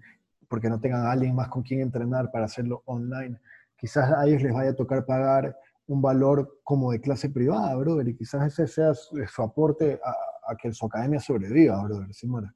porque 0.48 0.70
no 0.70 0.80
tengan 0.80 1.06
a 1.06 1.12
alguien 1.12 1.34
más 1.34 1.48
con 1.48 1.62
quien 1.62 1.80
entrenar 1.80 2.30
para 2.32 2.46
hacerlo 2.46 2.82
online, 2.86 3.38
quizás 3.76 4.10
a 4.12 4.26
ellos 4.26 4.42
les 4.42 4.54
vaya 4.54 4.70
a 4.70 4.74
tocar 4.74 5.04
pagar 5.04 5.54
un 5.86 6.02
valor 6.02 6.60
como 6.64 6.90
de 6.90 7.00
clase 7.00 7.28
privada, 7.28 7.74
brother, 7.76 8.08
y 8.08 8.16
quizás 8.16 8.46
ese 8.46 8.66
sea 8.66 8.94
su, 8.94 9.42
aporte 9.42 10.00
a, 10.02 10.56
que 10.56 10.72
su 10.72 10.86
academia 10.86 11.20
sobreviva, 11.20 11.82
brother, 11.84 12.12
si 12.12 12.26
mueres 12.26 12.50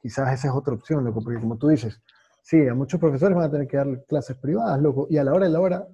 Quizás 0.00 0.32
esa 0.32 0.48
es 0.48 0.54
otra 0.54 0.74
opción, 0.74 1.04
loco, 1.04 1.20
porque 1.22 1.40
como 1.40 1.56
tú 1.56 1.68
dices, 1.68 2.00
sí, 2.42 2.66
a 2.68 2.74
muchos 2.74 3.00
profesores 3.00 3.36
van 3.36 3.46
a 3.46 3.50
tener 3.50 3.66
que 3.66 3.76
dar 3.76 4.04
clases 4.06 4.36
privadas, 4.36 4.80
loco, 4.80 5.06
y 5.10 5.18
a 5.18 5.24
la 5.24 5.32
hora 5.32 5.46
de 5.46 5.52
la 5.52 5.60
hora, 5.60 5.86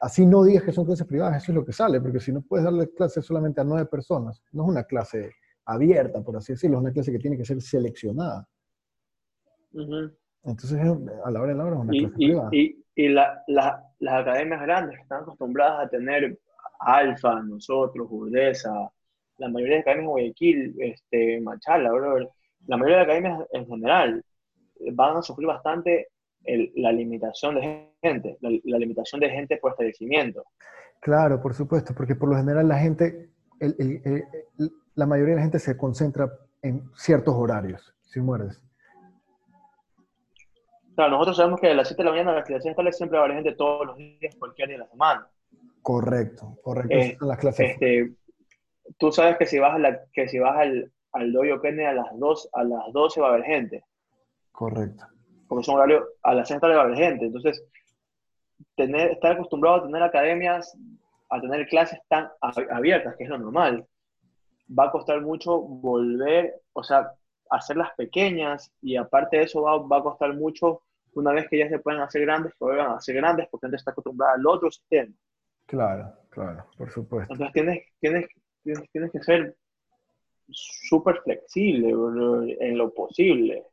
así 0.00 0.26
no 0.26 0.44
digas 0.44 0.64
que 0.64 0.72
son 0.72 0.84
clases 0.84 1.06
privadas, 1.06 1.42
eso 1.42 1.52
es 1.52 1.56
lo 1.56 1.64
que 1.64 1.72
sale, 1.72 2.00
porque 2.00 2.20
si 2.20 2.32
no 2.32 2.42
puedes 2.42 2.64
darle 2.64 2.90
clases 2.90 3.24
solamente 3.24 3.60
a 3.60 3.64
nueve 3.64 3.86
personas, 3.86 4.42
no 4.52 4.64
es 4.64 4.68
una 4.68 4.84
clase 4.84 5.32
abierta, 5.64 6.22
por 6.22 6.36
así 6.36 6.52
decirlo, 6.52 6.76
es 6.76 6.82
una 6.82 6.92
clase 6.92 7.12
que 7.12 7.18
tiene 7.18 7.36
que 7.36 7.44
ser 7.44 7.60
seleccionada. 7.60 8.48
Entonces, 9.72 10.80
a 11.24 11.30
la 11.30 11.40
hora 11.40 11.52
de 11.52 11.58
la 11.58 11.64
hora 11.64 11.76
es 11.76 11.82
una 11.82 11.92
clase 11.92 12.14
privada. 12.14 12.48
Y, 12.52 12.84
y 12.94 13.08
la, 13.08 13.44
las 13.46 14.14
academias 14.14 14.60
grandes 14.62 15.00
están 15.00 15.22
acostumbradas 15.22 15.86
a 15.86 15.88
tener 15.88 16.38
Alfa, 16.80 17.42
nosotros, 17.42 18.06
Urdesa, 18.10 18.90
la 19.38 19.48
mayoría 19.48 19.76
de 19.76 19.80
academias 19.80 20.08
Guayaquil, 20.08 20.74
este, 20.78 21.40
Machala, 21.40 21.90
la 22.66 22.76
mayoría 22.76 22.96
de 22.98 23.02
academias 23.02 23.40
en 23.52 23.66
general 23.66 24.24
van 24.92 25.16
a 25.16 25.22
sufrir 25.22 25.46
bastante 25.46 26.08
la 26.76 26.92
limitación 26.92 27.56
de 27.56 27.92
gente, 28.02 28.38
la, 28.40 28.78
limitación 28.78 29.20
de 29.20 29.30
gente 29.30 29.56
por 29.58 29.72
establecimiento. 29.72 30.44
Claro, 31.00 31.40
por 31.40 31.54
supuesto, 31.54 31.94
porque 31.94 32.14
por 32.14 32.28
lo 32.28 32.36
general 32.36 32.68
la 32.68 32.78
gente, 32.78 33.30
la 34.94 35.06
mayoría 35.06 35.34
de 35.34 35.36
la 35.36 35.42
gente 35.42 35.58
se 35.58 35.76
concentra 35.76 36.30
en 36.62 36.82
ciertos 36.96 37.34
horarios, 37.34 37.94
si 38.02 38.20
mueres. 38.20 38.60
Claro, 40.94 41.12
nosotros 41.12 41.36
sabemos 41.36 41.60
que 41.60 41.68
a 41.68 41.74
las 41.74 41.86
7 41.86 42.02
de 42.02 42.04
la 42.04 42.10
mañana 42.10 42.32
las 42.32 42.44
clases 42.44 42.74
tales 42.74 42.96
siempre 42.96 43.18
va 43.18 43.24
a 43.24 43.26
haber 43.26 43.36
gente 43.36 43.54
todos 43.56 43.86
los 43.86 43.96
días, 43.96 44.34
cualquier 44.36 44.68
día 44.68 44.78
de 44.78 44.84
la 44.84 44.90
semana. 44.90 45.28
Correcto, 45.82 46.58
correcto. 46.62 46.96
Eh, 46.96 47.16
las 47.20 47.38
clases. 47.38 47.70
Este, 47.70 48.14
tú 48.98 49.12
sabes 49.12 49.36
que 49.36 49.46
si 49.46 49.60
vas, 49.60 49.74
a 49.74 49.78
la, 49.78 50.00
que 50.12 50.26
si 50.26 50.40
vas 50.40 50.56
al, 50.56 50.92
al 51.12 51.32
Doyo 51.32 51.60
Kennedy 51.60 51.84
a 51.84 51.92
las 51.92 52.06
2, 52.18 52.48
a 52.52 52.64
las 52.64 52.92
12 52.92 53.20
va 53.20 53.28
a 53.28 53.30
haber 53.34 53.44
gente. 53.44 53.84
Correcto. 54.50 55.04
Porque 55.48 55.64
son 55.64 55.76
horarios, 55.76 56.04
a 56.22 56.34
las 56.34 56.48
6 56.48 56.60
va 56.62 56.68
a 56.68 56.82
haber 56.82 56.96
gente. 56.96 57.26
Entonces, 57.26 57.64
tener, 58.76 59.12
estar 59.12 59.32
acostumbrado 59.32 59.76
a 59.76 59.82
tener 59.84 60.02
academias, 60.02 60.76
a 61.30 61.40
tener 61.40 61.66
clases 61.68 61.98
tan 62.08 62.28
abiertas, 62.70 63.16
que 63.16 63.24
es 63.24 63.30
lo 63.30 63.38
normal, 63.38 63.86
va 64.76 64.84
a 64.84 64.90
costar 64.90 65.20
mucho 65.20 65.60
volver, 65.60 66.54
o 66.72 66.82
sea, 66.82 67.12
hacerlas 67.50 67.90
pequeñas 67.96 68.70
y 68.82 68.96
aparte 68.96 69.38
de 69.38 69.44
eso 69.44 69.62
va, 69.62 69.78
va 69.78 69.98
a 69.98 70.02
costar 70.02 70.34
mucho 70.34 70.82
una 71.14 71.32
vez 71.32 71.48
que 71.48 71.58
ya 71.58 71.68
se 71.68 71.78
pueden 71.78 72.00
hacer 72.00 72.22
grandes, 72.22 72.52
que 72.52 72.64
vuelvan 72.64 72.92
a 72.92 73.00
ser 73.00 73.16
grandes 73.16 73.48
porque 73.50 73.66
antes 73.66 73.80
está 73.80 73.90
acostumbrada 73.90 74.34
al 74.34 74.46
otro 74.46 74.70
sistema. 74.70 75.12
Claro, 75.66 76.12
claro, 76.30 76.66
por 76.76 76.90
supuesto. 76.90 77.32
Entonces 77.32 77.52
tienes, 77.52 77.84
tienes, 78.00 78.26
tienes, 78.92 79.12
que 79.12 79.22
ser 79.22 79.56
súper 80.50 81.20
flexible 81.22 81.90
en 82.60 82.78
lo 82.78 82.92
posible, 82.92 83.64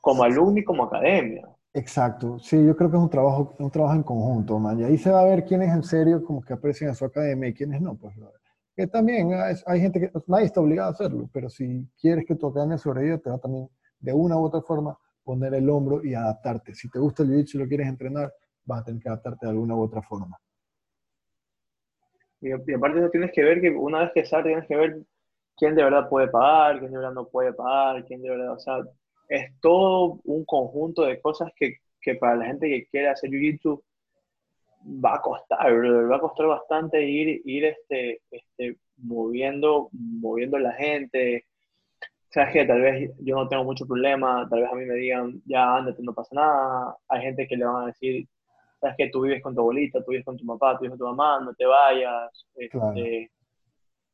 como 0.00 0.22
alumno 0.22 0.58
y 0.58 0.64
como 0.64 0.84
academia. 0.84 1.48
Exacto, 1.72 2.38
sí, 2.38 2.56
yo 2.64 2.76
creo 2.76 2.90
que 2.90 2.96
es 2.96 3.02
un 3.02 3.10
trabajo, 3.10 3.54
un 3.58 3.70
trabajo 3.70 3.94
en 3.94 4.02
conjunto, 4.02 4.58
man, 4.58 4.80
y 4.80 4.84
ahí 4.84 4.98
se 4.98 5.10
va 5.10 5.20
a 5.20 5.24
ver 5.24 5.44
quiénes 5.44 5.72
en 5.72 5.84
serio 5.84 6.24
como 6.24 6.40
que 6.42 6.52
aprecian 6.52 6.90
a 6.90 6.94
su 6.94 7.04
academia 7.04 7.48
y 7.48 7.54
quiénes 7.54 7.80
no, 7.80 7.94
pues 7.94 8.16
que 8.76 8.86
también 8.86 9.30
hay, 9.66 9.80
gente 9.80 10.00
que 10.00 10.10
nadie 10.26 10.46
está 10.46 10.60
obligado 10.60 10.88
a 10.88 10.92
hacerlo, 10.92 11.28
pero 11.32 11.50
si 11.50 11.86
quieres 12.00 12.24
que 12.26 12.34
tu 12.34 12.46
academia 12.46 12.78
sobreviva, 12.78 13.18
te 13.18 13.28
va 13.28 13.38
también 13.38 13.68
de 13.98 14.12
una 14.12 14.36
u 14.36 14.44
otra 14.44 14.62
forma 14.62 14.96
poner 15.22 15.52
el 15.54 15.68
hombro 15.68 16.02
y 16.02 16.14
adaptarte. 16.14 16.74
Si 16.74 16.88
te 16.88 16.98
gusta 16.98 17.22
el 17.22 17.44
jiu 17.44 17.60
y 17.60 17.62
lo 17.62 17.68
quieres 17.68 17.88
entrenar, 17.88 18.32
vas 18.64 18.80
a 18.80 18.84
tener 18.84 19.02
que 19.02 19.08
adaptarte 19.08 19.46
de 19.46 19.50
alguna 19.50 19.76
u 19.76 19.82
otra 19.82 20.00
forma. 20.00 20.38
Y, 22.40 22.52
aparte 22.52 23.00
eso 23.00 23.10
tienes 23.10 23.32
que 23.32 23.44
ver 23.44 23.60
que 23.60 23.70
una 23.70 24.00
vez 24.00 24.12
que 24.14 24.24
sales 24.24 24.46
tienes 24.46 24.66
que 24.66 24.76
ver 24.76 25.02
quién 25.56 25.74
de 25.74 25.84
verdad 25.84 26.08
puede 26.08 26.28
pagar, 26.28 26.78
quién 26.78 26.90
de 26.90 26.96
verdad 26.96 27.12
no 27.12 27.28
puede 27.28 27.52
pagar, 27.52 28.06
quién 28.06 28.22
de 28.22 28.30
verdad, 28.30 28.52
o 28.52 28.58
sea, 28.58 28.76
es 29.30 29.52
todo 29.60 30.20
un 30.24 30.44
conjunto 30.44 31.02
de 31.04 31.20
cosas 31.20 31.52
que, 31.56 31.76
que 32.00 32.16
para 32.16 32.34
la 32.34 32.46
gente 32.46 32.68
que 32.68 32.86
quiere 32.86 33.08
hacer 33.08 33.30
jiu-jitsu 33.30 33.80
va 35.04 35.14
a 35.14 35.22
costar, 35.22 35.72
va 36.10 36.16
a 36.16 36.20
costar 36.20 36.46
bastante 36.46 37.02
ir, 37.08 37.40
ir 37.44 37.64
este, 37.66 38.22
este, 38.30 38.76
moviendo, 38.96 39.88
moviendo 39.92 40.58
la 40.58 40.72
gente. 40.72 41.46
Sabes 42.28 42.52
que 42.52 42.64
tal 42.64 42.80
vez 42.80 43.12
yo 43.20 43.36
no 43.36 43.48
tengo 43.48 43.62
mucho 43.62 43.86
problema, 43.86 44.48
tal 44.50 44.62
vez 44.62 44.70
a 44.72 44.74
mí 44.74 44.84
me 44.84 44.94
digan, 44.94 45.40
ya 45.44 45.76
ándate, 45.76 46.02
no 46.02 46.12
pasa 46.12 46.34
nada. 46.34 46.96
Hay 47.08 47.22
gente 47.22 47.46
que 47.46 47.56
le 47.56 47.64
van 47.64 47.84
a 47.84 47.86
decir, 47.86 48.26
sabes 48.80 48.96
que 48.96 49.10
tú 49.10 49.20
vives 49.20 49.42
con 49.42 49.54
tu 49.54 49.60
abuelita, 49.60 50.02
tú 50.02 50.10
vives 50.10 50.24
con 50.24 50.36
tu 50.36 50.46
papá, 50.46 50.74
tú 50.74 50.82
vives 50.82 50.98
con 50.98 51.06
tu 51.06 51.16
mamá, 51.16 51.40
no 51.40 51.54
te 51.54 51.66
vayas. 51.66 52.46
Este, 52.56 53.30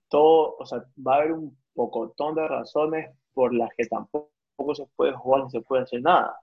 todo, 0.09 0.57
o 0.59 0.67
sea, 0.67 0.85
va 1.07 1.15
a 1.15 1.19
haber 1.21 1.33
un 1.33 1.57
pocotón 1.75 2.35
de 2.35 2.47
razones 2.47 3.11
por 3.33 3.55
las 3.55 3.71
que 3.77 3.87
tampoco 3.87 4.36
se 4.75 4.87
puede 4.97 5.13
jugar 5.13 5.45
ni 5.45 5.51
se 5.51 5.61
puede 5.61 5.83
hacer 5.83 6.03
nada. 6.03 6.37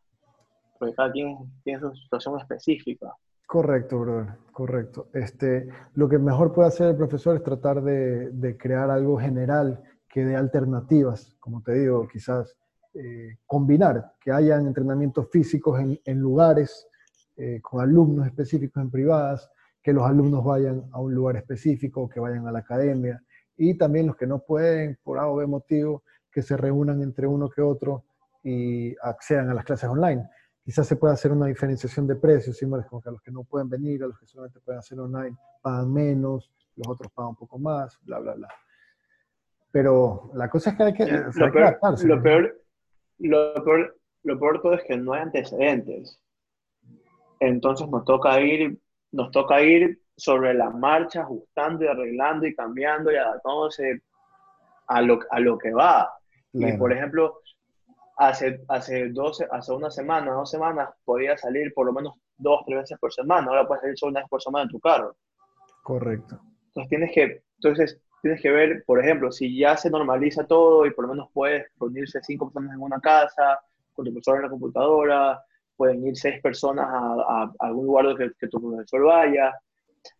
Porque 0.77 0.95
cada 0.95 1.11
quien 1.11 1.37
tiene 1.63 1.79
su 1.79 1.95
situación 1.95 2.39
específica. 2.39 3.13
Correcto, 3.45 3.99
brother, 3.99 4.33
correcto. 4.51 5.07
Este, 5.13 5.67
lo 5.95 6.09
que 6.09 6.17
mejor 6.17 6.53
puede 6.53 6.69
hacer 6.69 6.89
el 6.89 6.97
profesor 6.97 7.35
es 7.35 7.43
tratar 7.43 7.81
de, 7.81 8.57
crear 8.57 8.89
algo 8.89 9.17
general 9.19 9.81
que 10.09 10.25
dé 10.25 10.35
alternativas, 10.35 11.35
como 11.39 11.61
te 11.61 11.73
digo, 11.73 12.07
quizás 12.07 12.55
eh, 12.93 13.37
combinar, 13.45 14.13
que 14.19 14.31
hayan 14.31 14.67
entrenamientos 14.67 15.29
físicos 15.29 15.79
en, 15.79 16.19
lugares 16.19 16.87
eh, 17.35 17.59
con 17.61 17.81
alumnos 17.81 18.25
específicos 18.27 18.81
en 18.81 18.91
privadas, 18.91 19.49
que 19.81 19.93
los 19.93 20.05
alumnos 20.05 20.43
vayan 20.43 20.83
a 20.91 20.99
un 20.99 21.13
lugar 21.13 21.35
específico, 21.35 22.07
que 22.07 22.19
vayan 22.19 22.47
a 22.47 22.51
la 22.51 22.59
academia, 22.59 23.21
y 23.57 23.77
también 23.77 24.07
los 24.07 24.15
que 24.15 24.27
no 24.27 24.39
pueden, 24.39 24.97
por 25.03 25.19
algo 25.19 25.39
de 25.39 25.47
motivo, 25.47 26.03
que 26.33 26.41
se 26.41 26.57
reúnan 26.57 27.01
entre 27.01 27.27
uno 27.27 27.49
que 27.49 27.61
otro 27.61 28.03
y 28.43 28.95
accedan 29.01 29.49
a 29.49 29.53
las 29.53 29.63
clases 29.63 29.89
online 29.89 30.27
quizás 30.63 30.87
se 30.87 30.95
pueda 30.95 31.13
hacer 31.13 31.31
una 31.31 31.47
diferenciación 31.47 32.07
de 32.07 32.15
precios, 32.15 32.57
¿sí? 32.57 32.65
como 32.65 33.01
que 33.01 33.09
a 33.09 33.11
los 33.11 33.21
que 33.21 33.31
no 33.31 33.43
pueden 33.43 33.69
venir, 33.69 34.03
a 34.03 34.07
los 34.07 34.17
que 34.17 34.25
solamente 34.25 34.59
pueden 34.61 34.79
hacer 34.79 34.99
online, 34.99 35.35
pagan 35.61 35.91
menos, 35.91 36.51
los 36.75 36.87
otros 36.87 37.11
pagan 37.11 37.29
un 37.31 37.35
poco 37.35 37.59
más, 37.59 37.99
bla, 38.03 38.19
bla, 38.19 38.33
bla. 38.35 38.47
Pero 39.71 40.31
la 40.35 40.49
cosa 40.49 40.71
es 40.71 40.77
que 40.77 40.83
hay 40.83 40.93
que, 40.93 41.05
lo, 41.05 41.51
peor, 41.51 41.79
lo, 42.03 42.21
peor, 42.21 42.63
lo, 43.19 43.63
peor, 43.63 43.97
lo 44.23 44.39
peor 44.39 44.61
todo 44.61 44.73
es 44.73 44.83
que 44.83 44.95
no 44.95 45.13
hay 45.13 45.21
antecedentes. 45.23 46.21
Entonces 47.39 47.89
nos 47.89 48.05
toca 48.05 48.39
ir, 48.39 48.79
nos 49.11 49.31
toca 49.31 49.61
ir 49.61 49.99
sobre 50.15 50.53
la 50.53 50.69
marcha, 50.69 51.21
ajustando 51.21 51.83
y 51.83 51.87
arreglando 51.87 52.45
y 52.45 52.55
cambiando 52.55 53.11
y 53.11 53.15
adaptándose 53.15 54.01
a 54.87 55.01
lo, 55.01 55.19
a 55.29 55.39
lo 55.39 55.57
que 55.57 55.73
va. 55.73 56.13
Y 56.53 56.77
por 56.77 56.93
ejemplo, 56.93 57.41
hace, 58.17 58.61
hace, 58.67 59.09
12, 59.09 59.47
hace 59.51 59.73
una 59.73 59.89
semana, 59.89 60.31
dos 60.33 60.49
semanas, 60.49 60.89
podía 61.03 61.37
salir 61.37 61.73
por 61.73 61.87
lo 61.87 61.93
menos 61.93 62.13
dos, 62.37 62.61
tres 62.65 62.79
veces 62.79 62.99
por 62.99 63.11
semana. 63.11 63.47
Ahora 63.47 63.67
puedes 63.67 63.81
salir 63.81 63.97
solo 63.97 64.11
una 64.11 64.19
vez 64.21 64.29
por 64.29 64.41
semana 64.41 64.63
en 64.63 64.69
tu 64.69 64.79
carro. 64.79 65.15
Correcto. 65.81 66.39
Entonces 66.67 66.89
tienes 66.89 67.11
que, 67.13 67.43
entonces, 67.57 67.99
tienes 68.21 68.41
que 68.41 68.51
ver, 68.51 68.83
por 68.85 68.99
ejemplo, 68.99 69.31
si 69.31 69.57
ya 69.57 69.75
se 69.77 69.89
normaliza 69.89 70.45
todo 70.45 70.85
y 70.85 70.91
por 70.91 71.05
lo 71.05 71.13
menos 71.13 71.29
puedes 71.33 71.65
reunirse 71.79 72.21
cinco 72.21 72.51
personas 72.51 72.75
en 72.75 72.81
una 72.81 72.99
casa, 72.99 73.59
con 73.93 74.05
tu 74.05 74.11
profesor 74.11 74.37
en 74.37 74.43
la 74.43 74.49
computadora, 74.49 75.43
pueden 75.75 76.05
ir 76.05 76.15
seis 76.15 76.41
personas 76.41 76.85
a, 76.87 77.51
algún 77.59 77.87
lugar 77.87 78.15
que, 78.15 78.31
que 78.39 78.47
tu 78.47 78.61
profesor 78.61 79.03
vaya. 79.03 79.53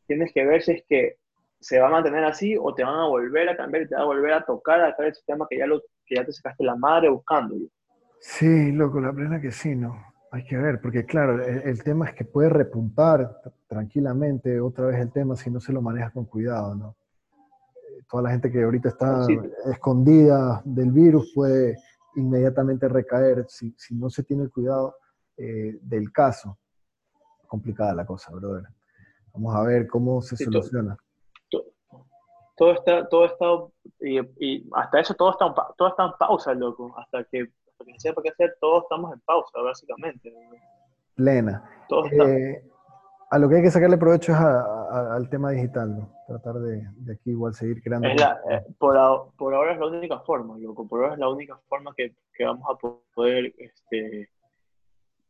Tienes 0.08 0.32
que 0.34 0.46
ver 0.46 0.62
si 0.62 0.72
es 0.74 0.84
que 0.88 1.18
se 1.64 1.80
va 1.80 1.88
a 1.88 1.92
mantener 1.92 2.24
así 2.26 2.58
o 2.60 2.74
te 2.74 2.84
van 2.84 3.00
a 3.00 3.08
volver 3.08 3.48
a 3.48 3.56
cambiar 3.56 3.88
te 3.88 3.96
van 3.96 4.04
a 4.04 4.08
volver 4.08 4.34
a 4.34 4.44
tocar 4.44 4.82
a 4.82 4.96
el 4.98 5.16
sistema 5.16 5.48
que 5.50 5.58
ya, 5.58 5.66
lo, 5.66 5.82
que 6.06 6.16
ya 6.16 6.26
te 6.26 6.32
sacaste 6.32 6.64
la 6.64 6.76
madre 6.76 7.10
buscándolo. 7.10 7.68
Sí, 8.20 8.72
loco, 8.72 9.01
la 9.01 9.12
plena 9.12 9.41
que 9.41 9.51
sí, 9.51 9.76
¿no? 9.76 10.01
Hay 10.32 10.45
que 10.45 10.58
ver, 10.58 10.82
porque 10.82 11.06
claro, 11.06 11.43
el, 11.43 11.84
tema 11.84 12.08
es 12.08 12.16
que 12.16 12.26
puede 12.26 12.49
repuntar 12.49 13.39
tranquilamente 13.68 14.60
otra 14.60 14.88
vez 14.88 14.99
el 14.99 15.12
tema 15.12 15.36
si 15.36 15.51
no 15.51 15.60
se 15.60 15.72
lo 15.72 15.82
maneja 15.82 16.10
con 16.10 16.26
cuidado, 16.26 16.74
¿no? 16.74 16.95
Toda 18.10 18.24
la 18.24 18.32
gente 18.32 18.51
que 18.51 18.64
ahorita 18.64 18.89
está 18.89 19.28
escondida 19.72 20.62
del 20.66 20.91
virus 20.91 21.32
puede 21.36 21.78
inmediatamente 22.16 22.88
recaer 22.88 23.45
si, 23.47 23.76
si 23.78 23.95
no 23.95 24.10
se 24.10 24.24
tiene 24.24 24.43
el 24.43 24.51
cuidado 24.51 24.95
eh, 25.38 25.78
del 25.82 26.12
caso. 26.12 26.58
Complicada 27.47 27.93
la 27.93 28.06
cosa, 28.06 28.32
brother. 28.32 28.66
Vamos 29.34 29.56
a 29.56 29.64
ver 29.64 29.88
cómo 29.88 30.22
se 30.22 30.38
soluciona. 30.38 30.95
Todo, 30.95 31.12
está, 32.58 33.08
todo 33.08 33.26
está, 33.26 33.45
y, 33.99 34.70
hasta 34.74 34.99
eso 34.99 35.14
todo 35.16 35.32
está, 35.32 35.54
todo 35.78 35.88
está 35.88 36.06
en 36.06 36.12
pausa, 36.20 36.54
loco. 36.54 36.93
Hasta 36.97 37.24
que, 37.26 37.41
hasta 37.41 37.86
que 37.86 37.91
no 37.91 37.99
sepa 37.99 38.22
qué 38.22 38.30
hacer, 38.30 38.56
todos 38.60 38.84
estamos 38.84 39.14
en 39.14 39.20
pausa, 39.22 39.60
básicamente. 39.60 40.34
Plena. 41.16 41.64
Eh, 42.12 42.64
a 43.30 43.39
lo 43.39 43.49
que 43.49 43.56
hay 43.56 43.62
que 43.64 43.72
sacarle 43.72 43.97
provecho 43.97 44.32
es 44.32 44.38
al 44.38 45.30
tema 45.30 45.51
digital, 45.51 45.97
¿no? 45.97 46.14
Tratar 46.28 46.56
de, 46.56 46.88
de, 46.97 47.14
aquí 47.14 47.32
igual 47.32 47.54
seguir 47.54 47.82
creando. 47.82 48.08
Es 48.08 48.20
la, 48.20 48.39
eh, 48.49 48.64
por, 48.78 48.95
por, 49.38 49.54
ahora 49.54 49.74
es 49.74 49.80
la 49.80 49.88
única 49.88 50.20
forma, 50.20 50.58
loco. 50.58 50.88
Por 50.88 51.01
ahora 51.01 51.14
es 51.14 51.20
la 51.20 51.30
única 51.30 51.60
forma 51.68 51.93
que, 51.97 52.14
que 52.34 52.45
vamos 52.45 52.64
a 52.70 52.78
poder 53.16 53.54
este, 53.58 54.30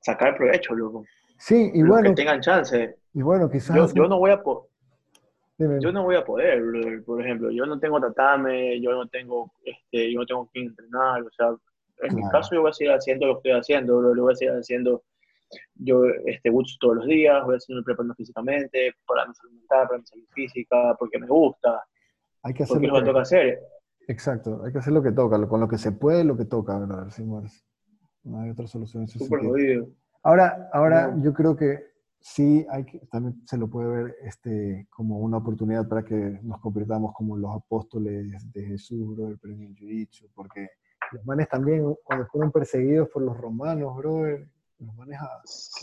sacar 0.01 0.35
provecho, 0.35 0.73
loco. 0.75 1.05
Sí, 1.37 1.71
y 1.73 1.83
bueno. 1.83 2.09
Que 2.09 2.15
tengan 2.15 2.41
chance. 2.41 2.97
Y 3.13 3.21
bueno, 3.21 3.49
quizás. 3.49 3.93
Yo, 3.93 4.07
no 4.07 4.17
voy 4.17 4.31
a 4.31 4.41
Yo 5.81 5.91
no 5.91 6.03
voy 6.03 6.15
a 6.15 6.25
poder, 6.25 6.61
por 7.05 7.21
ejemplo, 7.21 7.51
yo 7.51 7.65
no 7.65 7.79
tengo 7.79 7.99
tatame, 7.99 8.79
yo 8.81 8.91
no 8.91 9.07
tengo, 9.07 9.51
este, 9.63 10.11
yo 10.11 10.19
no 10.19 10.25
tengo 10.25 10.49
que 10.53 10.61
entrenar, 10.61 11.21
o 11.21 11.31
sea, 11.31 11.55
en 12.01 12.15
mi 12.15 12.21
caso 12.29 12.55
yo 12.55 12.61
voy 12.61 12.71
a 12.71 12.73
seguir 12.73 12.93
haciendo 12.93 13.27
lo 13.27 13.33
que 13.33 13.49
estoy 13.49 13.59
haciendo, 13.59 14.01
lo 14.01 14.21
voy 14.21 14.33
a 14.33 14.35
seguir 14.35 14.53
haciendo 14.53 15.03
yo 15.75 16.03
este 16.25 16.49
gusto 16.49 16.77
todos 16.79 16.97
los 16.97 17.05
días, 17.05 17.43
voy 17.45 17.55
a 17.55 17.59
seguir 17.59 17.83
preparando 17.83 18.15
físicamente, 18.15 18.93
para 19.07 19.27
mi 19.27 19.33
salud 19.35 19.53
mental, 19.53 19.87
para 19.87 19.99
mi 19.99 20.05
salud 20.05 20.25
física, 20.33 20.95
porque 20.97 21.19
me 21.19 21.27
gusta. 21.27 21.83
Hay 22.43 22.53
que 22.53 22.63
hacer 22.63 22.81
lo 22.81 22.99
que 22.99 23.05
toca 23.05 23.21
hacer. 23.21 23.59
Exacto, 24.07 24.61
hay 24.65 24.71
que 24.71 24.79
hacer 24.79 24.93
lo 24.93 25.01
que 25.01 25.11
toca, 25.11 25.47
con 25.47 25.61
lo 25.61 25.67
que 25.67 25.77
se 25.77 25.91
puede, 25.91 26.23
lo 26.23 26.35
que 26.35 26.45
toca, 26.45 26.77
¿verdad? 26.79 27.07
No 28.23 28.41
hay 28.41 28.49
otra 28.49 28.67
solución. 28.67 29.07
Súper 29.07 29.39
jodido. 29.39 29.87
Ahora, 30.23 30.69
ahora 30.71 31.15
yo 31.21 31.33
creo 31.33 31.55
que 31.55 31.92
sí 32.23 32.65
hay 32.69 32.85
que, 32.85 32.99
también 33.11 33.45
se 33.45 33.57
lo 33.57 33.67
puede 33.67 33.89
ver 33.89 34.15
este, 34.21 34.87
como 34.89 35.19
una 35.19 35.37
oportunidad 35.37 35.87
para 35.87 36.03
que 36.03 36.15
nos 36.41 36.61
convirtamos 36.61 37.13
como 37.13 37.37
los 37.37 37.53
apóstoles 37.53 38.51
de 38.53 38.65
Jesús, 38.65 39.15
bro, 39.15 39.27
el 39.27 39.39
en 39.43 39.75
Jiu-Jitsu, 39.75 40.29
porque 40.33 40.69
los 41.11 41.25
manes 41.25 41.49
también, 41.49 41.83
cuando 42.01 42.25
fueron 42.27 42.49
perseguidos 42.49 43.09
por 43.09 43.23
los 43.23 43.37
romanos, 43.37 43.93
bro, 43.97 44.25
los 44.25 44.95
manes 44.95 45.19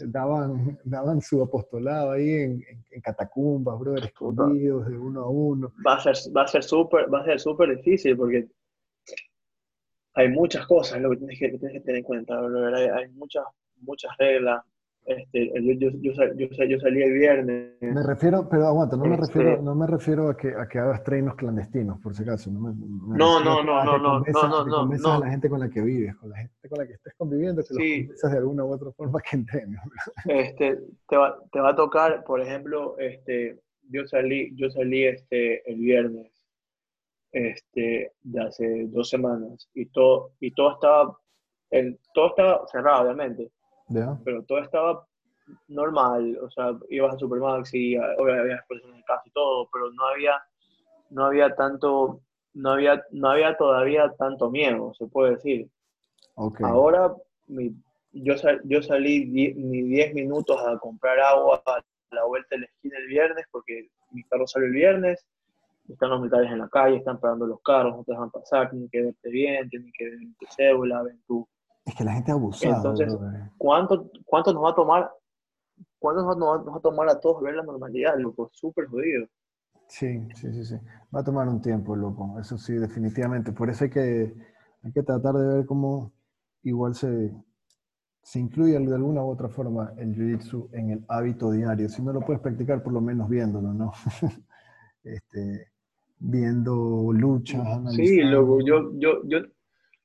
daban, 0.06 0.78
daban 0.82 1.20
su 1.20 1.42
apostolado 1.42 2.12
ahí 2.12 2.30
en, 2.30 2.64
en, 2.90 3.00
catacumbas, 3.02 3.78
bro, 3.78 3.96
escondidos 3.96 4.88
de 4.88 4.96
uno 4.96 5.20
a 5.20 5.28
uno. 5.28 5.72
Va 5.86 5.96
a 5.96 6.00
ser, 6.00 6.14
va 6.34 6.44
a 6.44 6.48
ser 6.48 6.62
súper, 6.62 7.12
va 7.12 7.20
a 7.20 7.24
ser 7.26 7.38
súper 7.38 7.76
difícil 7.76 8.16
porque 8.16 8.48
hay 10.14 10.28
muchas 10.30 10.66
cosas 10.66 11.00
lo 11.02 11.10
que 11.10 11.18
tienes 11.18 11.38
que, 11.38 11.48
tienes 11.50 11.72
que 11.74 11.80
tener 11.80 11.96
en 11.98 12.04
cuenta, 12.04 12.40
bro. 12.40 12.74
Hay, 12.74 12.86
hay 12.86 13.08
muchas 13.10 13.44
muchas 13.80 14.16
reglas. 14.18 14.64
Este, 15.10 15.50
yo, 15.60 15.90
yo, 15.90 16.12
yo, 16.36 16.66
yo, 16.66 16.78
salí 16.78 17.02
el 17.02 17.12
viernes. 17.14 17.74
Me 17.80 18.02
refiero, 18.04 18.48
pero 18.48 18.68
aguanta, 18.68 18.96
no 18.96 19.06
me 19.06 19.16
este 19.16 19.26
refiero, 19.26 19.60
no 19.60 19.74
me 19.74 19.86
refiero 19.88 20.28
a 20.28 20.36
que, 20.36 20.54
a 20.54 20.68
que 20.68 20.78
hagas 20.78 21.02
treinos 21.02 21.34
clandestinos, 21.34 21.98
por 22.00 22.14
si 22.14 22.22
acaso. 22.22 22.48
No, 22.52 22.70
no, 22.70 23.40
no, 23.40 23.62
no, 23.64 23.84
no, 23.84 23.98
no, 23.98 24.20
no, 24.20 24.64
no, 24.64 24.86
no, 24.86 25.12
a 25.12 25.18
la 25.18 25.30
gente 25.30 25.48
con 25.48 25.58
la 25.58 25.68
que 25.68 25.80
vives, 25.80 26.14
con 26.14 26.30
la 26.30 26.36
gente 26.36 26.68
con 26.68 26.78
la 26.78 26.86
que 26.86 26.92
estés 26.92 27.12
conviviendo, 27.16 27.60
que 27.62 27.74
sí. 27.74 28.06
los 28.06 28.30
de 28.30 28.38
alguna 28.38 28.64
u 28.64 28.72
otra 28.72 28.92
forma 28.92 29.20
que 29.20 29.36
entrenes. 29.36 29.80
Este, 30.26 30.78
te, 31.08 31.16
va, 31.16 31.36
te 31.50 31.58
va 31.58 31.70
a 31.70 31.76
tocar, 31.76 32.22
por 32.22 32.40
ejemplo, 32.40 32.96
este, 32.98 33.58
yo 33.88 34.06
salí, 34.06 34.54
yo 34.54 34.70
salí 34.70 35.06
este, 35.06 35.68
el 35.68 35.80
viernes 35.80 36.30
este, 37.32 38.12
de 38.22 38.40
hace 38.40 38.86
dos 38.86 39.08
semanas 39.08 39.68
y 39.74 39.86
todo, 39.86 40.34
y 40.38 40.52
todo 40.52 40.74
estaba, 40.74 41.18
el, 41.70 41.98
todo 42.14 42.28
estaba 42.28 42.64
cerrado, 42.68 43.02
obviamente 43.02 43.50
pero 44.24 44.42
todo 44.44 44.58
estaba 44.58 45.06
normal, 45.68 46.38
o 46.42 46.50
sea, 46.50 46.76
ibas 46.90 47.14
a 47.14 47.18
Supermax 47.18 47.74
y 47.74 47.96
obviamente 47.96 48.40
había 48.40 48.94
en 48.94 49.02
casa 49.02 49.22
y 49.26 49.30
todo, 49.30 49.68
pero 49.72 49.90
no 49.92 50.06
había, 50.06 50.40
no 51.10 51.26
había 51.26 51.54
tanto, 51.54 52.20
no 52.54 52.70
había, 52.70 53.02
no 53.10 53.30
había 53.30 53.56
todavía 53.56 54.12
tanto 54.18 54.50
miedo, 54.50 54.94
se 54.94 55.06
puede 55.06 55.32
decir. 55.32 55.68
Ahora 56.60 57.14
yo, 58.12 58.34
yo 58.64 58.82
salí 58.82 59.26
ni 59.26 59.82
10 59.82 60.14
minutos 60.14 60.56
a 60.66 60.78
comprar 60.78 61.18
agua 61.20 61.62
a 61.66 61.80
la 62.12 62.24
vuelta 62.24 62.48
de 62.50 62.60
la 62.60 62.66
esquina 62.66 62.98
el 62.98 63.08
viernes 63.08 63.46
porque 63.50 63.88
mi 64.12 64.22
carro 64.24 64.46
sale 64.46 64.66
el 64.66 64.72
viernes, 64.72 65.26
están 65.88 66.10
los 66.10 66.20
militares 66.20 66.50
en 66.50 66.58
la 66.58 66.68
calle, 66.68 66.96
están 66.96 67.18
parando 67.18 67.46
los 67.46 67.60
carros, 67.62 67.96
no 67.96 68.04
te 68.04 68.12
dejan 68.12 68.30
pasar, 68.30 68.70
tienen 68.70 68.88
que 68.88 69.02
verte 69.02 69.30
bien, 69.30 69.68
tienen 69.68 69.92
que 69.96 70.04
ver 70.04 70.18
tu 70.38 70.46
cédula, 70.54 71.02
ven 71.02 71.20
tu, 71.26 71.46
es 71.90 71.96
que 71.96 72.04
la 72.04 72.12
gente 72.12 72.32
abusa. 72.32 72.68
Entonces, 72.68 73.08
¿cuánto, 73.58 74.10
¿cuánto 74.24 74.52
nos 74.52 74.64
va 74.64 74.70
a 74.70 74.74
tomar? 74.74 75.10
¿Cuánto 75.98 76.22
nos 76.22 76.66
va, 76.68 76.76
a 76.76 76.80
tomar 76.80 77.08
a 77.08 77.20
todos 77.20 77.42
ver 77.42 77.54
la 77.54 77.62
normalidad, 77.62 78.16
loco? 78.18 78.50
Súper 78.52 78.86
jodido. 78.86 79.26
Sí, 79.86 80.26
sí, 80.34 80.52
sí, 80.52 80.64
sí. 80.64 80.76
Va 81.14 81.20
a 81.20 81.24
tomar 81.24 81.48
un 81.48 81.60
tiempo, 81.60 81.96
loco. 81.96 82.38
Eso 82.40 82.56
sí, 82.56 82.74
definitivamente. 82.74 83.52
Por 83.52 83.68
eso 83.70 83.84
hay 83.84 83.90
que, 83.90 84.34
hay 84.82 84.92
que 84.92 85.02
tratar 85.02 85.34
de 85.34 85.56
ver 85.56 85.66
cómo 85.66 86.12
igual 86.62 86.94
se, 86.94 87.34
se 88.22 88.38
incluye 88.38 88.78
de 88.78 88.94
alguna 88.94 89.24
u 89.24 89.30
otra 89.30 89.48
forma 89.48 89.92
el 89.98 90.14
jiu-jitsu 90.14 90.68
en 90.72 90.90
el 90.90 91.04
hábito 91.08 91.50
diario. 91.50 91.88
Si 91.88 92.02
no 92.02 92.12
lo 92.12 92.20
puedes 92.20 92.40
practicar, 92.40 92.82
por 92.82 92.92
lo 92.92 93.00
menos 93.00 93.28
viéndolo, 93.28 93.74
¿no? 93.74 93.92
este, 95.02 95.68
viendo 96.18 97.12
luchas, 97.12 97.66
Sí, 97.94 98.22
loco. 98.22 98.60
Yo, 98.64 98.92
yo, 98.94 99.22
yo, 99.24 99.38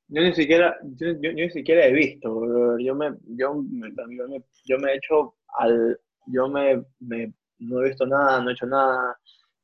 yo 0.07 0.21
ni 0.21 0.33
siquiera, 0.33 0.77
yo, 0.83 1.13
ni 1.13 1.49
siquiera 1.49 1.85
he 1.85 1.93
visto, 1.93 2.77
yo 2.77 2.95
me, 2.95 3.13
yo, 3.27 3.63
yo 4.65 4.77
me 4.77 4.91
he 4.91 4.95
hecho 4.95 5.35
al, 5.57 5.99
yo 6.27 6.47
me, 6.47 6.83
me, 6.99 7.33
no 7.59 7.81
he 7.81 7.89
visto 7.89 8.05
nada, 8.05 8.41
no 8.41 8.49
he 8.49 8.53
hecho 8.53 8.67
nada, 8.67 9.17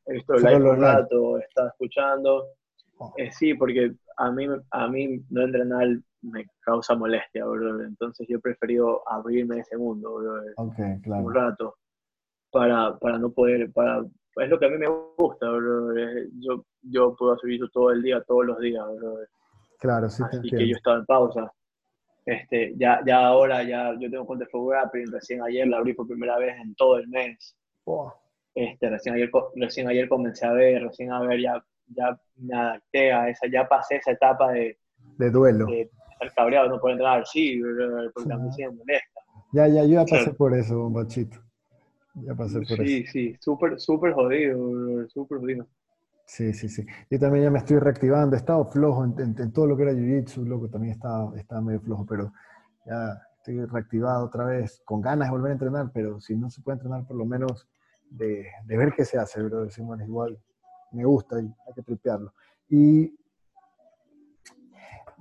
he 0.07 0.13
visto 0.13 0.33
el 0.33 0.43
live 0.43 0.69
un 0.69 0.81
rato, 0.81 1.37
he 1.37 1.41
estado 1.41 1.67
escuchando, 1.67 2.47
oh. 2.97 3.13
eh, 3.17 3.31
sí, 3.31 3.53
porque 3.53 3.93
a 4.17 4.31
mí, 4.31 4.47
a 4.71 4.87
mí 4.87 5.23
no 5.29 5.43
entrenar 5.43 5.87
me 6.23 6.45
causa 6.61 6.95
molestia, 6.95 7.45
bro, 7.45 7.83
entonces 7.83 8.27
yo 8.27 8.37
he 8.37 8.41
preferido 8.41 9.03
abrirme 9.07 9.59
ese 9.59 9.77
mundo, 9.77 10.15
bro, 10.15 10.41
un 10.57 11.33
rato, 11.35 11.77
para, 12.51 12.97
para 12.97 13.19
no 13.19 13.31
poder, 13.31 13.71
para, 13.71 14.03
es 14.37 14.49
lo 14.49 14.57
que 14.57 14.65
a 14.65 14.69
mí 14.69 14.77
me 14.77 14.87
gusta, 15.17 15.51
bro, 15.51 15.93
yo, 16.39 16.65
yo 16.81 17.15
puedo 17.15 17.33
hacer 17.33 17.51
eso 17.51 17.67
todo 17.71 17.91
el 17.91 18.01
día, 18.01 18.23
todos 18.23 18.45
los 18.45 18.59
días, 18.59 18.83
bro. 18.97 19.19
Claro, 19.81 20.09
sí. 20.09 20.21
Así 20.23 20.49
que 20.49 20.67
yo 20.67 20.75
estaba 20.75 20.97
en 20.97 21.05
pausa. 21.05 21.51
Este, 22.23 22.75
ya, 22.77 23.01
ya 23.03 23.25
ahora 23.25 23.63
ya 23.63 23.95
yo 23.99 24.11
tengo 24.11 24.27
cuenta 24.27 24.45
de 24.45 24.51
Flow 24.51 24.71
recién 25.11 25.41
ayer 25.41 25.67
la 25.67 25.77
abrí 25.77 25.93
por 25.95 26.07
primera 26.07 26.37
vez 26.37 26.55
en 26.61 26.75
todo 26.75 26.97
el 26.97 27.07
mes. 27.07 27.57
Este, 28.53 28.89
recién, 28.89 29.15
ayer, 29.15 29.31
recién 29.55 29.87
ayer 29.87 30.07
comencé 30.07 30.45
a 30.45 30.51
ver, 30.51 30.83
recién 30.83 31.11
a 31.11 31.21
ver, 31.21 31.41
ya, 31.41 31.63
ya 31.87 32.19
me 32.35 32.55
adapté 32.55 33.11
a 33.11 33.27
esa, 33.29 33.47
ya 33.51 33.67
pasé 33.67 33.95
esa 33.95 34.11
etapa 34.11 34.51
de, 34.51 34.77
de 35.17 35.31
duelo. 35.31 35.65
De 35.65 35.89
estar 36.11 36.33
cabreado, 36.35 36.69
no 36.69 36.79
puedo 36.79 36.93
entrar, 36.93 37.25
sí, 37.25 37.59
porque 38.13 38.33
a 38.33 38.37
mí 38.37 38.51
sí 38.51 38.61
me 38.63 38.71
molesta. 38.71 39.21
Ya, 39.51 39.67
ya, 39.67 39.83
yo 39.83 40.03
ya 40.03 40.05
pasé 40.05 40.31
por 40.33 40.53
eso, 40.53 40.77
bombachito. 40.77 41.37
Ya 42.13 42.35
pasé 42.35 42.59
por 42.59 42.73
eso. 42.73 42.83
Sí, 42.83 43.05
sí, 43.07 43.35
súper, 43.39 43.79
súper 43.79 44.13
jodido, 44.13 45.07
súper 45.09 45.39
jodido. 45.39 45.65
Sí, 46.31 46.53
sí, 46.53 46.69
sí. 46.69 46.85
Yo 47.09 47.19
también 47.19 47.43
ya 47.43 47.51
me 47.51 47.59
estoy 47.59 47.77
reactivando. 47.77 48.37
He 48.37 48.39
estado 48.39 48.63
flojo 48.63 49.03
en, 49.03 49.51
todo 49.51 49.67
lo 49.67 49.75
que 49.75 49.83
era 49.83 49.91
Jiu-Jitsu, 49.91 50.45
loco, 50.45 50.69
también 50.69 50.93
estaba, 50.93 51.37
estaba 51.37 51.59
medio 51.59 51.81
flojo, 51.81 52.05
pero 52.05 52.31
ya 52.85 53.21
estoy 53.35 53.65
reactivado 53.65 54.27
otra 54.27 54.45
vez, 54.45 54.81
con 54.85 55.01
ganas 55.01 55.27
de 55.27 55.31
volver 55.33 55.49
a 55.49 55.53
entrenar, 55.55 55.91
pero 55.93 56.21
si 56.21 56.37
no 56.37 56.49
se 56.49 56.61
puede 56.61 56.77
entrenar, 56.77 57.05
por 57.05 57.17
lo 57.17 57.25
menos 57.25 57.67
de, 58.09 58.45
ver 58.65 58.93
qué 58.95 59.03
se 59.03 59.17
hace, 59.17 59.43
pero 59.43 59.65
decimos 59.65 59.99
igual, 59.99 60.39
me 60.93 61.03
gusta 61.03 61.41
y 61.41 61.47
hay 61.47 61.73
que 61.75 61.81
tripearlo. 61.81 62.33
Y 62.69 63.13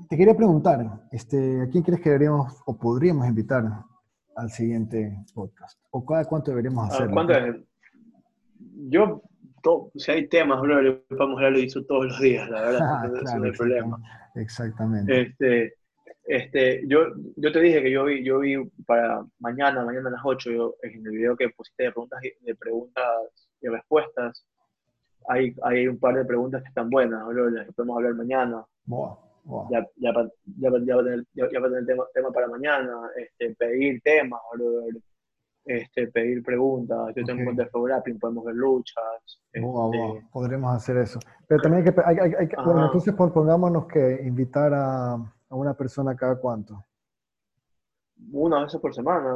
te 0.09 0.17
quería 0.17 0.37
preguntar, 0.37 1.09
este, 1.11 1.63
¿a 1.63 1.67
quién 1.67 1.83
crees 1.83 2.01
que 2.01 2.11
deberíamos 2.11 2.63
o 2.67 2.79
podríamos 2.79 3.27
invitar 3.27 3.65
al 4.37 4.51
siguiente 4.53 5.25
podcast? 5.35 5.77
¿O 5.91 6.07
cada 6.07 6.25
cuánto 6.27 6.53
deberíamos 6.53 6.89
hacerlo? 6.89 7.15
¿Cuánto 7.15 7.35
Yo 8.89 9.23
si 9.97 10.11
hay 10.11 10.29
temas, 10.29 10.61
bro, 10.61 10.77
podemos 11.09 11.37
hablar 11.39 11.55
de 11.55 11.65
eso 11.65 11.85
todos 11.85 12.07
los 12.07 12.21
días, 12.21 12.49
la 12.51 12.63
verdad, 12.63 12.81
ah, 12.83 13.09
no 13.39 13.45
hay 13.45 13.53
problema. 13.53 13.99
Exactamente. 14.35 15.21
Este, 15.23 15.75
Este, 16.25 16.83
yo, 16.87 17.07
yo 17.37 17.51
te 17.51 17.61
dije 17.61 17.83
que 17.83 17.91
yo 17.91 18.05
vi, 18.05 18.23
yo 18.25 18.39
vi 18.39 18.57
para 18.87 19.25
mañana, 19.41 19.85
mañana 19.85 20.11
a 20.11 20.13
las 20.13 20.21
8, 20.25 20.51
yo, 20.53 20.77
en 20.83 21.05
el 21.05 21.11
video 21.13 21.37
que 21.37 21.49
pusiste 21.51 21.85
de 21.85 21.91
preguntas, 21.93 22.21
y- 22.23 22.45
de 22.45 22.55
preguntas 22.55 23.05
y 23.61 23.69
respuestas, 23.69 24.45
hay, 25.29 25.55
hay 25.63 25.89
un 25.89 25.99
par 25.99 26.15
de 26.15 26.25
preguntas 26.25 26.63
que 26.63 26.69
están 26.69 26.89
buenas, 26.89 27.27
bro, 27.27 27.51
las 27.51 27.67
que 27.67 27.73
podemos 27.73 27.97
hablar 27.97 28.15
mañana. 28.15 28.65
Ya, 29.71 29.81
ya, 29.97 30.13
ya, 30.59 30.71
va 30.71 30.79
a 30.79 31.05
tener, 31.05 31.25
ya, 31.35 31.49
ya 31.51 31.61
va 31.61 31.67
a 31.67 31.71
tener 31.71 31.87
tema, 31.87 32.05
tema 32.15 32.31
para 32.31 32.47
mañana, 32.47 32.93
este, 33.17 33.55
pedir 33.57 34.01
temas, 34.03 34.41
bro, 34.55 34.87
este, 35.65 36.09
pedir 36.09 36.43
preguntas. 36.43 36.99
Yo 37.15 37.25
tengo 37.25 37.33
Ok. 37.33 37.39
un 37.39 37.45
cuenta 37.45 37.63
de 37.65 37.69
Fograpping, 37.71 38.19
podemos 38.19 38.45
ver 38.45 38.55
luchas. 38.55 39.05
Buah, 39.61 39.87
este, 39.87 39.99
buah, 39.99 40.31
Podremos 40.33 40.75
hacer 40.77 40.97
eso. 40.99 41.19
Pero 41.47 41.63
también 41.63 41.87
hay 41.87 41.93
que, 41.93 42.01
hay, 42.05 42.17
hay- 42.19 42.35
hay 42.41 42.49
que- 42.49 42.57
bueno, 42.65 42.87
entonces 42.87 43.15
pon- 43.15 43.33
pongámonos 43.33 43.87
que 43.87 44.21
invitar 44.25 44.73
a, 44.75 45.13
a 45.15 45.55
una 45.55 45.75
persona 45.75 46.15
cada 46.17 46.37
cuánto. 46.39 46.85
una 48.33 48.63
vez 48.63 48.77
por 48.77 48.95
semana. 48.95 49.35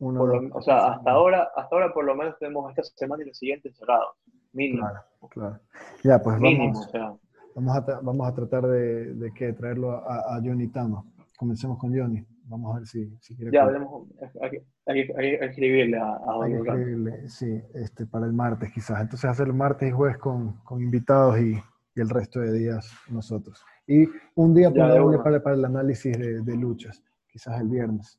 Uno, 0.00 0.20
Por 0.20 0.42
lo- 0.42 0.56
o 0.56 0.62
sea, 0.62 0.92
hasta 0.92 1.10
ahora, 1.10 1.50
hasta 1.56 1.74
ahora 1.74 1.92
por 1.92 2.04
lo 2.04 2.14
menos 2.14 2.36
tenemos 2.38 2.70
esta 2.70 2.82
semana 2.96 3.22
y 3.24 3.26
la 3.26 3.34
siguiente 3.34 3.72
cerrados. 3.72 4.14
Mínimo. 4.52 4.86
Claro, 4.86 5.00
claro. 5.30 5.58
Ya, 6.04 6.18
pues 6.22 6.38
Mínimo, 6.38 6.72
vamos, 6.72 6.86
o 6.86 6.90
sea. 6.90 7.14
vamos, 7.54 7.76
a, 7.76 8.00
vamos 8.02 8.28
a 8.28 8.34
tratar 8.34 8.66
de, 8.68 9.14
de 9.14 9.32
que 9.34 9.52
traerlo 9.52 9.90
a, 9.92 10.36
a 10.36 10.40
Johnny 10.42 10.68
Tama. 10.68 11.04
Comencemos 11.36 11.78
con 11.78 11.96
Johnny. 11.96 12.24
Vamos 12.48 12.74
a 12.74 12.78
ver 12.78 12.86
si, 12.88 13.14
si 13.20 13.36
quiere. 13.36 13.52
Ya 13.52 13.62
hablemos, 13.64 14.08
hay, 14.40 14.50
que- 14.50 14.64
hay, 14.86 15.00
hay 15.00 15.38
que 15.38 15.44
escribirle 15.44 15.98
a, 15.98 16.14
a 16.14 16.44
Hay 16.44 16.52
escribirle, 16.54 17.28
sí, 17.28 17.62
este, 17.74 18.06
para 18.06 18.26
el 18.26 18.32
martes 18.32 18.72
quizás. 18.72 19.00
Entonces 19.02 19.28
hacer 19.28 19.46
el 19.48 19.54
martes 19.54 19.88
y 19.88 19.92
jueves 19.92 20.16
con, 20.18 20.54
con 20.64 20.82
invitados 20.82 21.38
y, 21.40 21.52
y 21.94 22.00
el 22.00 22.08
resto 22.08 22.40
de 22.40 22.52
días 22.52 22.90
nosotros. 23.10 23.62
Y 23.86 24.08
un 24.34 24.54
día 24.54 24.70
una. 24.70 25.22
para, 25.22 25.42
para 25.42 25.56
el 25.56 25.64
análisis 25.64 26.16
de, 26.18 26.40
de 26.42 26.56
luchas, 26.56 27.02
quizás 27.26 27.60
el 27.60 27.68
viernes. 27.68 28.18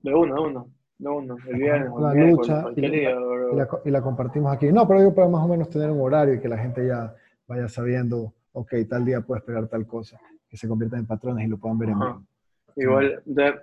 De 0.00 0.14
uno, 0.14 0.34
de 0.34 0.40
uno, 0.40 0.70
de 0.98 1.08
uno. 1.08 1.36
El 1.46 1.56
viernes, 1.58 1.90
La 1.98 2.12
el 2.12 2.30
lucha 2.30 2.64
y- 2.74 2.90
día, 2.90 3.14
bro. 3.14 3.52
Y 3.52 3.56
la, 3.56 3.68
y 3.84 3.90
la 3.90 4.02
compartimos 4.02 4.52
aquí. 4.52 4.72
No, 4.72 4.88
pero 4.88 5.02
yo 5.02 5.14
para 5.14 5.28
más 5.28 5.44
o 5.44 5.48
menos 5.48 5.68
tener 5.68 5.90
un 5.90 6.00
horario 6.00 6.34
y 6.34 6.40
que 6.40 6.48
la 6.48 6.56
gente 6.58 6.86
ya 6.86 7.14
vaya 7.46 7.68
sabiendo, 7.68 8.32
ok, 8.52 8.72
tal 8.88 9.04
día 9.04 9.20
puedo 9.20 9.38
esperar 9.38 9.68
tal 9.68 9.86
cosa, 9.86 10.18
que 10.48 10.56
se 10.56 10.66
conviertan 10.66 11.00
en 11.00 11.06
patrones 11.06 11.46
y 11.46 11.48
lo 11.50 11.58
puedan 11.58 11.78
ver 11.78 11.90
en 11.90 11.98
vivo. 11.98 12.26
Igual, 12.76 13.22
de- 13.24 13.54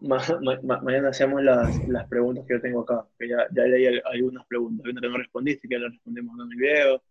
ma- 0.00 0.18
ma- 0.42 0.60
ma- 0.62 0.80
mañana 0.82 1.08
hacemos 1.08 1.42
las, 1.42 1.88
las 1.88 2.06
preguntas 2.08 2.44
que 2.46 2.54
yo 2.54 2.60
tengo 2.60 2.80
acá, 2.80 3.06
que 3.18 3.28
ya, 3.28 3.38
ya 3.52 3.62
leí 3.64 3.86
al- 3.86 4.02
algunas 4.12 4.46
preguntas. 4.46 4.84
Que 5.00 5.08
no 5.08 5.16
respondiste, 5.18 5.68
que 5.68 5.74
ya 5.76 5.80
la 5.80 5.88
respondimos 5.88 6.34
en 6.38 6.52
el 6.52 6.58
video, 6.58 7.02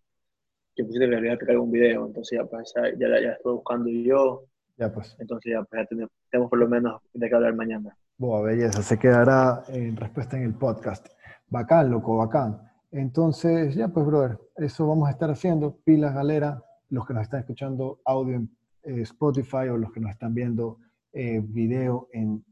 que 0.76 0.84
pusiste 0.84 1.10
que 1.10 1.16
había 1.16 1.38
que 1.38 1.52
algún 1.52 1.72
video, 1.72 2.06
entonces 2.08 2.38
ya, 2.40 2.46
pues, 2.46 2.74
ya, 2.76 2.84
ya, 2.98 3.08
la- 3.08 3.22
ya 3.22 3.32
estoy 3.32 3.54
buscando 3.54 3.90
yo, 3.90 4.44
Ya 4.78 4.92
pues, 4.94 5.16
entonces 5.20 5.52
ya, 5.54 5.64
pues, 5.64 5.82
ya 5.82 5.86
tenemos, 5.88 6.12
tenemos 6.32 6.50
por 6.50 6.60
lo 6.60 6.68
menos 6.68 7.02
de 7.14 7.30
qué 7.30 7.36
hablar 7.36 7.56
mañana. 7.56 7.96
boa, 8.18 8.42
belleza, 8.42 8.82
se 8.82 8.98
quedará 8.98 9.64
en 9.68 9.96
respuesta 9.98 10.38
en 10.38 10.44
el 10.44 10.54
podcast. 10.54 11.08
Bacán, 11.50 11.92
loco, 11.92 12.18
bacán. 12.18 12.60
Entonces, 12.92 13.76
ya 13.76 13.88
pues, 13.90 14.06
brother, 14.06 14.38
eso 14.56 14.88
vamos 14.88 15.08
a 15.08 15.12
estar 15.12 15.30
haciendo. 15.30 15.78
Pilas, 15.84 16.14
galera, 16.16 16.64
los 16.90 17.06
que 17.06 17.14
nos 17.14 17.24
están 17.24 17.40
escuchando 17.42 18.00
audio 18.06 18.36
en 18.38 18.50
eh, 18.84 19.02
Spotify 19.02 19.68
o 19.70 19.78
los 19.78 19.92
que 19.92 20.00
nos 20.00 20.12
están 20.12 20.34
viendo 20.34 20.78
eh, 21.14 21.40
video 21.44 22.08
en 22.12 22.44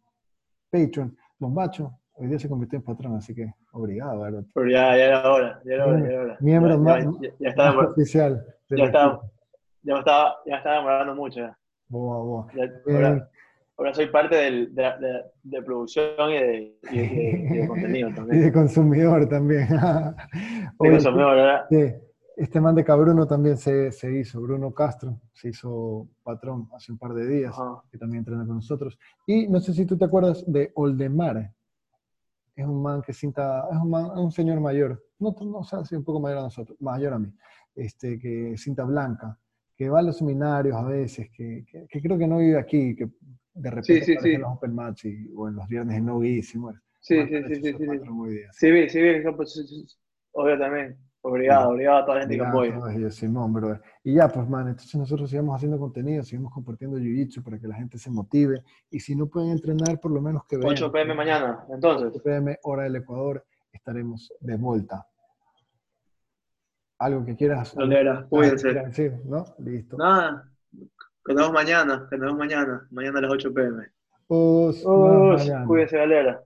Patreon. 0.72 1.16
Don 1.40 1.54
Bacho, 1.54 1.92
hoy 2.14 2.28
día 2.28 2.40
se 2.40 2.48
convirtió 2.48 2.78
en 2.78 2.84
patrón, 2.86 3.16
así 3.16 3.34
que 3.34 3.54
obrigado. 3.74 4.24
Pero 4.54 4.70
ya, 4.70 4.96
ya 4.96 5.06
era 5.06 5.32
hora, 5.32 5.62
ya 5.66 5.74
era 5.74 5.86
hora, 5.88 6.00
ya 6.02 6.08
era 6.08 6.22
hora. 6.22 6.38
Miembro 6.40 6.72
ya, 6.72 6.78
más- 6.78 7.06
ya, 7.22 7.30
ya, 7.40 7.50
estaba, 7.50 7.74
Más 7.82 7.88
oficial. 7.92 8.46
ya 8.70 8.86
estaba, 8.86 9.22
ya 9.84 9.94
me 9.94 10.00
estaba, 10.00 10.36
ya 10.46 10.56
estaba 10.58 10.76
demorando 10.78 11.16
mucho. 11.16 11.40
Ya. 11.40 11.58
Boa, 11.90 12.18
boa. 12.20 12.48
Ya- 12.56 12.72
Bien. 12.86 12.96
ahora, 13.06 13.30
ahora 13.78 13.94
soy 13.94 14.08
parte 14.08 14.36
del, 14.36 14.74
de, 14.76 14.84
de, 14.84 15.24
de 15.44 15.62
producción 15.64 16.30
y 16.30 16.34
de, 16.34 16.78
y 16.92 16.98
de- 16.98 17.48
y 17.52 17.58
de 17.58 17.68
contenido 17.68 18.10
Y 18.10 18.14
también. 18.14 18.42
de 18.44 18.52
consumidor 18.54 19.28
también. 19.28 19.68
De 20.80 20.90
consumidor, 20.92 21.36
¿verdad? 21.36 21.66
sí, 21.70 21.94
este 22.44 22.60
man 22.62 22.76
de 22.76 22.84
Cabruno 22.84 23.26
también 23.28 23.58
se, 23.58 23.92
se 23.92 24.12
hizo, 24.18 24.42
Bruno 24.42 24.74
Castro, 24.74 25.20
se 25.34 25.50
hizo 25.50 26.08
patrón 26.24 26.70
hace 26.76 26.92
un 26.92 26.98
par 26.98 27.14
de 27.14 27.28
días, 27.28 27.52
Ajá. 27.54 27.82
que 27.92 27.98
también 27.98 28.20
entrena 28.20 28.46
con 28.46 28.56
nosotros. 28.56 28.98
Y 29.28 29.48
no 29.48 29.60
sé 29.60 29.74
si 29.74 29.86
tú 29.86 29.98
te 29.98 30.06
acuerdas 30.06 30.44
de 30.48 30.72
Oldemar. 30.76 31.54
Es 32.56 32.66
un 32.66 32.82
man 32.82 33.02
que 33.02 33.14
cinta, 33.14 33.68
es 33.72 33.78
un, 33.78 33.90
man- 33.90 34.12
un 34.18 34.32
señor 34.32 34.60
mayor, 34.60 35.02
no, 35.20 35.36
no 35.42 35.60
o 35.60 35.64
sea, 35.64 35.84
sí, 35.86 35.96
un 35.96 36.04
poco 36.04 36.20
mayor 36.20 36.40
a 36.40 36.44
nosotros, 36.44 36.78
mayor 36.82 37.14
a 37.14 37.20
mí, 37.20 37.34
este, 37.76 38.20
que 38.20 38.56
cinta 38.58 38.84
blanca, 38.84 39.38
que 39.76 39.90
va 39.90 40.00
a 40.00 40.04
los 40.04 40.18
seminarios 40.18 40.76
a 40.76 40.84
veces, 40.84 41.30
que, 41.32 41.66
que- 41.66 41.88
que 41.88 42.02
creo 42.02 42.18
que 42.18 42.28
no 42.28 42.38
vive 42.40 42.60
aquí, 42.60 42.96
que 42.96 43.10
de 43.54 43.70
repente 43.70 44.06
sí, 44.06 44.12
aparece 44.14 44.30
sí. 44.30 44.36
en 44.36 44.42
los 44.42 44.52
open 44.52 44.76
match 44.76 45.06
y- 45.06 45.32
o 45.36 45.48
en 45.48 45.56
los 45.56 45.68
viernes 45.68 45.98
en 45.98 46.06
no 46.06 46.24
y 46.24 46.42
muere. 46.56 46.80
Sí, 47.00 47.16
sí, 47.28 47.44
sí, 47.48 47.56
sí, 47.56 47.62
sí, 47.62 47.74
sí. 47.74 47.86
Sí, 48.52 48.90
sí, 48.90 48.90
sí, 48.90 49.46
sí, 49.46 49.88
sí. 49.88 49.98
obvio 50.34 50.60
también. 50.60 50.98
Obrigado, 51.24 51.70
obrigado 51.70 51.98
a 52.00 52.06
toda 52.06 52.16
la 52.16 52.22
gente 52.22 52.36
que 52.36 52.44
apoya. 52.44 53.12
Simón. 53.12 53.80
Y 54.04 54.16
ya, 54.16 54.28
pues, 54.28 54.50
man, 54.50 54.70
entonces 54.70 54.96
nosotros 54.96 55.30
sigamos 55.30 55.56
haciendo 55.56 55.78
contenido, 55.78 56.24
seguimos 56.24 56.52
compartiendo 56.52 56.98
Jiu-Jitsu 56.98 57.44
para 57.44 57.60
que 57.60 57.68
la 57.68 57.76
gente 57.76 58.00
se 58.00 58.10
motive. 58.10 58.64
Y 58.90 59.00
si 59.00 59.16
no 59.16 59.28
pueden 59.28 59.52
entrenar, 59.52 60.00
por 60.00 60.12
lo 60.12 60.20
menos 60.20 60.46
que 60.46 60.58
vean. 60.58 60.72
8 60.72 60.92
pm 60.92 61.14
mañana, 61.14 61.64
entonces. 61.70 62.10
8 62.16 62.24
pm, 62.24 62.58
hora 62.64 62.84
del 62.84 62.96
Ecuador, 62.96 63.46
estaremos 63.72 64.34
de 64.40 64.56
vuelta. 64.58 65.08
¿Algo 66.98 67.24
que 67.24 67.36
quieras 67.36 67.76
Galera, 67.76 68.12
algo 68.12 68.24
que 68.24 68.30
cuídense. 68.30 68.74
decir? 68.74 69.14
¿No? 69.26 69.46
Listo. 69.60 69.98
Nada, 69.98 70.50
que 71.24 71.34
nos 71.34 71.44
vemos 71.44 71.54
mañana, 71.54 72.08
que 72.10 72.18
nos 72.18 72.26
vemos 72.26 72.40
mañana, 72.40 72.88
mañana 72.90 73.20
a 73.20 73.22
las 73.22 73.32
8 73.32 73.54
pm. 73.54 73.92
Mañana. 74.28 75.66
cuídense, 75.68 75.98
galera. 75.98 76.44